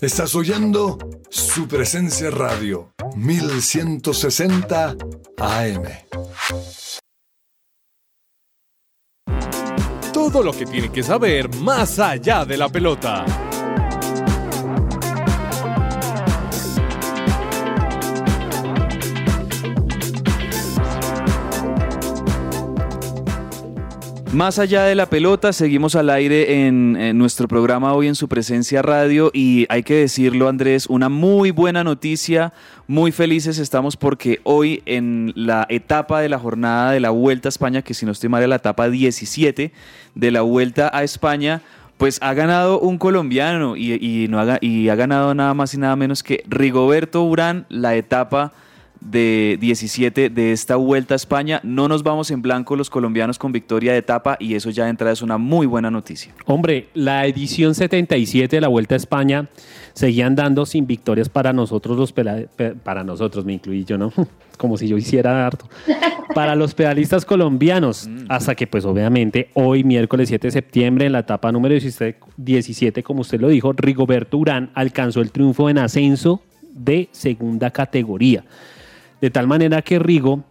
Estás 0.00 0.34
oyendo 0.34 0.98
su 1.30 1.66
presencia 1.66 2.30
radio 2.30 2.92
1160 3.16 4.94
AM. 5.38 5.84
Todo 10.12 10.42
lo 10.42 10.52
que 10.52 10.66
tiene 10.66 10.92
que 10.92 11.02
saber 11.02 11.48
más 11.56 11.98
allá 11.98 12.44
de 12.44 12.58
la 12.58 12.68
pelota. 12.68 13.24
Más 24.36 24.58
allá 24.58 24.84
de 24.84 24.94
la 24.94 25.06
pelota, 25.06 25.50
seguimos 25.54 25.96
al 25.96 26.10
aire 26.10 26.66
en, 26.66 27.16
nuestro 27.16 27.48
programa 27.48 27.94
hoy 27.94 28.06
en 28.06 28.14
su 28.14 28.28
presencia 28.28 28.82
radio 28.82 29.30
y 29.32 29.64
hay 29.70 29.82
que 29.82 29.94
decirlo 29.94 30.50
Andrés, 30.50 30.88
una 30.88 31.08
muy 31.08 31.52
buena 31.52 31.82
noticia, 31.82 32.52
muy 32.86 33.12
felices 33.12 33.56
estamos 33.56 33.96
porque 33.96 34.40
hoy 34.42 34.82
en 34.84 35.32
la 35.36 35.64
etapa 35.70 36.20
de 36.20 36.28
la 36.28 36.38
jornada 36.38 36.92
de 36.92 37.00
la 37.00 37.08
Vuelta 37.08 37.48
a 37.48 37.56
España, 37.56 37.80
que 37.80 37.94
si 37.94 38.04
no 38.04 38.12
estoy 38.12 38.28
mal 38.28 38.42
es 38.42 38.50
la 38.50 38.56
etapa 38.56 38.90
17 38.90 39.72
de 40.14 40.30
la 40.30 40.42
Vuelta 40.42 40.90
a 40.92 41.02
España, 41.02 41.62
pues 41.96 42.18
ha 42.20 42.34
ganado 42.34 42.78
un 42.78 42.98
colombiano 42.98 43.74
y, 43.74 44.26
no 44.28 44.38
ha, 44.38 44.58
y 44.60 44.90
ha 44.90 44.96
ganado 44.96 45.34
nada 45.34 45.54
más 45.54 45.72
y 45.72 45.78
nada 45.78 45.96
menos 45.96 46.22
que 46.22 46.44
Rigoberto 46.46 47.22
Urán 47.24 47.64
la 47.70 47.94
etapa 47.94 48.52
de 49.10 49.56
17 49.60 50.30
de 50.30 50.52
esta 50.52 50.76
vuelta 50.76 51.14
a 51.14 51.16
España. 51.16 51.60
No 51.62 51.88
nos 51.88 52.02
vamos 52.02 52.30
en 52.30 52.42
blanco 52.42 52.76
los 52.76 52.90
colombianos 52.90 53.38
con 53.38 53.52
victoria 53.52 53.92
de 53.92 53.98
etapa 53.98 54.36
y 54.40 54.54
eso 54.54 54.70
ya 54.70 54.84
de 54.84 54.90
entrada 54.90 55.12
es 55.12 55.22
una 55.22 55.38
muy 55.38 55.66
buena 55.66 55.90
noticia. 55.90 56.34
Hombre, 56.46 56.88
la 56.94 57.26
edición 57.26 57.74
77 57.74 58.56
de 58.56 58.60
la 58.60 58.68
Vuelta 58.68 58.94
a 58.94 58.96
España 58.96 59.48
seguían 59.92 60.34
dando 60.34 60.66
sin 60.66 60.86
victorias 60.86 61.28
para 61.28 61.52
nosotros 61.52 61.96
los 61.96 62.12
para 62.82 63.04
nosotros, 63.04 63.44
me 63.44 63.54
incluí 63.54 63.84
yo, 63.84 63.98
¿no? 63.98 64.12
Como 64.58 64.76
si 64.76 64.88
yo 64.88 64.96
hiciera 64.96 65.46
harto. 65.46 65.68
Para 66.34 66.54
los 66.54 66.74
pedalistas 66.74 67.24
colombianos, 67.24 68.08
hasta 68.28 68.54
que 68.54 68.66
pues 68.66 68.84
obviamente 68.84 69.50
hoy 69.54 69.84
miércoles 69.84 70.28
7 70.28 70.48
de 70.48 70.50
septiembre 70.50 71.06
en 71.06 71.12
la 71.12 71.20
etapa 71.20 71.52
número 71.52 71.72
17, 71.72 72.18
17, 72.36 73.02
como 73.02 73.20
usted 73.20 73.40
lo 73.40 73.48
dijo, 73.48 73.72
Rigoberto 73.72 74.38
Urán 74.38 74.70
alcanzó 74.74 75.20
el 75.20 75.30
triunfo 75.30 75.68
en 75.70 75.78
ascenso 75.78 76.42
de 76.72 77.08
segunda 77.12 77.70
categoría. 77.70 78.44
De 79.20 79.30
tal 79.30 79.46
manera 79.46 79.82
que 79.82 79.98
Rigo, 79.98 80.42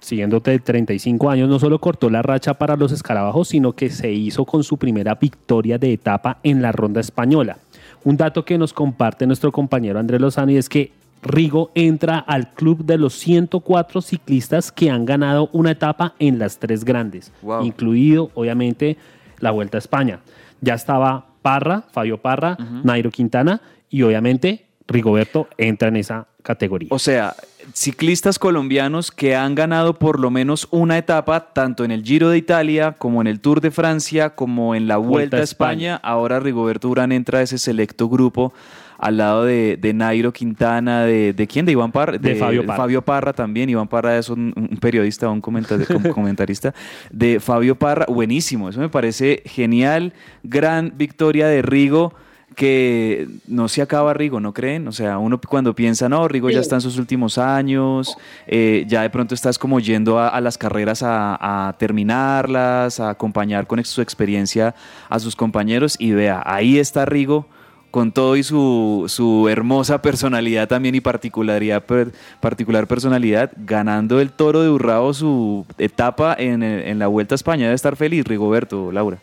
siguiéndote 0.00 0.50
de 0.52 0.58
35 0.58 1.30
años, 1.30 1.48
no 1.48 1.58
solo 1.58 1.78
cortó 1.80 2.08
la 2.10 2.22
racha 2.22 2.54
para 2.54 2.76
los 2.76 2.92
escarabajos, 2.92 3.48
sino 3.48 3.72
que 3.72 3.90
se 3.90 4.10
hizo 4.12 4.44
con 4.44 4.64
su 4.64 4.76
primera 4.78 5.14
victoria 5.16 5.78
de 5.78 5.92
etapa 5.92 6.38
en 6.42 6.62
la 6.62 6.72
ronda 6.72 7.00
española. 7.00 7.58
Un 8.04 8.16
dato 8.16 8.44
que 8.44 8.56
nos 8.58 8.72
comparte 8.72 9.26
nuestro 9.26 9.50
compañero 9.52 9.98
Andrés 9.98 10.20
Lozano 10.20 10.52
y 10.52 10.56
es 10.56 10.68
que 10.68 10.92
Rigo 11.22 11.70
entra 11.74 12.18
al 12.18 12.52
club 12.52 12.84
de 12.84 12.98
los 12.98 13.14
104 13.14 14.00
ciclistas 14.00 14.70
que 14.70 14.90
han 14.90 15.04
ganado 15.06 15.48
una 15.52 15.72
etapa 15.72 16.14
en 16.18 16.38
las 16.38 16.58
tres 16.58 16.84
grandes, 16.84 17.32
Wow. 17.42 17.64
incluido 17.64 18.30
obviamente 18.34 18.96
la 19.40 19.50
Vuelta 19.50 19.76
a 19.76 19.80
España. 19.80 20.20
Ya 20.60 20.74
estaba 20.74 21.26
Parra, 21.42 21.82
Fabio 21.90 22.18
Parra, 22.18 22.56
Nairo 22.84 23.10
Quintana 23.10 23.60
y 23.90 24.02
obviamente 24.02 24.66
Rigoberto 24.86 25.48
entra 25.58 25.88
en 25.88 25.96
esa 25.96 26.26
categoría. 26.46 26.88
O 26.92 26.98
sea, 26.98 27.34
ciclistas 27.74 28.38
colombianos 28.38 29.10
que 29.10 29.34
han 29.36 29.54
ganado 29.54 29.98
por 29.98 30.18
lo 30.20 30.30
menos 30.30 30.68
una 30.70 30.96
etapa, 30.96 31.52
tanto 31.52 31.84
en 31.84 31.90
el 31.90 32.02
Giro 32.04 32.30
de 32.30 32.38
Italia 32.38 32.92
como 32.98 33.20
en 33.20 33.26
el 33.26 33.40
Tour 33.40 33.60
de 33.60 33.70
Francia, 33.70 34.30
como 34.30 34.74
en 34.74 34.86
la 34.88 34.96
Vuelta, 34.96 35.10
Vuelta 35.10 35.36
a 35.38 35.42
España. 35.42 35.96
Ahora 36.02 36.40
Rigoberto 36.40 36.88
Urán 36.88 37.12
entra 37.12 37.40
a 37.40 37.42
ese 37.42 37.58
selecto 37.58 38.08
grupo 38.08 38.52
al 38.98 39.18
lado 39.18 39.44
de, 39.44 39.76
de 39.76 39.92
Nairo 39.92 40.32
Quintana, 40.32 41.02
de, 41.04 41.34
de 41.34 41.46
quién, 41.46 41.66
de 41.66 41.72
Iván 41.72 41.92
Parra, 41.92 42.16
De 42.16 42.34
Fabio 42.36 42.64
Parra. 42.64 42.76
Fabio 42.78 43.02
Parra 43.02 43.32
también. 43.34 43.68
Iván 43.68 43.88
Parra 43.88 44.16
es 44.16 44.30
un, 44.30 44.54
un 44.56 44.78
periodista, 44.78 45.28
un 45.28 45.42
comenta- 45.42 45.76
com- 45.84 46.02
comentarista 46.14 46.72
de 47.10 47.38
Fabio 47.40 47.74
Parra. 47.74 48.06
Buenísimo, 48.08 48.70
eso 48.70 48.80
me 48.80 48.88
parece 48.88 49.42
genial. 49.44 50.14
Gran 50.44 50.94
victoria 50.96 51.46
de 51.46 51.60
Rigo 51.60 52.14
que 52.56 53.28
no 53.46 53.68
se 53.68 53.82
acaba 53.82 54.14
Rigo, 54.14 54.40
¿no 54.40 54.52
creen? 54.54 54.88
O 54.88 54.92
sea, 54.92 55.18
uno 55.18 55.38
cuando 55.38 55.74
piensa, 55.74 56.08
no, 56.08 56.26
Rigo 56.26 56.50
ya 56.50 56.60
está 56.60 56.76
en 56.76 56.80
sus 56.80 56.98
últimos 56.98 57.36
años, 57.36 58.16
eh, 58.46 58.84
ya 58.88 59.02
de 59.02 59.10
pronto 59.10 59.34
estás 59.34 59.58
como 59.58 59.78
yendo 59.78 60.18
a, 60.18 60.28
a 60.28 60.40
las 60.40 60.56
carreras 60.56 61.02
a, 61.02 61.68
a 61.68 61.74
terminarlas, 61.74 62.98
a 62.98 63.10
acompañar 63.10 63.66
con 63.66 63.84
su 63.84 64.00
experiencia 64.00 64.74
a 65.08 65.18
sus 65.20 65.36
compañeros 65.36 65.96
y 65.98 66.12
vea, 66.12 66.42
ahí 66.46 66.78
está 66.78 67.04
Rigo 67.04 67.46
con 67.90 68.10
todo 68.12 68.36
y 68.36 68.42
su, 68.42 69.04
su 69.06 69.48
hermosa 69.48 70.02
personalidad 70.02 70.66
también 70.66 70.94
y 70.94 71.00
particularidad, 71.00 71.84
per- 71.84 72.12
particular 72.40 72.86
personalidad, 72.86 73.52
ganando 73.56 74.20
el 74.20 74.32
toro 74.32 74.62
de 74.62 74.70
Urrao 74.70 75.14
su 75.14 75.64
etapa 75.78 76.34
en, 76.38 76.62
en 76.62 76.98
la 76.98 77.06
Vuelta 77.06 77.34
a 77.34 77.36
España. 77.36 77.64
Debe 77.64 77.74
estar 77.74 77.96
feliz, 77.96 78.24
Rigoberto, 78.26 78.92
Laura. 78.92 79.18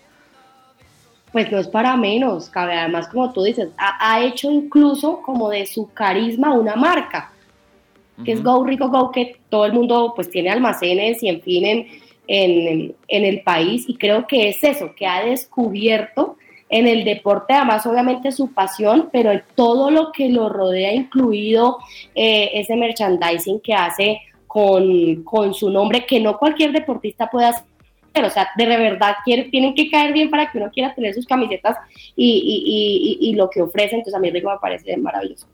Pues 1.33 1.51
no 1.51 1.57
es 1.59 1.67
para 1.67 1.97
menos, 1.97 2.49
cabe 2.49 2.73
además, 2.77 3.07
como 3.09 3.33
tú 3.33 3.43
dices, 3.43 3.69
ha, 3.77 3.97
ha 4.13 4.23
hecho 4.23 4.49
incluso 4.51 5.21
como 5.21 5.49
de 5.49 5.65
su 5.65 5.91
carisma 5.91 6.53
una 6.53 6.75
marca, 6.75 7.31
que 8.23 8.31
es 8.33 8.43
Go 8.43 8.63
Rico 8.63 8.87
Go, 8.89 9.11
que 9.11 9.37
todo 9.49 9.65
el 9.65 9.73
mundo 9.73 10.13
pues 10.15 10.29
tiene 10.29 10.51
almacenes 10.51 11.21
y 11.23 11.27
en 11.29 11.41
fin 11.41 11.65
en, 11.65 11.87
en, 12.27 12.95
en 13.07 13.25
el 13.25 13.41
país, 13.41 13.85
y 13.89 13.95
creo 13.95 14.27
que 14.27 14.47
es 14.49 14.63
eso, 14.63 14.93
que 14.95 15.07
ha 15.07 15.25
descubierto 15.25 16.37
en 16.69 16.87
el 16.87 17.03
deporte, 17.03 17.53
además 17.53 17.85
obviamente 17.87 18.31
su 18.31 18.53
pasión, 18.53 19.09
pero 19.11 19.31
el- 19.31 19.43
todo 19.55 19.89
lo 19.91 20.11
que 20.11 20.29
lo 20.29 20.49
rodea, 20.49 20.93
incluido 20.93 21.79
eh, 22.15 22.51
ese 22.53 22.75
merchandising 22.75 23.59
que 23.59 23.73
hace 23.73 24.21
con, 24.47 25.23
con 25.23 25.53
su 25.55 25.71
nombre, 25.71 26.05
que 26.05 26.19
no 26.19 26.37
cualquier 26.37 26.71
deportista 26.71 27.27
puede 27.31 27.47
hacer 27.47 27.65
o 28.15 28.29
sea, 28.29 28.47
de 28.57 28.65
verdad 28.65 29.15
quiere- 29.25 29.45
tienen 29.49 29.73
que 29.73 29.89
caer 29.89 30.13
bien 30.13 30.29
para 30.29 30.51
que 30.51 30.57
uno 30.59 30.69
quiera 30.71 30.93
tener 30.93 31.13
sus 31.13 31.25
camisetas 31.25 31.77
y, 32.15 32.25
y- 32.25 33.19
y- 33.25 33.29
y- 33.29 33.35
lo 33.35 33.49
que 33.49 33.61
ofrecen. 33.61 33.99
Entonces, 33.99 34.15
a 34.15 34.19
mí 34.19 34.29
Rigo 34.29 34.51
me 34.51 34.57
parece 34.61 34.95
maravilloso. 34.97 35.47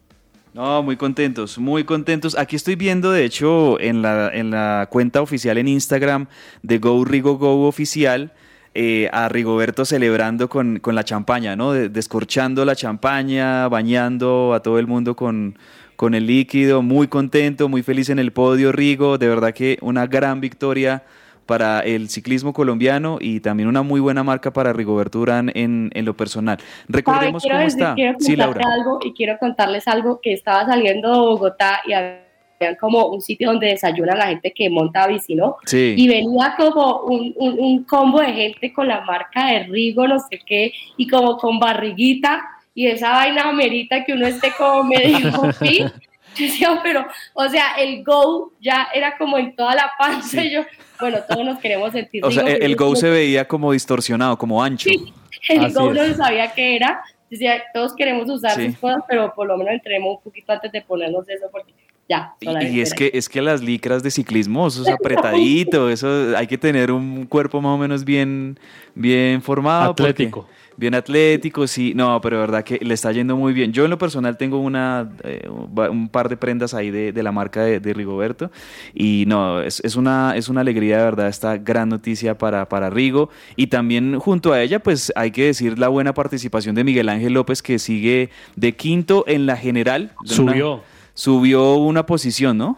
No, 0.53 0.81
muy 0.83 0.97
contentos, 0.97 1.57
muy 1.59 1.83
contentos. 1.83 2.37
Aquí 2.37 2.55
estoy 2.55 2.75
viendo, 2.75 3.11
de 3.11 3.23
hecho, 3.23 3.79
en 3.79 4.01
la, 4.01 4.29
en 4.33 4.49
la 4.51 4.87
cuenta 4.89 5.21
oficial 5.21 5.57
en 5.57 5.67
Instagram 5.67 6.25
de 6.63 6.79
Go 6.79 7.05
Rigo 7.05 7.37
Go 7.37 7.67
Oficial, 7.67 8.33
eh, 8.73 9.09
a 9.13 9.29
Rigoberto 9.29 9.85
celebrando 9.85 10.49
con, 10.49 10.79
con 10.79 10.95
la 10.95 11.03
champaña, 11.03 11.55
¿no? 11.55 11.71
De- 11.73 11.87
descorchando 11.89 12.65
la 12.65 12.75
champaña, 12.75 13.67
bañando 13.67 14.53
a 14.53 14.61
todo 14.61 14.79
el 14.79 14.87
mundo 14.87 15.15
con, 15.15 15.57
con 15.95 16.13
el 16.15 16.25
líquido. 16.27 16.81
Muy 16.81 17.07
contento, 17.07 17.69
muy 17.69 17.83
feliz 17.83 18.09
en 18.09 18.19
el 18.19 18.31
podio, 18.31 18.71
Rigo. 18.71 19.17
De 19.17 19.27
verdad 19.29 19.53
que 19.53 19.77
una 19.81 20.07
gran 20.07 20.41
victoria 20.41 21.03
para 21.49 21.79
el 21.79 22.09
ciclismo 22.09 22.53
colombiano 22.53 23.17
y 23.19 23.39
también 23.39 23.67
una 23.67 23.81
muy 23.81 23.99
buena 23.99 24.23
marca 24.23 24.53
para 24.53 24.71
Rigoberto 24.71 25.19
Urán 25.19 25.51
en, 25.55 25.89
en 25.95 26.05
lo 26.05 26.13
personal. 26.15 26.59
Recordemos 26.87 27.41
¿Sabe? 27.41 27.53
cómo 27.55 27.65
decir- 27.65 27.79
está. 27.81 27.95
quiero 27.95 28.19
Sí, 28.19 28.35
Laura. 28.35 28.61
algo 28.71 28.99
y 29.03 29.13
quiero 29.13 29.39
contarles 29.39 29.87
algo 29.87 30.19
que 30.21 30.31
estaba 30.33 30.63
saliendo 30.67 31.11
de 31.11 31.17
Bogotá 31.17 31.81
y 31.87 31.93
había 31.93 32.77
como 32.79 33.07
un 33.07 33.19
sitio 33.21 33.49
donde 33.49 33.65
desayuna 33.67 34.15
la 34.15 34.27
gente 34.27 34.53
que 34.55 34.69
monta 34.69 35.07
bici, 35.07 35.33
¿no? 35.33 35.55
Sí. 35.65 35.95
Y 35.97 36.07
venía 36.07 36.53
como 36.55 36.99
un, 36.99 37.33
un- 37.37 37.59
un 37.59 37.83
combo 37.83 38.19
de 38.21 38.31
gente 38.31 38.71
con 38.71 38.87
la 38.87 39.01
marca 39.01 39.47
de 39.47 39.63
Rigo, 39.63 40.07
no 40.07 40.19
sé 40.19 40.39
qué, 40.45 40.71
y 40.97 41.07
como 41.07 41.35
con 41.37 41.57
barriguita 41.57 42.41
y 42.75 42.85
esa 42.85 43.09
vaina 43.13 43.49
amerita 43.49 44.05
que 44.05 44.13
uno 44.13 44.27
esté 44.27 44.51
como 44.55 44.83
medio 44.83 45.17
fit. 45.59 45.87
Yo 46.35 46.45
decía, 46.45 46.79
pero, 46.83 47.05
o 47.33 47.49
sea, 47.49 47.73
el 47.77 48.03
go 48.03 48.53
ya 48.61 48.87
era 48.93 49.17
como 49.17 49.37
en 49.37 49.55
toda 49.55 49.75
la 49.75 49.91
panza 49.97 50.43
y 50.43 50.51
yo, 50.51 50.61
bueno, 50.99 51.17
todos 51.27 51.45
nos 51.45 51.59
queremos 51.59 51.91
sentir 51.91 52.23
O 52.25 52.31
sea, 52.31 52.43
el, 52.43 52.63
el 52.63 52.75
Go 52.75 52.95
se 52.95 53.09
veía 53.09 53.47
como 53.47 53.71
distorsionado, 53.71 54.37
como 54.37 54.63
ancho. 54.63 54.89
el 54.89 55.59
Así 55.65 55.73
Go 55.73 55.93
no 55.93 56.01
es. 56.03 56.17
sabía 56.17 56.51
qué 56.53 56.75
era. 56.75 57.01
Decía, 57.29 57.61
todos 57.73 57.93
queremos 57.95 58.27
usar 58.29 58.55
Sí. 58.55 58.67
sus 58.71 58.79
cosas, 58.79 59.03
pero 59.07 59.33
por 59.35 59.47
lo 59.47 59.55
menos 59.57 59.73
entremos 59.73 60.17
un 60.17 60.23
poquito 60.23 60.51
antes 60.51 60.71
de 60.71 60.81
ponernos 60.81 61.29
eso, 61.29 61.45
porque 61.51 61.73
ya. 62.09 62.33
Y, 62.41 62.81
es 62.81 62.93
que 62.95 63.11
es 63.13 63.29
que 63.29 63.39
las 63.41 63.61
licras 63.61 64.01
de 64.01 64.09
ciclismo, 64.09 64.67
eso 64.67 64.81
es 64.81 64.89
apretadito, 64.89 65.89
eso 65.91 66.35
hay 66.35 66.47
que 66.47 66.57
tener 66.57 66.91
un 66.91 67.25
cuerpo 67.27 67.61
más 67.61 67.75
o 67.75 67.77
menos 67.77 68.03
bien, 68.03 68.59
bien 68.95 69.41
formado. 69.43 69.95
porque- 69.95 70.11
Atlético. 70.11 70.47
Bien 70.79 70.95
atlético, 70.95 71.67
sí, 71.67 71.91
no, 71.93 72.21
pero 72.21 72.39
verdad 72.39 72.63
que 72.63 72.79
le 72.81 72.93
está 72.93 73.11
yendo 73.11 73.35
muy 73.35 73.51
bien. 73.51 73.73
Yo 73.73 73.83
en 73.83 73.89
lo 73.89 73.97
personal 73.97 74.37
tengo 74.37 74.59
una, 74.59 75.09
eh, 75.25 75.45
un 75.49 76.07
par 76.07 76.29
de 76.29 76.37
prendas 76.37 76.73
ahí 76.73 76.89
de, 76.89 77.11
de 77.11 77.21
la 77.21 77.33
marca 77.33 77.61
de, 77.63 77.81
de 77.81 77.93
Rigoberto 77.93 78.49
y 78.93 79.25
no, 79.27 79.61
es, 79.61 79.81
es 79.83 79.97
una, 79.97 80.37
es 80.37 80.47
una 80.47 80.61
alegría 80.61 80.99
de 80.99 81.03
verdad 81.03 81.27
esta 81.27 81.57
gran 81.57 81.89
noticia 81.89 82.37
para, 82.37 82.69
para 82.69 82.89
Rigo 82.89 83.29
y 83.57 83.67
también 83.67 84.17
junto 84.19 84.53
a 84.53 84.61
ella 84.61 84.79
pues 84.79 85.11
hay 85.17 85.31
que 85.31 85.47
decir 85.47 85.77
la 85.77 85.89
buena 85.89 86.13
participación 86.13 86.75
de 86.75 86.85
Miguel 86.85 87.09
Ángel 87.09 87.33
López 87.33 87.61
que 87.61 87.77
sigue 87.77 88.29
de 88.55 88.73
quinto 88.77 89.25
en 89.27 89.45
la 89.47 89.57
general. 89.57 90.13
Una- 90.21 90.33
Subió. 90.53 90.81
subió 91.13 91.73
una 91.75 92.05
posición, 92.05 92.57
¿no? 92.57 92.77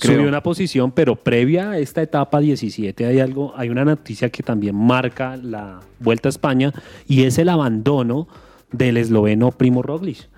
Creo. 0.00 0.16
Subió 0.16 0.28
una 0.28 0.42
posición, 0.42 0.90
pero 0.92 1.14
previa 1.14 1.70
a 1.72 1.78
esta 1.78 2.00
etapa 2.02 2.40
17 2.40 3.06
hay 3.06 3.20
algo, 3.20 3.52
hay 3.56 3.68
una 3.68 3.84
noticia 3.84 4.30
que 4.30 4.42
también 4.42 4.74
marca 4.74 5.36
la 5.36 5.80
Vuelta 5.98 6.28
a 6.28 6.30
España 6.30 6.72
y 7.06 7.24
es 7.24 7.38
el 7.38 7.48
abandono 7.50 8.26
del 8.72 8.96
esloveno 8.96 9.50
Primo 9.52 9.82
Roglic, 9.82 10.28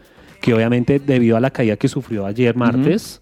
que 0.41 0.53
obviamente 0.55 0.99
debido 0.99 1.37
a 1.37 1.41
la 1.41 1.51
caída 1.51 1.77
que 1.77 1.87
sufrió 1.89 2.27
ayer 2.27 2.57
martes 2.57 3.21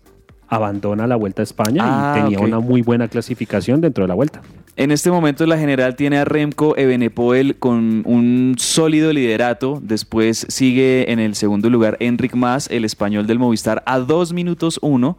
abandona 0.49 1.07
la 1.07 1.16
Vuelta 1.16 1.43
a 1.43 1.45
España 1.45 1.82
Ah, 1.84 2.14
y 2.16 2.22
tenía 2.22 2.38
ok. 2.38 2.45
una 2.45 2.59
muy 2.59 2.82
buena 2.82 3.07
clasificación 3.09 3.80
dentro 3.80 4.05
de 4.05 4.09
la 4.09 4.14
Vuelta. 4.14 4.41
En 4.76 4.91
este 4.93 5.11
momento 5.11 5.45
la 5.47 5.59
general 5.59 5.95
tiene 5.95 6.18
a 6.18 6.24
Remco 6.24 6.76
Evenepoel 6.76 7.57
con 7.57 8.03
un 8.07 8.55
sólido 8.57 9.12
liderato. 9.12 9.78
Después 9.82 10.47
sigue 10.49 11.12
en 11.12 11.18
el 11.18 11.34
segundo 11.34 11.68
lugar 11.68 11.97
Enric 12.01 12.34
Mas, 12.34 12.68
el 12.70 12.84
español 12.84 13.26
del 13.26 13.38
Movistar, 13.38 13.82
a 13.84 13.99
2 13.99 14.32
minutos 14.32 14.78
1. 14.82 15.18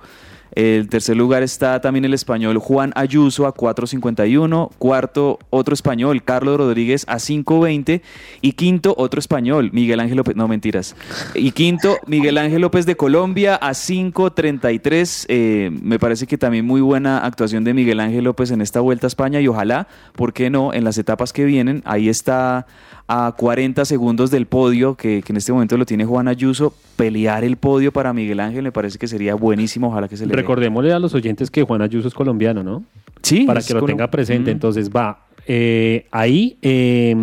El 0.53 0.89
tercer 0.89 1.15
lugar 1.15 1.43
está 1.43 1.79
también 1.79 2.05
el 2.05 2.13
español 2.13 2.57
Juan 2.57 2.91
Ayuso 2.95 3.47
a 3.47 3.53
4.51. 3.53 4.71
Cuarto, 4.77 5.39
otro 5.49 5.73
español, 5.73 6.23
Carlos 6.23 6.57
Rodríguez 6.57 7.05
a 7.07 7.15
5.20. 7.15 8.01
Y 8.41 8.53
quinto, 8.53 8.93
otro 8.97 9.19
español, 9.19 9.69
Miguel 9.73 9.99
Ángel 9.99 10.17
López. 10.17 10.35
No, 10.35 10.47
mentiras. 10.47 10.95
Y 11.33 11.51
quinto, 11.51 11.97
Miguel 12.05 12.37
Ángel 12.37 12.61
López 12.61 12.85
de 12.85 12.95
Colombia 12.95 13.55
a 13.55 13.71
5.33. 13.71 15.25
Eh, 15.29 15.69
me 15.81 15.99
parece 15.99 16.27
que 16.27 16.37
también 16.37 16.65
muy 16.65 16.81
buena 16.81 17.19
actuación 17.19 17.63
de 17.63 17.73
Miguel 17.73 17.99
Ángel 17.99 18.25
López 18.25 18.51
en 18.51 18.61
esta 18.61 18.81
vuelta 18.81 19.07
a 19.07 19.09
España. 19.09 19.39
Y 19.39 19.47
ojalá, 19.47 19.87
¿por 20.15 20.33
qué 20.33 20.49
no? 20.49 20.73
En 20.73 20.83
las 20.83 20.97
etapas 20.97 21.31
que 21.33 21.45
vienen, 21.45 21.81
ahí 21.85 22.09
está 22.09 22.67
a 23.13 23.33
40 23.33 23.83
segundos 23.83 24.31
del 24.31 24.45
podio, 24.45 24.95
que, 24.95 25.21
que 25.21 25.33
en 25.33 25.37
este 25.37 25.51
momento 25.51 25.75
lo 25.75 25.85
tiene 25.85 26.05
Juan 26.05 26.29
Ayuso. 26.29 26.73
Pelear 26.95 27.43
el 27.43 27.57
podio 27.57 27.91
para 27.91 28.13
Miguel 28.13 28.39
Ángel 28.39 28.63
me 28.63 28.71
parece 28.71 28.97
que 28.97 29.07
sería 29.07 29.35
buenísimo. 29.35 29.89
Ojalá 29.89 30.07
que 30.07 30.15
se 30.15 30.25
le 30.25 30.31
dé. 30.31 30.37
Recordémosle 30.37 30.93
a 30.93 30.99
los 30.99 31.13
oyentes 31.13 31.51
que 31.51 31.63
Juan 31.63 31.81
Ayuso 31.81 32.07
es 32.07 32.13
colombiano, 32.13 32.63
¿no? 32.63 32.83
Sí. 33.21 33.43
Para 33.45 33.61
que 33.61 33.73
lo 33.73 33.83
tenga 33.83 34.09
presente. 34.09 34.51
Mm. 34.51 34.53
Entonces 34.53 34.89
va 34.89 35.25
eh, 35.45 36.05
ahí 36.11 36.57
eh, 36.61 37.15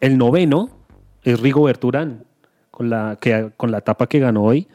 el 0.00 0.18
noveno 0.18 0.70
es 1.22 1.40
Rigo 1.40 1.62
Berturán 1.62 2.24
con 2.70 2.90
la, 2.90 3.16
que, 3.20 3.50
con 3.56 3.70
la 3.70 3.78
etapa 3.78 4.06
que 4.06 4.18
ganó 4.18 4.44
hoy 4.44 4.66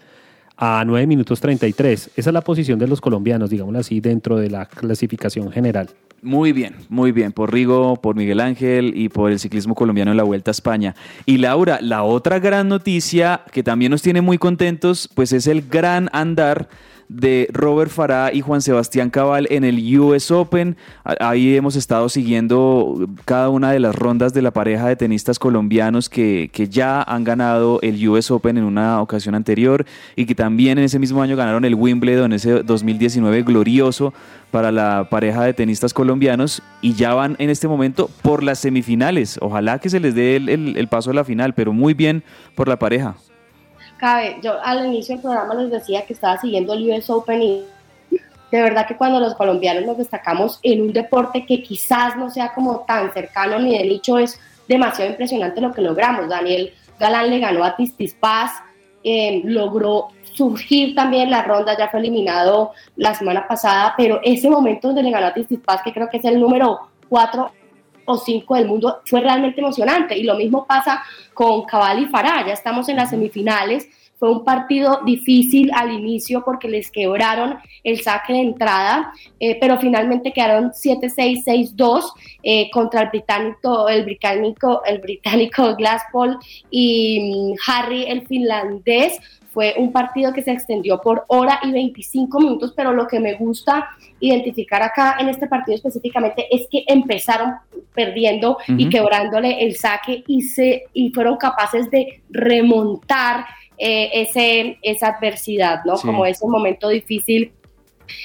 a 0.57 0.83
9 0.85 1.05
minutos 1.05 1.41
33. 1.41 2.11
Esa 2.15 2.29
es 2.29 2.33
la 2.33 2.41
posición 2.41 2.79
de 2.79 2.87
los 2.87 3.01
colombianos, 3.01 3.49
digámoslo 3.49 3.79
así, 3.79 3.99
dentro 3.99 4.37
de 4.37 4.49
la 4.49 4.65
clasificación 4.65 5.51
general. 5.51 5.89
Muy 6.25 6.53
bien, 6.53 6.75
muy 6.89 7.11
bien. 7.11 7.31
Por 7.33 7.53
Rigo, 7.53 7.97
por 7.97 8.15
Miguel 8.15 8.39
Ángel 8.39 8.93
y 8.95 9.09
por 9.09 9.31
el 9.31 9.39
ciclismo 9.39 9.75
colombiano 9.75 10.09
en 10.09 10.17
la 10.17 10.23
Vuelta 10.23 10.49
a 10.49 10.53
España. 10.53 10.95
Y 11.27 11.37
Laura, 11.37 11.77
la 11.81 12.01
otra 12.01 12.39
gran 12.39 12.67
noticia 12.67 13.41
que 13.51 13.61
también 13.61 13.91
nos 13.91 14.01
tiene 14.01 14.21
muy 14.21 14.39
contentos, 14.39 15.07
pues 15.13 15.31
es 15.33 15.45
el 15.45 15.61
gran 15.69 16.09
andar 16.13 16.67
de 17.07 17.47
Robert 17.53 17.91
Farah 17.91 18.33
y 18.33 18.41
Juan 18.41 18.61
Sebastián 18.61 19.09
Cabal 19.09 19.47
en 19.49 19.63
el 19.63 19.99
US 19.99 20.31
Open. 20.31 20.75
Ahí 21.19 21.55
hemos 21.55 21.75
estado 21.75 22.09
siguiendo 22.09 23.07
cada 23.25 23.49
una 23.49 23.71
de 23.71 23.79
las 23.79 23.95
rondas 23.95 24.33
de 24.33 24.41
la 24.41 24.51
pareja 24.51 24.87
de 24.87 24.95
tenistas 24.95 25.37
colombianos 25.39 26.09
que, 26.09 26.49
que 26.51 26.67
ya 26.67 27.01
han 27.03 27.23
ganado 27.23 27.79
el 27.81 28.07
US 28.09 28.31
Open 28.31 28.57
en 28.57 28.63
una 28.63 29.01
ocasión 29.01 29.35
anterior 29.35 29.85
y 30.15 30.25
que 30.25 30.35
también 30.35 30.77
en 30.77 30.85
ese 30.85 30.99
mismo 30.99 31.21
año 31.21 31.35
ganaron 31.35 31.63
el 31.65 31.75
Wimbledon, 31.75 32.33
ese 32.33 32.63
2019 32.63 33.43
glorioso 33.43 34.13
para 34.51 34.71
la 34.71 35.07
pareja 35.09 35.43
de 35.43 35.53
tenistas 35.53 35.93
colombianos 35.93 36.63
y 36.81 36.93
ya 36.93 37.13
van 37.13 37.35
en 37.39 37.49
este 37.49 37.67
momento 37.67 38.09
por 38.21 38.41
las 38.43 38.59
semifinales. 38.59 39.37
Ojalá 39.41 39.79
que 39.79 39.89
se 39.89 39.99
les 39.99 40.15
dé 40.15 40.37
el- 40.37 40.75
el 40.77 40.87
paso 40.87 41.11
a 41.11 41.13
la 41.13 41.23
final, 41.23 41.53
pero 41.53 41.73
muy 41.73 41.93
bien 41.93 42.23
por 42.55 42.67
la 42.67 42.79
pareja. 42.79 43.15
Cabe, 43.97 44.37
yo 44.41 44.61
al 44.63 44.85
inicio 44.85 45.15
del 45.15 45.21
programa 45.21 45.53
les 45.55 45.71
decía 45.71 46.05
que 46.05 46.13
estaba 46.13 46.39
siguiendo 46.39 46.73
el 46.73 46.89
US 46.89 47.09
Open 47.09 47.41
y 47.41 47.63
de 48.51 48.61
verdad 48.61 48.87
que 48.87 48.97
cuando 48.97 49.19
los 49.19 49.35
colombianos 49.35 49.85
nos 49.85 49.97
destacamos 49.97 50.59
en 50.63 50.81
un 50.81 50.93
deporte 50.93 51.45
que 51.45 51.61
quizás 51.61 52.15
no 52.15 52.29
sea 52.29 52.53
como 52.53 52.81
tan 52.81 53.11
cercano 53.13 53.59
ni 53.59 53.77
de 53.77 53.83
nicho, 53.85 54.17
es 54.17 54.39
demasiado 54.67 55.11
impresionante 55.11 55.61
lo 55.61 55.73
que 55.73 55.81
logramos. 55.81 56.29
Daniel 56.29 56.73
Galán 56.99 57.29
le 57.29 57.39
ganó 57.39 57.63
a 57.63 57.75
Tistispaz, 57.75 58.51
eh, 59.03 59.41
logró 59.43 60.09
surgir 60.33 60.95
también 60.95 61.31
la 61.31 61.43
ronda, 61.43 61.77
ya 61.77 61.89
fue 61.89 61.99
eliminado 61.99 62.71
la 62.95 63.13
semana 63.13 63.47
pasada, 63.47 63.93
pero 63.97 64.19
ese 64.23 64.49
momento 64.49 64.87
donde 64.87 65.03
le 65.03 65.11
ganó 65.11 65.27
a 65.27 65.33
Tistispaz, 65.33 65.81
que 65.83 65.93
creo 65.93 66.09
que 66.09 66.17
es 66.17 66.25
el 66.25 66.39
número 66.39 66.79
4 67.09 67.51
o 68.05 68.17
5 68.17 68.55
del 68.55 68.67
mundo, 68.67 69.01
fue 69.05 69.21
realmente 69.21 69.61
emocionante. 69.61 70.17
Y 70.17 70.23
lo 70.23 70.35
mismo 70.35 70.65
pasa 70.65 71.03
con 71.33 71.63
Cabal 71.63 71.99
y 71.99 72.05
Farah, 72.05 72.45
ya 72.45 72.53
estamos 72.53 72.87
en 72.89 72.97
las 72.97 73.09
semifinales. 73.09 73.87
Fue 74.17 74.31
un 74.31 74.45
partido 74.45 75.01
difícil 75.05 75.71
al 75.75 75.91
inicio 75.91 76.43
porque 76.45 76.69
les 76.69 76.89
quebraron 76.89 77.57
el 77.83 78.01
saque 78.01 78.31
de 78.31 78.39
entrada, 78.39 79.11
eh, 79.39 79.57
pero 79.59 79.77
finalmente 79.77 80.31
quedaron 80.31 80.71
7-6, 80.71 81.43
6-2 81.75 82.13
eh, 82.41 82.69
contra 82.71 83.01
el 83.01 83.09
británico, 83.09 83.89
el 83.89 84.05
británico, 84.05 84.83
el 84.85 84.99
británico 84.99 85.75
Glasspool 85.75 86.37
y 86.71 87.53
mm, 87.53 87.55
Harry, 87.67 88.03
el 88.03 88.25
finlandés. 88.25 89.19
Fue 89.55 89.73
un 89.77 89.93
partido 89.93 90.33
que 90.33 90.41
se 90.41 90.51
extendió 90.51 90.99
por 90.99 91.23
hora 91.29 91.61
y 91.63 91.71
25 91.71 92.41
minutos, 92.41 92.73
pero 92.75 92.91
lo 92.91 93.07
que 93.07 93.21
me 93.21 93.35
gusta 93.35 93.87
identificar 94.19 94.83
acá 94.83 95.15
en 95.17 95.29
este 95.29 95.47
partido 95.47 95.77
específicamente 95.77 96.45
es 96.51 96.67
que 96.69 96.83
empezaron 96.85 97.53
perdiendo 97.93 98.57
y 98.67 98.89
quebrándole 98.89 99.63
el 99.63 99.77
saque 99.77 100.25
y, 100.27 100.41
se, 100.41 100.83
y 100.91 101.09
fueron 101.11 101.37
capaces 101.37 101.89
de 101.89 102.21
remontar 102.29 103.45
eh, 103.77 104.09
ese, 104.13 104.77
esa 104.81 105.07
adversidad, 105.07 105.85
¿no? 105.85 105.95
Sí. 105.95 106.05
Como 106.05 106.25
ese 106.25 106.45
momento 106.45 106.89
difícil 106.89 107.53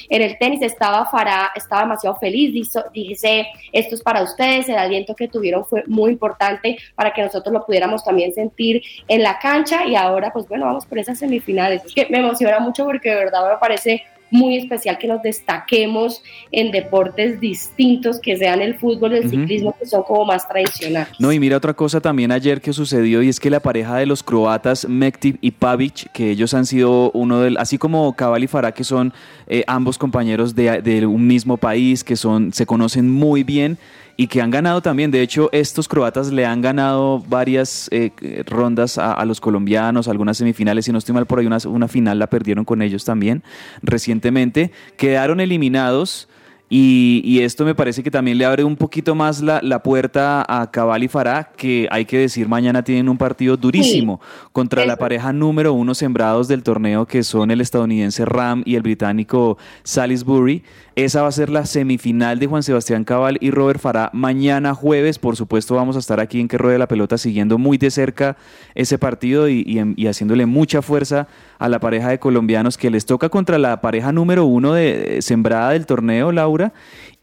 en 0.09 0.22
el 0.22 0.39
tenis 0.39 0.62
estaba 0.62 1.07
Farah, 1.07 1.51
estaba 1.55 1.83
demasiado 1.83 2.16
feliz, 2.16 2.53
dice, 2.93 3.47
esto 3.72 3.95
es 3.95 4.03
para 4.03 4.22
ustedes, 4.22 4.68
el 4.68 4.78
aliento 4.78 5.14
que 5.14 5.28
tuvieron 5.28 5.64
fue 5.64 5.85
muy 5.87 6.12
importante 6.12 6.78
para 6.95 7.12
que 7.12 7.22
nosotros 7.22 7.53
lo 7.53 7.64
pudiéramos 7.64 8.05
también 8.05 8.33
sentir 8.33 8.83
en 9.09 9.22
la 9.22 9.39
cancha 9.39 9.87
y 9.87 9.97
ahora 9.97 10.33
pues 10.33 10.47
bueno, 10.49 10.66
vamos 10.66 10.87
por 10.87 10.99
esas 10.99 11.18
semifinales. 11.18 11.85
Es 11.85 11.95
que 11.95 12.07
me 12.11 12.18
emociona 12.18 12.61
mucho 12.61 12.85
porque 12.85 13.11
de 13.11 13.16
verdad 13.16 13.51
me 13.51 13.59
parece 13.59 14.03
muy 14.31 14.57
especial 14.57 14.99
que 14.99 15.07
nos 15.07 15.22
destaquemos 15.22 16.22
en 16.53 16.70
deportes 16.70 17.41
distintos 17.41 18.20
que 18.20 18.37
sean 18.37 18.61
el 18.61 18.76
fútbol 18.78 19.12
y 19.12 19.16
el 19.16 19.31
ciclismo 19.31 19.74
que 19.78 19.87
son 19.87 20.03
como 20.03 20.24
más 20.24 20.49
tradicionales. 20.49 21.09
No, 21.18 21.33
y 21.33 21.41
mira 21.41 21.57
otra 21.57 21.74
cosa 21.74 22.01
también 22.01 22.33
ayer 22.33 22.61
que 22.61 22.72
sucedió 22.72 23.22
y 23.22 23.28
es 23.28 23.41
que 23.41 23.51
la 23.51 23.61
pareja 23.61 23.97
de 23.97 24.07
los 24.07 24.22
croatas 24.22 24.89
Mektiv 24.89 25.39
y 25.41 25.51
Pavic, 25.51 26.11
que 26.12 26.31
ellos 26.31 26.55
han 26.55 26.66
sido 26.66 27.11
uno 27.12 27.41
del, 27.41 27.57
así 27.57 27.78
como 27.78 28.14
Cabal 28.14 28.45
y 28.45 28.47
Farah, 28.47 28.72
que 28.72 28.85
son 28.85 29.12
eh, 29.47 29.64
ambos 29.66 29.99
compañeros 29.99 30.55
de, 30.55 30.83
de 30.83 31.07
un 31.07 31.26
mismo 31.26 31.57
país, 31.57 32.05
que 32.05 32.16
son, 32.16 32.53
se 32.53 32.66
conocen 32.66 33.11
muy 33.11 33.43
bien 33.43 33.78
y 34.17 34.27
que 34.27 34.41
han 34.41 34.51
ganado 34.51 34.83
también. 34.83 35.11
De 35.11 35.23
hecho, 35.23 35.49
estos 35.53 35.89
croatas 35.89 36.31
le 36.31 36.47
han 36.47 36.61
ganado 36.61 37.21
varias 37.29 37.89
eh, 37.93 38.11
rondas 38.47 38.99
a, 38.99 39.13
a 39.13 39.25
los 39.25 39.41
colombianos, 39.41 40.09
algunas 40.09 40.37
semifinales, 40.37 40.85
si 40.85 40.93
no 40.93 40.99
estoy 40.99 41.15
mal 41.15 41.27
por 41.27 41.39
ahí, 41.39 41.47
una, 41.47 41.59
una 41.67 41.89
final 41.89 42.19
la 42.19 42.29
perdieron 42.29 42.65
con 42.65 42.83
ellos 42.83 43.05
también 43.05 43.43
recientemente. 43.83 44.73
Quedaron 44.97 45.41
eliminados. 45.41 46.29
Y, 46.73 47.21
y 47.25 47.41
esto 47.41 47.65
me 47.65 47.75
parece 47.75 48.05
que 48.05 48.13
también 48.13 48.39
le 48.39 48.45
abre 48.45 48.63
un 48.63 48.77
poquito 48.77 49.17
más 49.17 49.43
la, 49.43 49.59
la 49.61 49.83
puerta 49.83 50.47
a 50.49 50.71
Cabal 50.71 51.03
y 51.03 51.09
Farah, 51.09 51.51
que 51.57 51.89
hay 51.91 52.05
que 52.05 52.17
decir, 52.17 52.47
mañana 52.47 52.85
tienen 52.85 53.09
un 53.09 53.19
partido 53.19 53.57
durísimo 53.57 54.21
contra 54.53 54.87
la 54.87 54.97
pareja 54.97 55.33
número 55.33 55.73
uno 55.73 55.97
sembrados 55.97 56.47
del 56.47 56.63
torneo, 56.63 57.07
que 57.07 57.25
son 57.25 57.51
el 57.51 57.61
estadounidense 57.61 58.25
Ram 58.25 58.63
y 58.65 58.77
el 58.77 58.83
británico 58.83 59.59
Salisbury. 59.83 60.63
Esa 61.05 61.22
va 61.22 61.28
a 61.28 61.32
ser 61.32 61.48
la 61.48 61.64
semifinal 61.64 62.38
de 62.38 62.46
Juan 62.46 62.62
Sebastián 62.62 63.05
Cabal 63.05 63.38
y 63.40 63.51
Robert 63.51 63.80
Farah 63.80 64.11
mañana 64.12 64.74
jueves. 64.74 65.18
Por 65.18 65.34
supuesto, 65.34 65.74
vamos 65.74 65.96
a 65.96 65.98
estar 65.98 66.20
aquí 66.20 66.40
en 66.40 66.46
Que 66.46 66.59
Ruede 66.59 66.76
la 66.76 66.88
Pelota 66.88 67.16
siguiendo 67.16 67.57
muy 67.57 67.78
de 67.78 67.90
cerca 67.90 68.36
ese 68.74 68.98
partido 68.98 69.48
y, 69.48 69.64
y 69.96 70.07
haciéndole 70.09 70.44
mucha 70.44 70.82
fuerza 70.82 71.26
a 71.59 71.70
la 71.70 71.80
pareja 71.80 72.11
de 72.11 72.18
colombianos 72.18 72.76
que 72.76 72.90
les 72.90 73.07
toca 73.07 73.30
contra 73.30 73.57
la 73.59 73.80
pareja 73.80 74.12
número 74.12 74.44
uno 74.44 74.74
de, 74.74 74.98
de 74.98 75.22
sembrada 75.22 75.70
del 75.70 75.86
torneo, 75.86 76.32
Laura. 76.32 76.74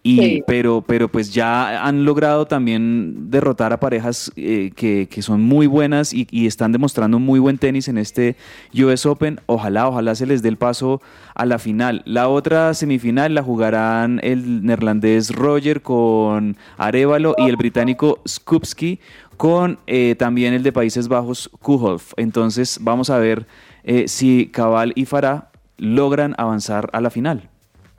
Y, 0.07 0.41
pero, 0.43 0.81
pero 0.87 1.09
pues 1.09 1.33
ya 1.33 1.85
han 1.85 2.05
logrado 2.05 2.45
también 2.45 3.29
derrotar 3.29 3.73
a 3.73 3.79
parejas 3.81 4.31
eh, 4.37 4.71
que, 4.73 5.09
que 5.09 5.21
son 5.21 5.41
muy 5.41 5.67
buenas 5.67 6.13
y, 6.13 6.47
están 6.47 6.71
demostrando 6.71 7.19
muy 7.19 7.39
buen 7.39 7.57
tenis 7.57 7.89
en 7.89 7.97
este 7.97 8.37
US 8.73 9.05
Open. 9.05 9.41
Ojalá, 9.47 9.89
ojalá 9.89 10.15
se 10.15 10.25
les 10.25 10.41
dé 10.41 10.47
el 10.47 10.55
paso 10.55 11.01
a 11.35 11.45
la 11.45 11.59
final. 11.59 12.03
La 12.05 12.29
otra 12.29 12.73
semifinal 12.73 13.35
la 13.35 13.43
jugarán 13.43 14.21
el 14.23 14.65
neerlandés 14.65 15.35
Roger 15.35 15.81
con 15.81 16.55
Arevalo 16.77 17.35
y 17.37 17.49
el 17.49 17.57
británico 17.57 18.21
Skupski 18.25 19.01
con 19.35 19.77
eh, 19.87 20.15
también 20.17 20.53
el 20.53 20.63
de 20.63 20.71
Países 20.71 21.09
Bajos 21.09 21.49
Kuholf. 21.61 22.13
Entonces 22.15 22.79
vamos 22.81 23.09
a 23.09 23.17
ver 23.17 23.45
eh, 23.83 24.07
si 24.07 24.47
Cabal 24.47 24.93
y 24.95 25.03
Farah 25.03 25.51
logran 25.77 26.33
avanzar 26.37 26.89
a 26.93 27.01
la 27.01 27.09
final. 27.09 27.49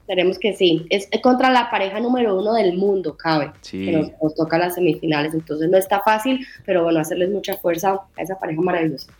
Esperemos 0.09 0.38
que 0.38 0.54
sí. 0.54 0.86
Es 0.88 1.06
contra 1.22 1.50
la 1.50 1.70
pareja 1.70 2.00
número 2.00 2.34
uno 2.40 2.54
del 2.54 2.78
mundo, 2.78 3.14
cabe. 3.14 3.52
Sí. 3.61 3.84
Que 3.84 3.92
nos, 3.92 4.11
nos 4.22 4.34
toca 4.34 4.56
las 4.56 4.74
semifinales. 4.74 5.34
Entonces 5.34 5.68
no 5.68 5.76
está 5.76 6.00
fácil, 6.00 6.46
pero 6.64 6.82
bueno, 6.82 6.98
hacerles 6.98 7.28
mucha 7.28 7.59
fuerza 7.59 8.00
a 8.16 8.22
esa 8.22 8.38
pareja 8.38 8.62
maravillosa. 8.62 9.12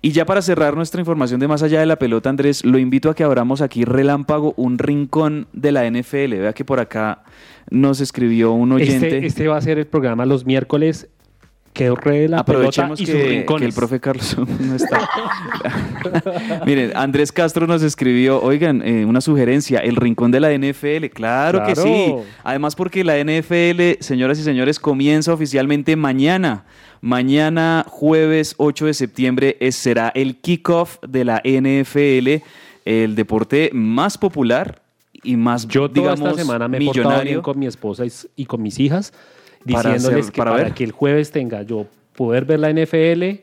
Y 0.00 0.10
ya 0.10 0.26
para 0.26 0.42
cerrar 0.42 0.74
nuestra 0.74 1.00
información 1.00 1.38
de 1.38 1.46
más 1.46 1.62
allá 1.62 1.78
de 1.78 1.86
la 1.86 1.94
pelota, 1.94 2.28
Andrés, 2.28 2.64
lo 2.64 2.78
invito 2.78 3.08
a 3.08 3.14
que 3.14 3.22
abramos 3.22 3.60
aquí 3.60 3.84
relámpago 3.84 4.52
un 4.56 4.78
rincón 4.78 5.46
de 5.52 5.70
la 5.70 5.88
NFL. 5.88 6.34
Vea 6.34 6.52
que 6.54 6.64
por 6.64 6.80
acá 6.80 7.22
nos 7.70 8.00
escribió 8.00 8.50
un 8.50 8.72
oyente. 8.72 9.06
Este, 9.06 9.26
este 9.26 9.46
va 9.46 9.58
a 9.58 9.60
ser 9.60 9.78
el 9.78 9.86
programa 9.86 10.26
los 10.26 10.44
miércoles 10.44 11.08
Que 11.72 11.88
la 12.28 12.44
pelota 12.44 12.90
y 12.94 13.06
sus 13.06 13.06
que, 13.14 13.24
rincones. 13.24 13.60
que 13.62 13.66
el 13.68 13.72
profe 13.74 13.98
Carlos 13.98 14.36
no 14.60 14.76
está. 14.76 15.08
Miren, 16.66 16.92
Andrés 16.94 17.32
Castro 17.32 17.66
nos 17.66 17.82
escribió, 17.82 18.42
oigan, 18.42 18.82
eh, 18.86 19.04
una 19.06 19.20
sugerencia, 19.20 19.78
el 19.80 19.96
rincón 19.96 20.30
de 20.30 20.40
la 20.40 20.50
NFL. 20.52 21.06
Claro, 21.14 21.62
que 21.66 21.74
sí. 21.76 22.14
Además 22.44 22.74
porque 22.76 23.04
la 23.04 23.16
NFL, 23.18 24.00
señoras 24.02 24.38
y 24.38 24.42
señores, 24.42 24.78
comienza 24.78 25.32
oficialmente 25.32 25.96
mañana. 25.96 26.64
Mañana, 27.00 27.84
jueves 27.88 28.54
8 28.58 28.86
de 28.86 28.94
septiembre, 28.94 29.56
es- 29.60 29.74
será 29.76 30.10
el 30.14 30.36
kickoff 30.36 30.98
de 31.06 31.24
la 31.24 31.40
NFL, 31.44 32.42
el 32.84 33.14
deporte 33.16 33.70
más 33.72 34.18
popular 34.18 34.82
y 35.24 35.36
más, 35.36 35.66
Yo 35.68 35.88
toda 35.90 36.12
digamos, 36.12 36.30
esta 36.30 36.42
semana 36.42 36.68
me 36.68 36.78
he 36.78 36.84
portado 36.84 37.08
bien 37.08 37.14
millonario. 37.14 37.42
con 37.42 37.58
mi 37.58 37.66
esposa 37.66 38.04
y 38.36 38.44
con 38.46 38.62
mis 38.62 38.78
hijas, 38.78 39.12
Para 39.70 39.94
diciéndoles 39.94 40.20
hacer- 40.26 40.32
que 40.32 40.38
para 40.38 40.50
para, 40.52 40.74
que 40.74 40.84
el 40.84 40.92
jueves 40.92 41.30
tenga 41.30 41.62
yo 41.62 41.86
poder 42.16 42.44
ver 42.44 42.60
la 42.60 42.70
NFL, 42.70 43.40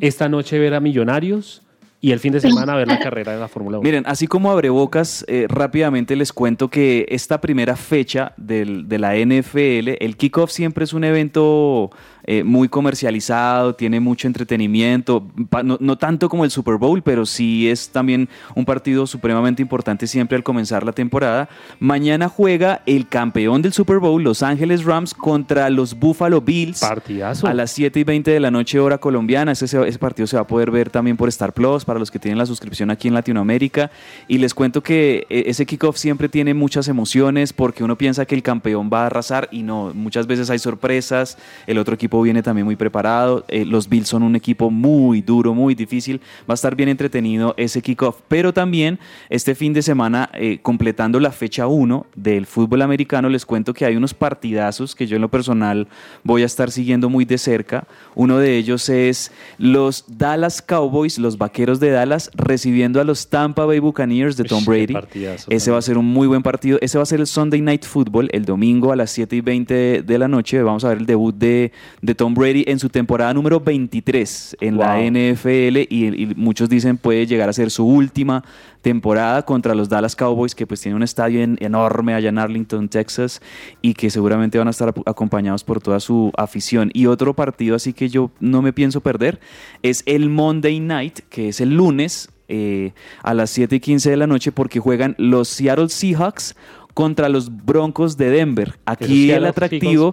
esta 0.00 0.28
noche 0.28 0.58
ver 0.58 0.74
a 0.74 0.80
Millonarios 0.80 1.62
y 2.02 2.12
el 2.12 2.18
fin 2.18 2.32
de 2.32 2.40
semana 2.40 2.74
ver 2.76 2.88
la 2.88 2.98
carrera 2.98 3.32
de 3.32 3.38
la 3.40 3.46
Fórmula 3.48 3.78
1. 3.78 3.84
Miren, 3.84 4.04
así 4.06 4.26
como 4.26 4.50
abrebocas, 4.50 5.24
eh, 5.28 5.46
rápidamente 5.48 6.16
les 6.16 6.32
cuento 6.32 6.68
que 6.68 7.06
esta 7.10 7.40
primera 7.40 7.76
fecha 7.76 8.32
del- 8.38 8.88
de 8.88 8.98
la 8.98 9.16
NFL, 9.16 9.96
el 10.00 10.16
kickoff 10.16 10.50
siempre 10.50 10.84
es 10.84 10.92
un 10.94 11.04
evento 11.04 11.90
eh, 12.24 12.44
muy 12.44 12.68
comercializado, 12.68 13.74
tiene 13.74 14.00
mucho 14.00 14.26
entretenimiento, 14.26 15.26
no, 15.64 15.76
no 15.80 15.98
tanto 15.98 16.28
como 16.28 16.44
el 16.44 16.50
Super 16.50 16.76
Bowl, 16.76 17.02
pero 17.02 17.24
sí 17.26 17.68
es 17.68 17.88
también 17.90 18.28
un 18.54 18.64
partido 18.64 19.06
supremamente 19.06 19.62
importante 19.62 20.06
siempre 20.06 20.36
al 20.36 20.42
comenzar 20.42 20.84
la 20.84 20.92
temporada. 20.92 21.48
Mañana 21.78 22.28
juega 22.28 22.82
el 22.86 23.08
campeón 23.08 23.62
del 23.62 23.72
Super 23.72 23.98
Bowl, 23.98 24.22
Los 24.22 24.42
Ángeles 24.42 24.84
Rams, 24.84 25.14
contra 25.14 25.70
los 25.70 25.98
Buffalo 25.98 26.40
Bills. 26.40 26.80
Partidazo. 26.80 27.46
A 27.46 27.54
las 27.54 27.70
7 27.70 28.00
y 28.00 28.04
20 28.04 28.30
de 28.30 28.40
la 28.40 28.50
noche, 28.50 28.78
hora 28.80 28.98
colombiana. 28.98 29.52
Ese, 29.52 29.66
se- 29.68 29.88
ese 29.88 29.98
partido 29.98 30.26
se 30.26 30.36
va 30.36 30.42
a 30.42 30.46
poder 30.46 30.70
ver 30.70 30.90
también 30.90 31.16
por 31.16 31.28
Star 31.28 31.52
Plus 31.52 31.84
para 31.84 31.98
los 31.98 32.10
que 32.10 32.18
tienen 32.18 32.38
la 32.38 32.46
suscripción 32.46 32.90
aquí 32.90 33.08
en 33.08 33.14
Latinoamérica. 33.14 33.90
Y 34.28 34.38
les 34.38 34.54
cuento 34.54 34.82
que 34.82 35.26
eh, 35.30 35.44
ese 35.46 35.66
kickoff 35.66 35.96
siempre 35.96 36.28
tiene 36.28 36.54
muchas 36.54 36.88
emociones 36.88 37.52
porque 37.52 37.84
uno 37.84 37.96
piensa 37.96 38.24
que 38.26 38.34
el 38.34 38.42
campeón 38.42 38.90
va 38.92 39.02
a 39.04 39.06
arrasar 39.06 39.48
y 39.50 39.62
no. 39.62 39.92
Muchas 39.94 40.26
veces 40.26 40.50
hay 40.50 40.58
sorpresas. 40.58 41.38
El 41.66 41.78
otro 41.78 41.94
equipo 41.94 42.09
viene 42.18 42.42
también 42.42 42.64
muy 42.64 42.76
preparado. 42.76 43.44
eh, 43.48 43.64
los 43.64 43.88
Bills 43.88 44.08
son 44.08 44.22
un 44.22 44.36
equipo 44.36 44.70
muy 44.70 45.22
duro, 45.22 45.54
muy 45.54 45.74
difícil. 45.74 46.20
Va 46.48 46.52
a 46.52 46.54
estar 46.54 46.74
bien 46.74 46.88
entretenido 46.88 47.54
ese 47.56 47.82
kickoff. 47.82 48.20
Pero 48.28 48.52
también 48.52 48.98
este 49.28 49.54
fin 49.54 49.72
de 49.72 49.82
semana, 49.82 50.30
eh, 50.34 50.58
completando 50.62 51.20
la 51.20 51.30
fecha 51.30 51.66
1 51.66 52.06
del 52.14 52.46
fútbol 52.46 52.82
americano, 52.82 53.28
les 53.28 53.46
cuento 53.46 53.72
que 53.74 53.84
hay 53.84 53.96
unos 53.96 54.14
partidazos 54.14 54.94
que 54.94 55.06
yo 55.06 55.16
en 55.16 55.22
lo 55.22 55.28
personal 55.28 55.88
voy 56.24 56.42
a 56.42 56.46
estar 56.46 56.70
siguiendo 56.70 57.08
muy 57.08 57.24
de 57.24 57.38
cerca. 57.38 57.86
Uno 58.14 58.38
de 58.38 58.56
ellos 58.56 58.88
es 58.88 59.32
los 59.58 60.04
Dallas 60.08 60.62
Cowboys, 60.62 61.18
los 61.18 61.38
Vaqueros 61.38 61.80
de 61.80 61.90
Dallas, 61.90 62.30
recibiendo 62.34 63.00
a 63.00 63.04
los 63.04 63.28
Tampa 63.28 63.64
Bay 63.64 63.78
Buccaneers 63.78 64.36
de 64.36 64.44
Tom 64.44 64.64
Brady. 64.64 64.92
partidazo 64.94 65.50
Ese 65.50 65.70
va 65.70 65.78
a 65.78 65.82
ser 65.82 65.98
un 65.98 66.06
muy 66.06 66.26
buen 66.26 66.42
partido. 66.42 66.78
Ese 66.80 66.98
va 66.98 67.02
a 67.02 67.06
ser 67.06 67.20
el 67.20 67.26
Sunday 67.26 67.60
Night 67.60 67.84
Football, 67.84 68.28
el 68.32 68.44
domingo 68.44 68.92
a 68.92 68.96
las 68.96 69.10
7 69.10 69.36
y 69.36 69.40
20 69.40 69.74
de, 69.74 70.02
de 70.02 70.18
la 70.18 70.28
noche. 70.28 70.62
Vamos 70.62 70.84
a 70.84 70.88
ver 70.88 70.98
el 70.98 71.06
debut 71.06 71.34
de, 71.34 71.72
de 72.02 72.14
Tom 72.14 72.32
Brady 72.34 72.64
en 72.66 72.78
su 72.78 72.88
temporada 72.88 73.34
número 73.34 73.60
23 73.60 74.56
en 74.60 74.78
la. 74.78 74.98
NFL 75.00 75.76
y, 75.88 76.06
y 76.22 76.32
muchos 76.36 76.68
dicen 76.68 76.96
puede 76.96 77.26
llegar 77.26 77.48
a 77.48 77.52
ser 77.52 77.70
su 77.70 77.86
última 77.86 78.42
temporada 78.80 79.42
contra 79.44 79.74
los 79.74 79.88
Dallas 79.90 80.16
Cowboys, 80.16 80.54
que 80.54 80.66
pues 80.66 80.80
tiene 80.80 80.96
un 80.96 81.02
estadio 81.02 81.42
en- 81.42 81.58
enorme 81.60 82.14
allá 82.14 82.30
en 82.30 82.38
Arlington, 82.38 82.88
Texas, 82.88 83.42
y 83.82 83.92
que 83.94 84.08
seguramente 84.08 84.56
van 84.58 84.68
a 84.68 84.70
estar 84.70 84.94
acompañados 85.04 85.64
por 85.64 85.80
toda 85.82 86.00
su 86.00 86.32
afición. 86.36 86.90
Y 86.94 87.06
otro 87.06 87.34
partido 87.34 87.76
así 87.76 87.92
que 87.92 88.08
yo 88.08 88.30
no 88.40 88.62
me 88.62 88.72
pienso 88.72 89.00
perder 89.02 89.38
es 89.82 90.02
el 90.06 90.30
Monday 90.30 90.80
Night, 90.80 91.20
que 91.28 91.48
es 91.48 91.60
el 91.60 91.74
lunes 91.76 92.30
eh, 92.48 92.92
a 93.22 93.32
las 93.34 93.50
7 93.50 93.76
y 93.76 93.80
15 93.80 94.10
de 94.10 94.16
la 94.16 94.26
noche, 94.26 94.50
porque 94.50 94.80
juegan 94.80 95.14
los 95.18 95.48
Seattle 95.48 95.88
Seahawks 95.88 96.56
contra 96.94 97.28
los 97.28 97.50
Broncos 97.64 98.16
de 98.16 98.30
Denver. 98.30 98.78
Aquí 98.84 99.30
el 99.30 99.46
atractivo 99.46 100.10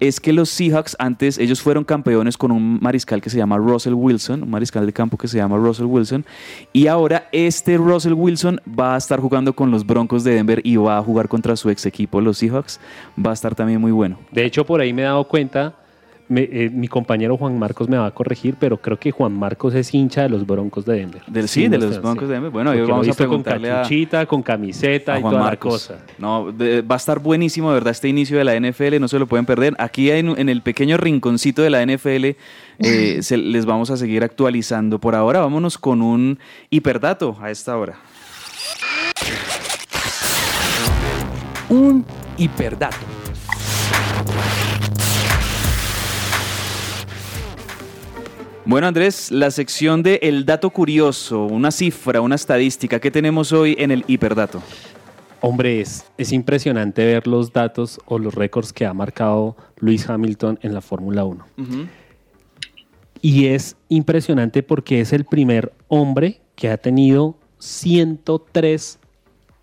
es 0.00 0.20
que 0.20 0.32
los 0.32 0.48
Seahawks 0.50 0.96
antes, 0.98 1.38
ellos 1.38 1.60
fueron 1.60 1.84
campeones 1.84 2.36
con 2.36 2.50
un 2.50 2.78
mariscal 2.80 3.20
que 3.20 3.30
se 3.30 3.38
llama 3.38 3.56
Russell 3.56 3.94
Wilson, 3.94 4.42
un 4.42 4.50
mariscal 4.50 4.86
de 4.86 4.92
campo 4.92 5.16
que 5.16 5.28
se 5.28 5.36
llama 5.38 5.56
Russell 5.56 5.86
Wilson, 5.86 6.24
y 6.72 6.86
ahora 6.86 7.28
este 7.32 7.76
Russell 7.76 8.12
Wilson 8.12 8.60
va 8.78 8.94
a 8.94 8.98
estar 8.98 9.20
jugando 9.20 9.54
con 9.54 9.70
los 9.70 9.86
Broncos 9.86 10.24
de 10.24 10.34
Denver 10.34 10.60
y 10.64 10.76
va 10.76 10.98
a 10.98 11.02
jugar 11.02 11.28
contra 11.28 11.56
su 11.56 11.70
ex 11.70 11.86
equipo, 11.86 12.20
los 12.20 12.38
Seahawks, 12.38 12.80
va 13.24 13.30
a 13.30 13.34
estar 13.34 13.54
también 13.54 13.80
muy 13.80 13.92
bueno. 13.92 14.18
De 14.32 14.44
hecho, 14.44 14.64
por 14.64 14.80
ahí 14.80 14.92
me 14.92 15.02
he 15.02 15.04
dado 15.06 15.24
cuenta, 15.24 15.74
me- 16.28 16.48
eh, 16.50 16.70
mi 16.72 16.88
compañero 16.88 17.36
Juan 17.36 17.58
Marcos 17.58 17.88
me 17.88 17.96
va 17.96 18.06
a 18.06 18.10
corregir, 18.10 18.56
pero 18.58 18.76
creo 18.76 18.98
que 18.98 19.10
Juan 19.10 19.32
Marcos 19.32 19.74
es 19.74 19.92
hincha 19.94 20.22
de 20.22 20.28
los 20.28 20.46
Broncos 20.46 20.84
de 20.84 20.94
Denver. 20.96 21.22
Del, 21.26 21.48
sí, 21.48 21.68
de 21.68 21.78
los 21.78 22.00
Broncos 22.00 22.28
de 22.28 22.34
Denver. 22.34 22.50
Bueno, 22.50 22.74
lo 22.74 22.86
vamos 22.86 23.06
a 23.06 23.10
visto 23.10 23.24
con 23.24 23.42
preguntarle 23.42 23.70
a, 23.70 23.76
cachuchita, 23.82 24.26
con 24.26 24.42
camiseta 24.42 25.14
a 25.14 25.18
y 25.18 25.22
Juan 25.22 25.32
toda 25.32 25.44
Marcos. 25.44 25.88
la 25.90 25.96
cosa. 25.96 26.06
No, 26.18 26.52
de- 26.52 26.82
va 26.82 26.94
a 26.94 26.98
estar 26.98 27.18
buenísimo, 27.20 27.68
de 27.70 27.74
verdad, 27.74 27.90
este 27.92 28.08
inicio 28.08 28.38
de 28.38 28.44
la 28.44 28.54
NFL, 28.54 29.00
no 29.00 29.08
se 29.08 29.18
lo 29.18 29.26
pueden 29.26 29.46
perder. 29.46 29.74
Aquí 29.78 30.10
en, 30.10 30.28
en 30.38 30.48
el 30.48 30.62
pequeño 30.62 30.96
rinconcito 30.96 31.62
de 31.62 31.70
la 31.70 31.82
NFL 31.84 32.36
eh, 32.78 33.18
se- 33.22 33.36
les 33.38 33.64
vamos 33.66 33.90
a 33.90 33.96
seguir 33.96 34.22
actualizando. 34.24 34.98
Por 34.98 35.14
ahora, 35.14 35.40
vámonos 35.40 35.78
con 35.78 36.02
un 36.02 36.38
hiperdato 36.70 37.36
a 37.40 37.50
esta 37.50 37.76
hora. 37.76 37.94
Un 41.70 42.04
hiperdato. 42.38 42.96
Bueno, 48.68 48.86
Andrés, 48.86 49.30
la 49.30 49.50
sección 49.50 50.02
de 50.02 50.20
El 50.20 50.44
Dato 50.44 50.68
Curioso, 50.68 51.46
una 51.46 51.70
cifra, 51.70 52.20
una 52.20 52.34
estadística, 52.34 53.00
¿qué 53.00 53.10
tenemos 53.10 53.50
hoy 53.50 53.74
en 53.78 53.90
el 53.90 54.04
hiperdato? 54.06 54.62
Hombre, 55.40 55.80
es, 55.80 56.04
es 56.18 56.34
impresionante 56.34 57.02
ver 57.02 57.26
los 57.26 57.50
datos 57.50 57.98
o 58.04 58.18
los 58.18 58.34
récords 58.34 58.74
que 58.74 58.84
ha 58.84 58.92
marcado 58.92 59.56
Luis 59.78 60.06
Hamilton 60.10 60.58
en 60.60 60.74
la 60.74 60.82
Fórmula 60.82 61.24
1. 61.24 61.46
Y 63.22 63.46
es 63.46 63.74
impresionante 63.88 64.62
porque 64.62 65.00
es 65.00 65.14
el 65.14 65.24
primer 65.24 65.72
hombre 65.88 66.42
que 66.54 66.68
ha 66.68 66.76
tenido 66.76 67.38
103 67.60 68.98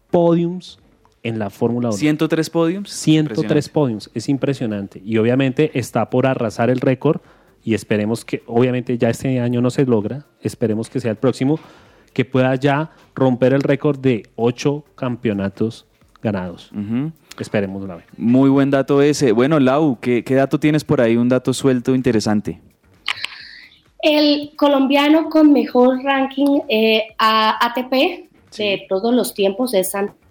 podiums 0.09 0.79
en 1.21 1.37
la 1.37 1.51
Fórmula 1.51 1.89
1. 1.89 1.97
103 1.97 2.49
podiums. 2.49 2.89
103 2.89 3.37
Impresionante. 3.37 3.69
podiums, 3.69 4.09
es 4.15 4.29
impresionante. 4.29 4.99
Y 5.05 5.19
obviamente 5.19 5.77
está 5.77 6.09
por 6.09 6.25
arrasar 6.25 6.71
el 6.71 6.81
récord 6.81 7.21
y 7.65 7.73
esperemos 7.73 8.23
que, 8.23 8.43
obviamente 8.45 8.95
ya 8.97 9.09
este 9.09 9.39
año 9.39 9.59
no 9.59 9.71
se 9.71 9.85
logra, 9.85 10.27
esperemos 10.39 10.87
que 10.87 10.99
sea 10.99 11.09
el 11.09 11.17
próximo, 11.17 11.59
que 12.13 12.23
pueda 12.23 12.53
ya 12.55 12.91
romper 13.15 13.53
el 13.53 13.63
récord 13.63 13.97
de 13.97 14.29
8 14.35 14.85
campeonatos 14.93 15.87
ganados. 16.21 16.71
Esperemos 17.39 17.83
una 17.83 17.95
vez. 17.95 18.05
Muy 18.17 18.49
buen 18.51 18.69
dato 18.69 19.01
ese. 19.01 19.31
Bueno, 19.31 19.59
Lau, 19.59 19.97
¿qué, 19.99 20.23
qué 20.23 20.35
dato 20.35 20.59
tienes 20.59 20.83
por 20.83 21.01
ahí? 21.01 21.17
Un 21.17 21.27
dato 21.27 21.53
suelto 21.53 21.95
interesante. 21.95 22.61
El 23.99 24.51
colombiano 24.55 25.29
con 25.29 25.51
mejor 25.51 26.03
ranking 26.03 26.59
eh, 26.69 27.15
a 27.17 27.65
ATP 27.65 28.29
de 28.57 28.85
todos 28.87 29.11
los 29.13 29.33
tiempos 29.33 29.73
es 29.73 29.89
Santiago 29.89 30.24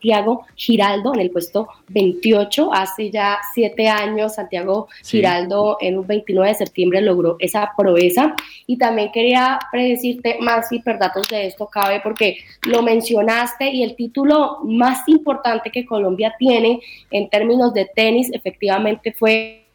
Giraldo 0.00 1.14
en 1.14 1.20
el 1.20 1.30
puesto 1.30 1.68
28. 1.88 2.72
Hace 2.72 3.10
ya 3.10 3.38
siete 3.54 3.88
años 3.88 4.34
Santiago 4.34 4.88
Sí. 5.02 5.18
Giraldo 5.18 5.78
en 5.80 5.98
un 5.98 6.06
29 6.06 6.48
de 6.48 6.54
septiembre 6.54 7.00
logró 7.00 7.36
esa 7.38 7.72
proeza. 7.76 8.34
Y 8.66 8.76
también 8.78 9.10
quería 9.12 9.58
predecirte 9.70 10.38
más 10.40 10.70
hiperdatos 10.72 11.28
de 11.28 11.46
esto, 11.46 11.66
cabe, 11.66 12.00
porque 12.02 12.38
lo 12.62 12.82
mencionaste 12.82 13.70
y 13.70 13.82
el 13.82 13.96
título 13.96 14.58
más 14.64 15.08
importante 15.08 15.70
que 15.70 15.84
Colombia 15.84 16.34
tiene 16.38 16.80
en 17.10 17.28
términos 17.28 17.74
de 17.74 17.86
tenis 17.94 18.30
efectivamente 18.32 19.12
fue 19.12 19.69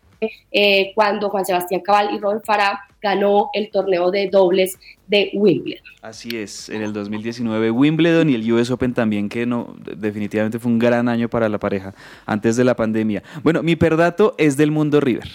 eh, 0.52 0.92
cuando 0.96 1.30
Juan 1.30 1.46
Sebastián 1.46 1.82
Cabal 1.82 2.14
y 2.14 2.20
Robert 2.20 2.46
Farah 2.46 2.80
ganó 3.02 3.50
el 3.54 3.70
torneo 3.70 4.10
de 4.10 4.30
dobles 4.30 4.80
de 5.08 5.30
Wimbledon. 5.34 5.84
Así 6.02 6.38
es, 6.38 6.70
en 6.70 6.82
el 6.82 6.92
2019 6.92 7.70
Wimbledon 7.70 8.30
y 8.30 8.36
el 8.36 8.52
US 8.52 8.72
Open 8.72 8.94
también, 8.94 9.30
que 9.30 9.46
no, 9.46 9.76
definitivamente 9.98 10.58
fue 10.58 10.72
un 10.72 10.80
gran 10.80 11.08
año 11.08 11.30
para 11.30 11.48
la 11.48 11.60
pareja 11.60 11.94
antes 12.26 12.56
de 12.56 12.64
la 12.64 12.76
pandemia. 12.76 13.22
Bueno, 13.44 13.62
mi 13.62 13.76
perdato 13.76 14.34
es 14.38 14.58
del 14.58 14.72
mundo 14.72 15.00
River. 15.00 15.30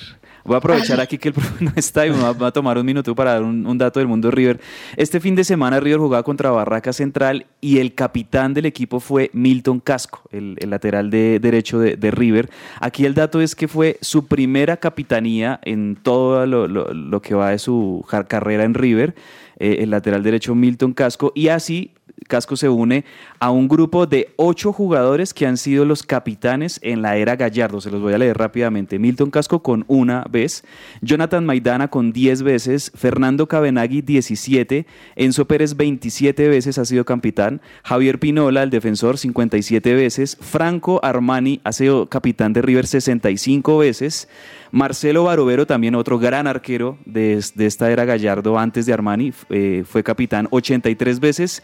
Voy 0.44 0.54
a 0.54 0.58
aprovechar 0.58 1.00
aquí 1.00 1.18
que 1.18 1.28
el 1.28 1.34
profe 1.34 1.64
no 1.64 1.72
está 1.76 2.06
y 2.06 2.10
me 2.10 2.18
va, 2.18 2.46
a 2.46 2.50
tomar 2.52 2.78
un 2.78 2.86
minuto 2.86 3.14
para 3.14 3.32
dar 3.34 3.42
un, 3.42 3.78
dato 3.78 4.00
del 4.00 4.08
mundo 4.08 4.30
River. 4.30 4.60
Este 4.96 5.20
fin 5.20 5.34
de 5.34 5.44
semana 5.44 5.80
River 5.80 5.98
jugaba 5.98 6.22
contra 6.22 6.50
Barraca 6.50 6.92
Central 6.92 7.46
y 7.60 7.78
el 7.78 7.94
capitán 7.94 8.54
del 8.54 8.66
equipo 8.66 9.00
fue 9.00 9.30
Milton 9.32 9.80
Casco, 9.80 10.22
el, 10.30 10.56
lateral 10.68 11.10
de 11.10 11.38
derecho 11.40 11.78
de, 11.78 12.10
River. 12.10 12.50
Aquí 12.80 13.04
el 13.04 13.14
dato 13.14 13.40
es 13.40 13.54
que 13.54 13.68
fue 13.68 13.98
su 14.00 14.26
primera 14.26 14.78
capitanía 14.78 15.60
en 15.62 15.96
todo 15.96 16.46
lo, 16.46 17.22
que 17.22 17.34
va 17.34 17.50
de 17.50 17.58
su 17.58 18.04
carrera 18.28 18.64
en 18.64 18.74
River, 18.74 19.14
eh, 19.58 19.78
el 19.80 19.90
lateral 19.90 20.22
derecho 20.22 20.54
Milton 20.54 20.92
Casco, 20.92 21.32
y 21.34 21.48
así 21.48 21.92
Casco 22.28 22.56
se 22.56 22.68
une 22.68 23.04
a 23.40 23.50
un 23.50 23.68
grupo 23.68 24.06
de 24.06 24.34
ocho 24.36 24.70
jugadores 24.70 25.32
que 25.32 25.46
han 25.46 25.56
sido 25.56 25.86
los 25.86 26.02
capitanes 26.02 26.78
en 26.82 27.00
la 27.00 27.16
era 27.16 27.36
Gallardo. 27.36 27.80
Se 27.80 27.90
los 27.90 28.02
voy 28.02 28.12
a 28.12 28.18
leer 28.18 28.36
rápidamente. 28.36 28.98
Milton 28.98 29.30
Casco 29.30 29.62
con 29.62 29.86
una 29.88 30.24
vez, 30.30 30.62
Jonathan 31.00 31.46
Maidana 31.46 31.88
con 31.88 32.12
10 32.12 32.42
veces, 32.42 32.92
Fernando 32.94 33.48
Cabenagui 33.48 34.02
17, 34.02 34.86
Enzo 35.16 35.46
Pérez 35.46 35.74
27 35.74 36.48
veces 36.48 36.76
ha 36.76 36.84
sido 36.84 37.06
capitán, 37.06 37.62
Javier 37.82 38.20
Pinola, 38.20 38.62
el 38.62 38.68
defensor, 38.68 39.16
57 39.16 39.94
veces, 39.94 40.36
Franco 40.38 41.00
Armani 41.02 41.62
ha 41.64 41.72
sido 41.72 42.10
capitán 42.10 42.52
de 42.52 42.60
River 42.60 42.86
65 42.86 43.78
veces, 43.78 44.28
Marcelo 44.70 45.24
Barovero, 45.24 45.66
también 45.66 45.94
otro 45.94 46.18
gran 46.18 46.46
arquero 46.46 46.98
de, 47.06 47.42
de 47.54 47.66
esta 47.66 47.90
era 47.90 48.04
Gallardo 48.04 48.58
antes 48.58 48.84
de 48.84 48.92
Armani, 48.92 49.32
eh, 49.48 49.84
fue 49.86 50.02
capitán 50.02 50.46
83 50.50 51.20
veces. 51.20 51.62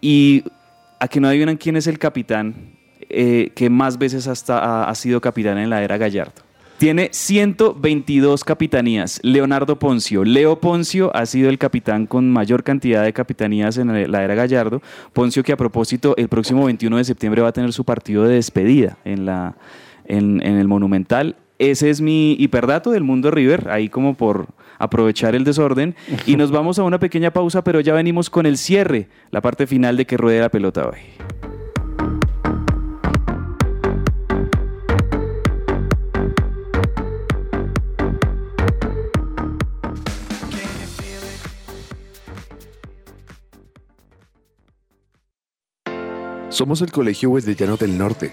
Y 0.00 0.44
a 0.98 1.08
que 1.08 1.20
no 1.20 1.28
adivinan 1.28 1.56
quién 1.56 1.76
es 1.76 1.86
el 1.86 1.98
capitán 1.98 2.78
eh, 3.10 3.52
que 3.54 3.70
más 3.70 3.98
veces 3.98 4.26
hasta 4.26 4.84
ha, 4.84 4.94
sido 4.94 5.20
capitán 5.20 5.56
en 5.58 5.70
la 5.70 5.82
era 5.82 5.96
Gallardo. 5.96 6.42
Tiene 6.76 7.08
122 7.10 8.44
capitanías. 8.44 9.18
Leonardo 9.22 9.78
Poncio. 9.78 10.24
Leo 10.24 10.60
Poncio 10.60 11.10
ha 11.16 11.26
sido 11.26 11.48
el 11.48 11.58
capitán 11.58 12.06
con 12.06 12.30
mayor 12.30 12.62
cantidad 12.62 13.02
de 13.02 13.12
capitanías 13.12 13.78
en 13.78 14.12
la 14.12 14.22
era 14.22 14.34
Gallardo. 14.34 14.82
Poncio 15.12 15.42
que 15.42 15.52
a 15.52 15.56
propósito 15.56 16.14
el 16.16 16.28
próximo 16.28 16.66
21 16.66 16.98
de 16.98 17.04
septiembre 17.04 17.42
va 17.42 17.48
a 17.48 17.52
tener 17.52 17.72
su 17.72 17.84
partido 17.84 18.24
de 18.24 18.34
despedida 18.34 18.98
en, 19.04 19.24
la, 19.24 19.56
en 20.06 20.40
el 20.42 20.68
Monumental. 20.68 21.36
Ese 21.58 21.90
es 21.90 22.00
mi 22.00 22.34
hiperdato 22.34 22.92
del 22.92 23.02
mundo 23.02 23.32
River, 23.32 23.68
ahí 23.70 23.88
como 23.88 24.14
por 24.14 24.46
aprovechar 24.78 25.34
el 25.34 25.42
desorden. 25.42 25.96
Y 26.24 26.36
nos 26.36 26.52
vamos 26.52 26.78
a 26.78 26.84
una 26.84 27.00
pequeña 27.00 27.32
pausa, 27.32 27.64
pero 27.64 27.80
ya 27.80 27.94
venimos 27.94 28.30
con 28.30 28.46
el 28.46 28.56
cierre, 28.56 29.08
la 29.30 29.40
parte 29.40 29.66
final 29.66 29.96
de 29.96 30.06
que 30.06 30.16
ruede 30.16 30.40
la 30.40 30.50
pelota 30.50 30.88
hoy. 30.88 30.98
Somos 46.50 46.82
el 46.82 46.90
Colegio 46.90 47.30
Wesleyano 47.30 47.76
del 47.76 47.98
Norte. 47.98 48.32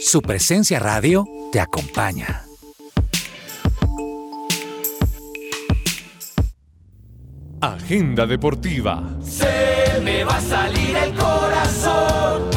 Su 0.00 0.20
presencia 0.22 0.78
radio 0.78 1.26
te 1.50 1.60
acompaña. 1.60 2.42
Agenda 7.60 8.26
deportiva. 8.26 9.02
Se 9.22 10.00
me 10.04 10.22
va 10.22 10.36
a 10.36 10.40
salir 10.40 10.94
el 10.94 11.12
corazón. 11.14 12.53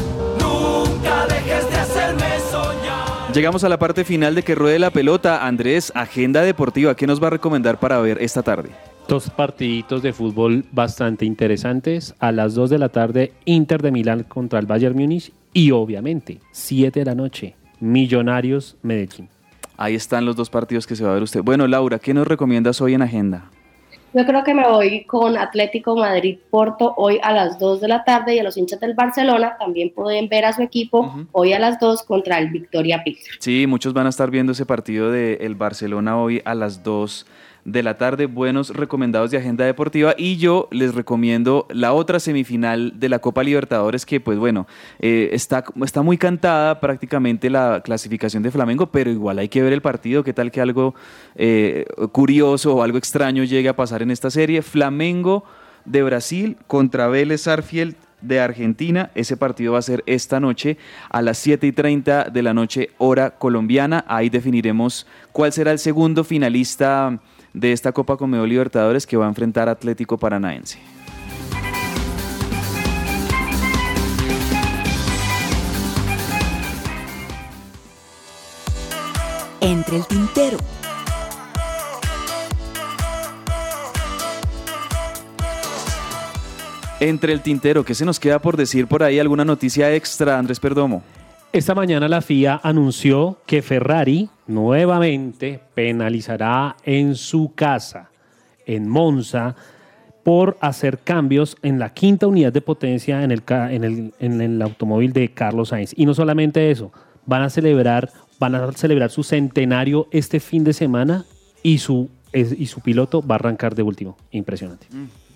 Llegamos 3.38 3.64
a 3.64 3.70
la 3.70 3.78
parte 3.78 4.04
final 4.04 4.34
de 4.34 4.42
que 4.42 4.56
ruede 4.56 4.80
la 4.80 4.90
pelota. 4.90 5.46
Andrés, 5.46 5.92
agenda 5.94 6.42
deportiva, 6.42 6.96
¿qué 6.96 7.06
nos 7.06 7.22
va 7.22 7.28
a 7.28 7.30
recomendar 7.30 7.80
para 7.80 8.00
ver 8.00 8.18
esta 8.20 8.42
tarde? 8.42 8.72
Dos 9.08 9.30
partiditos 9.30 10.02
de 10.02 10.12
fútbol 10.12 10.66
bastante 10.72 11.24
interesantes. 11.24 12.16
A 12.18 12.32
las 12.32 12.56
2 12.56 12.72
de 12.72 12.80
la 12.80 12.90
tarde, 12.90 13.34
Inter 13.46 13.84
de 13.84 13.92
Milán 13.92 14.24
contra 14.24 14.58
el 14.58 14.66
Bayern 14.66 14.98
Múnich. 14.98 15.32
Y 15.54 15.70
obviamente, 15.70 16.40
7 16.52 17.02
de 17.02 17.06
la 17.06 17.14
noche, 17.14 17.54
Millonarios 17.80 18.76
Medellín. 18.82 19.30
Ahí 19.78 19.94
están 19.94 20.26
los 20.26 20.36
dos 20.36 20.50
partidos 20.50 20.88
que 20.88 20.96
se 20.96 21.04
va 21.04 21.12
a 21.12 21.14
ver 21.14 21.22
usted. 21.22 21.44
Bueno, 21.44 21.68
Laura, 21.68 22.00
¿qué 22.00 22.16
nos 22.16 22.28
recomiendas 22.28 22.82
hoy 22.82 22.96
en 22.96 23.04
agenda? 23.04 23.52
Yo 24.14 24.26
creo 24.26 24.43
que 24.43 24.53
me 24.53 24.68
voy 24.68 25.03
con 25.03 25.38
Atlético 25.38 25.95
Madrid 25.95 26.39
Porto 26.49 26.93
hoy 26.97 27.20
a 27.22 27.34
las 27.34 27.60
2 27.60 27.82
de 27.82 27.88
la 27.88 28.03
tarde 28.03 28.36
y 28.36 28.39
a 28.39 28.43
los 28.43 28.58
hinchas 28.58 28.80
del 28.80 28.93
Barcelona 28.93 29.58
también 29.60 29.93
pueden 29.93 30.30
ver 30.30 30.45
a 30.45 30.53
su 30.53 30.62
equipo 30.62 31.14
hoy 31.34 31.53
a 31.53 31.60
las 31.60 31.80
2 31.80 32.03
contra 32.03 32.39
el 32.39 32.49
Victoria 32.49 33.03
Pilsen. 33.03 33.34
Sí, 33.39 33.68
muchos 33.68 33.93
van 33.93 34.05
a 34.05 34.10
estar 34.10 34.32
viendo 34.32 34.53
ese 34.53 34.66
partido 34.66 35.12
del 35.12 35.55
Barcelona 35.55 36.18
hoy 36.20 36.41
a 36.45 36.55
las 36.55 36.84
2 36.84 37.26
de 37.68 37.84
la 37.84 37.97
tarde. 37.97 38.28
Buenos 38.28 38.70
recomendados 38.70 39.30
de 39.30 39.38
agenda 39.38 39.65
deportiva. 39.65 40.15
Y 40.18 40.38
yo 40.38 40.70
les 40.72 40.95
recomiendo 40.95 41.68
la 41.70 41.91
otra 41.91 42.20
semifinal 42.20 42.93
de 42.97 43.09
la 43.09 43.20
Copa 43.20 43.43
Libertadores, 43.43 44.05
que 44.05 44.22
pues 44.22 44.39
bueno, 44.39 44.68
eh, 44.99 45.30
está, 45.34 45.65
está 45.84 46.01
muy 46.01 46.18
cantada 46.18 46.80
prácticamente 46.80 47.49
la 47.49 47.82
clasificación 47.84 48.41
de 48.41 48.51
Flamengo, 48.51 48.88
pero 48.88 49.11
igual 49.11 49.38
hay 49.39 49.49
que 49.49 49.61
ver 49.61 49.74
el 49.74 49.82
partido. 49.82 50.24
¿Qué 50.24 50.32
tal 50.32 50.49
que 50.49 50.61
algo 50.61 50.95
eh, 51.36 51.86
curioso 52.13 52.74
o 52.76 52.84
algo 52.84 52.97
extraño 52.97 53.43
llegue 53.43 53.68
a 53.68 53.76
pasar 53.76 54.01
en 54.01 54.11
esta 54.11 54.32
serie? 54.32 54.61
Flamengo 54.61 55.43
de 55.84 56.03
Brasil 56.03 56.57
contra 56.68 57.09
Vélez 57.09 57.41
Sarfield 57.41 57.95
de 58.22 58.39
Argentina. 58.39 59.11
Ese 59.13 59.36
partido 59.36 59.74
va 59.74 59.80
a 59.80 59.82
ser 59.82 60.03
esta 60.05 60.39
noche 60.39 60.78
a 61.09 61.22
las 61.22 61.38
7 61.39 61.68
y 61.68 61.74
30 61.74 62.30
de 62.30 62.43
la 62.43 62.53
noche, 62.53 62.91
hora 62.97 63.32
colombiana. 63.32 64.05
Ahí 64.07 64.30
definiremos 64.30 65.05
cuál 65.34 65.51
será 65.51 65.74
el 65.74 65.80
segundo 65.80 66.24
finalista 66.24 67.20
de 67.60 67.72
esta 67.72 67.91
Copa 67.91 68.18
Comedor 68.18 68.47
Libertadores 68.47 69.08
que 69.08 69.18
va 69.18 69.26
a 69.26 69.30
enfrentar 69.30 69.68
Atlético 69.68 70.18
Paranaense. 70.18 70.80
Entre 79.60 79.97
el 79.97 80.05
tintero. 80.05 80.58
Entre 86.99 87.34
el 87.34 87.41
tintero, 87.41 87.84
¿qué 87.84 87.95
se 87.95 88.05
nos 88.05 88.20
queda 88.20 88.39
por 88.39 88.55
decir 88.55 88.88
por 88.88 89.03
ahí? 89.03 89.20
¿Alguna 89.20 89.45
noticia 89.45 89.93
extra, 89.93 90.38
Andrés 90.38 90.60
Perdomo? 90.60 91.03
Esta 91.54 91.74
mañana 91.74 92.08
la 92.08 92.22
FIA 92.22 92.60
anunció 92.62 93.38
que 93.45 93.62
Ferrari 93.62 94.30
nuevamente 94.48 95.60
penalizará 95.74 96.76
en 96.84 97.16
su 97.16 97.54
casa, 97.56 98.10
en 98.66 98.88
Monza, 98.88 99.56
por 100.24 100.58
hacer 100.60 101.00
cambios 101.00 101.56
en 101.64 101.80
la 101.80 101.93
quinta 101.93 102.28
unidad 102.28 102.52
de 102.52 102.62
potencia 102.62 103.24
en 103.24 103.32
el, 103.32 104.62
automóvil 104.62 105.14
de 105.14 105.30
Carlos 105.30 105.70
Sainz. 105.70 105.93
Y 105.95 106.06
no 106.06 106.14
solamente 106.14 106.70
eso, 106.70 106.91
van 107.26 107.43
a 107.43 107.50
celebrar, 107.50 108.12
van 108.39 108.54
a 108.56 108.72
celebrar 108.74 109.10
su 109.10 109.24
centenario 109.24 110.08
este 110.12 110.41
fin 110.41 110.66
de 110.66 110.74
semana 110.74 111.24
y 111.64 111.78
su, 111.78 112.10
es- 112.34 112.52
y 112.60 112.66
su 112.68 112.82
piloto 112.82 113.26
va 113.26 113.36
a 113.36 113.39
arrancar 113.39 113.74
de 113.74 113.84
último. 113.84 114.18
Impresionante. 114.32 114.88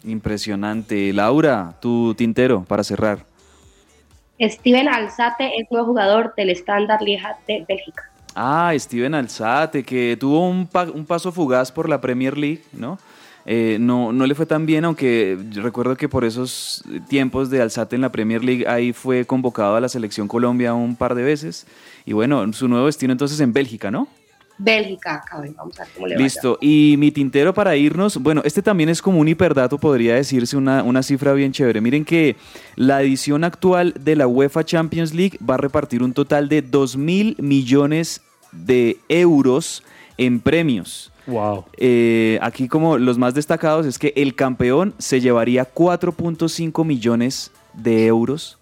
Impresionante. 0.03 1.13
Laura, 1.13 1.77
tu 1.81 2.13
tintero 2.15 2.63
para 2.65 2.83
cerrar. 2.83 3.30
Steven 4.49 4.87
Alzate 4.87 5.51
es 5.59 5.67
nuevo 5.71 5.87
jugador 5.87 6.33
del 6.35 6.49
Standard 6.51 7.01
Lieja 7.01 7.37
de 7.47 7.65
Bélgica. 7.67 8.09
Ah, 8.35 8.73
Steven 8.77 9.13
Alzate, 9.13 9.83
que 9.83 10.17
tuvo 10.19 10.47
un, 10.49 10.65
pa- 10.67 10.83
un 10.89 11.05
paso 11.05 11.31
fugaz 11.31 11.71
por 11.71 11.89
la 11.89 11.99
Premier 11.99 12.37
League, 12.37 12.61
¿no? 12.73 12.97
Eh, 13.45 13.77
no, 13.79 14.13
no 14.13 14.27
le 14.27 14.35
fue 14.35 14.45
tan 14.45 14.65
bien, 14.67 14.85
aunque 14.85 15.35
recuerdo 15.55 15.95
que 15.97 16.07
por 16.07 16.23
esos 16.23 16.83
tiempos 17.09 17.49
de 17.49 17.61
Alzate 17.61 17.95
en 17.95 18.03
la 18.03 18.11
Premier 18.11 18.43
League, 18.43 18.67
ahí 18.67 18.93
fue 18.93 19.25
convocado 19.25 19.75
a 19.75 19.81
la 19.81 19.89
selección 19.89 20.27
Colombia 20.27 20.73
un 20.75 20.95
par 20.95 21.15
de 21.15 21.23
veces. 21.23 21.65
Y 22.05 22.13
bueno, 22.13 22.53
su 22.53 22.67
nuevo 22.67 22.85
destino 22.85 23.11
entonces 23.11 23.39
en 23.39 23.51
Bélgica, 23.51 23.89
¿no? 23.89 24.07
Bélgica, 24.57 25.23
cabrón, 25.27 25.55
vamos 25.57 25.79
a 25.79 25.83
ver 25.83 25.93
cómo 25.93 26.07
le 26.07 26.15
va. 26.15 26.21
Listo. 26.21 26.57
Y 26.61 26.95
mi 26.97 27.11
tintero 27.11 27.53
para 27.53 27.75
irnos, 27.75 28.17
bueno, 28.17 28.41
este 28.45 28.61
también 28.61 28.89
es 28.89 29.01
como 29.01 29.19
un 29.19 29.27
hiperdato, 29.27 29.77
podría 29.77 30.15
decirse 30.15 30.55
una, 30.57 30.83
una 30.83 31.03
cifra 31.03 31.33
bien 31.33 31.51
chévere. 31.51 31.81
Miren 31.81 32.05
que 32.05 32.35
la 32.75 33.01
edición 33.01 33.43
actual 33.43 33.93
de 33.99 34.15
la 34.15 34.27
UEFA 34.27 34.63
Champions 34.63 35.13
League 35.13 35.37
va 35.47 35.55
a 35.55 35.57
repartir 35.57 36.03
un 36.03 36.13
total 36.13 36.49
de 36.49 36.61
2 36.61 36.97
mil 36.97 37.35
millones 37.39 38.21
de 38.51 38.97
euros 39.09 39.83
en 40.17 40.39
premios. 40.39 41.11
Wow. 41.27 41.65
Eh, 41.77 42.39
aquí 42.41 42.67
como 42.67 42.97
los 42.97 43.17
más 43.17 43.33
destacados 43.33 43.85
es 43.85 43.97
que 43.99 44.13
el 44.15 44.35
campeón 44.35 44.93
se 44.97 45.21
llevaría 45.21 45.71
4.5 45.71 46.85
millones 46.85 47.51
de 47.73 48.07
euros. 48.07 48.57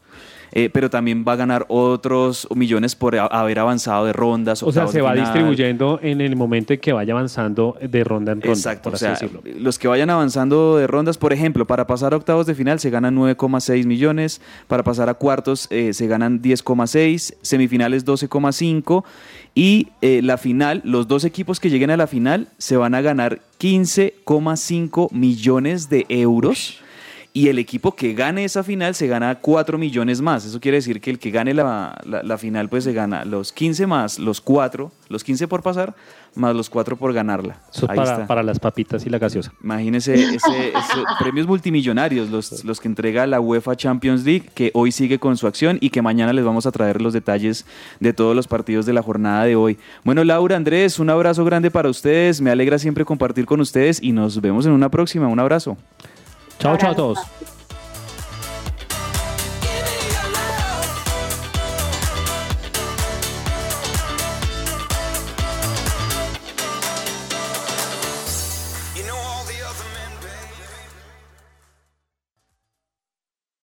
Eh, 0.52 0.70
pero 0.72 0.90
también 0.90 1.24
va 1.28 1.34
a 1.34 1.36
ganar 1.36 1.66
otros 1.70 2.48
millones 2.56 2.96
por 2.96 3.16
a- 3.16 3.26
haber 3.28 3.60
avanzado 3.60 4.06
de 4.06 4.14
rondas. 4.14 4.64
O 4.64 4.72
sea, 4.72 4.88
se 4.88 5.02
va 5.02 5.12
final. 5.12 5.26
distribuyendo 5.26 6.00
en 6.02 6.22
el 6.22 6.36
momento 6.36 6.74
en 6.74 6.80
que 6.80 6.92
vaya 6.94 7.14
avanzando 7.14 7.78
de 7.82 8.04
ronda 8.04 8.32
en 8.32 8.42
ronda, 8.42 8.54
Exacto, 8.54 8.84
por 8.84 8.94
o 8.94 8.96
así 8.96 9.06
sea, 9.06 9.12
decirlo. 9.12 9.42
los 9.60 9.78
que 9.80 9.88
vayan 9.88 10.10
avanzando 10.10 10.78
de 10.78 10.88
rondas, 10.88 11.18
por 11.18 11.34
ejemplo, 11.34 11.66
para 11.68 11.86
pasar 11.88 12.14
a 12.14 12.18
octavos 12.18 12.46
de 12.48 12.56
final 12.56 12.80
se 12.80 12.90
ganan 12.90 13.16
9,6 13.16 13.86
millones, 13.86 14.42
para 14.68 14.84
pasar 14.84 15.10
a 15.10 15.14
cuartos 15.14 15.68
eh, 15.70 15.94
se 15.94 16.08
ganan 16.08 16.42
10,6, 16.42 17.36
semifinales 17.42 18.06
12,5 18.06 19.04
y 19.56 19.88
eh, 20.02 20.22
la 20.24 20.38
final, 20.38 20.82
los 20.86 21.08
dos 21.08 21.24
equipos 21.26 21.60
que 21.60 21.70
lleguen 21.70 21.90
a 21.92 21.98
la 21.98 22.08
final 22.08 22.48
se 22.58 22.78
van 22.78 22.96
a 22.96 23.02
ganar 23.02 23.40
15,5 23.60 25.12
millones 25.12 25.90
de 25.90 26.06
euros. 26.10 26.80
Y 27.32 27.50
el 27.50 27.60
equipo 27.60 27.96
que 27.96 28.14
gane 28.16 28.44
esa 28.44 28.64
final 28.64 28.96
se 28.96 29.06
gana 29.06 29.36
4 29.36 29.78
millones 29.78 30.20
más. 30.20 30.46
Eso 30.46 30.60
quiere 30.60 30.78
decir 30.78 31.00
que 31.00 31.12
el 31.12 31.20
que 31.20 31.30
gane 31.30 31.54
la, 31.54 31.96
la- 32.04 32.24
la 32.24 32.38
final 32.40 32.70
pues 32.70 32.84
se 32.84 32.92
gana 32.92 33.24
los 33.24 33.54
15 33.54 33.86
más 33.86 34.18
los 34.18 34.42
4, 34.42 34.92
los 35.10 35.24
15 35.24 35.48
por 35.48 35.62
pasar, 35.62 35.94
más 36.34 36.56
los 36.56 36.72
4 36.72 36.98
por 36.98 37.14
ganarla. 37.14 37.60
Eso 37.72 37.86
Ahí 37.88 37.98
para, 37.98 38.12
está. 38.14 38.26
para 38.28 38.42
las 38.42 38.60
papitas 38.60 39.06
y 39.06 39.12
la 39.12 39.20
gaseosa. 39.20 39.54
Imagínense 39.64 40.16
ese, 40.16 40.36
ese- 40.36 40.74
premios 41.20 41.46
multimillonarios, 41.46 42.32
los, 42.32 42.64
los 42.64 42.80
que 42.82 42.88
entrega 42.88 43.28
la 43.28 43.40
UEFA 43.40 43.76
Champions 43.76 44.26
League, 44.26 44.50
que 44.56 44.72
hoy 44.74 44.92
sigue 44.92 45.20
con 45.20 45.38
su 45.38 45.46
acción 45.46 45.78
y 45.82 45.92
que 45.92 46.02
mañana 46.02 46.34
les 46.34 46.44
vamos 46.44 46.66
a 46.66 46.72
traer 46.72 47.00
los 47.00 47.14
detalles 47.14 47.68
de 48.00 48.12
todos 48.12 48.36
los 48.36 48.48
partidos 48.48 48.88
de 48.88 48.94
la 48.94 49.04
jornada 49.04 49.46
de 49.46 49.56
hoy. 49.56 49.78
Bueno, 50.04 50.24
Laura, 50.24 50.56
Andrés, 50.56 50.98
un 50.98 51.12
abrazo 51.12 51.46
grande 51.46 51.70
para 51.70 51.90
ustedes. 51.90 52.42
Me 52.42 52.50
alegra 52.50 52.80
siempre 52.80 53.06
compartir 53.06 53.46
con 53.46 53.60
ustedes 53.62 54.02
y 54.02 54.14
nos 54.14 54.42
vemos 54.42 54.66
en 54.66 54.72
una 54.72 54.90
próxima. 54.90 55.28
Un 55.28 55.40
abrazo. 55.40 55.78
Chao, 56.60 56.78
chao 56.78 56.92
a 56.92 56.96
todos. 56.96 57.39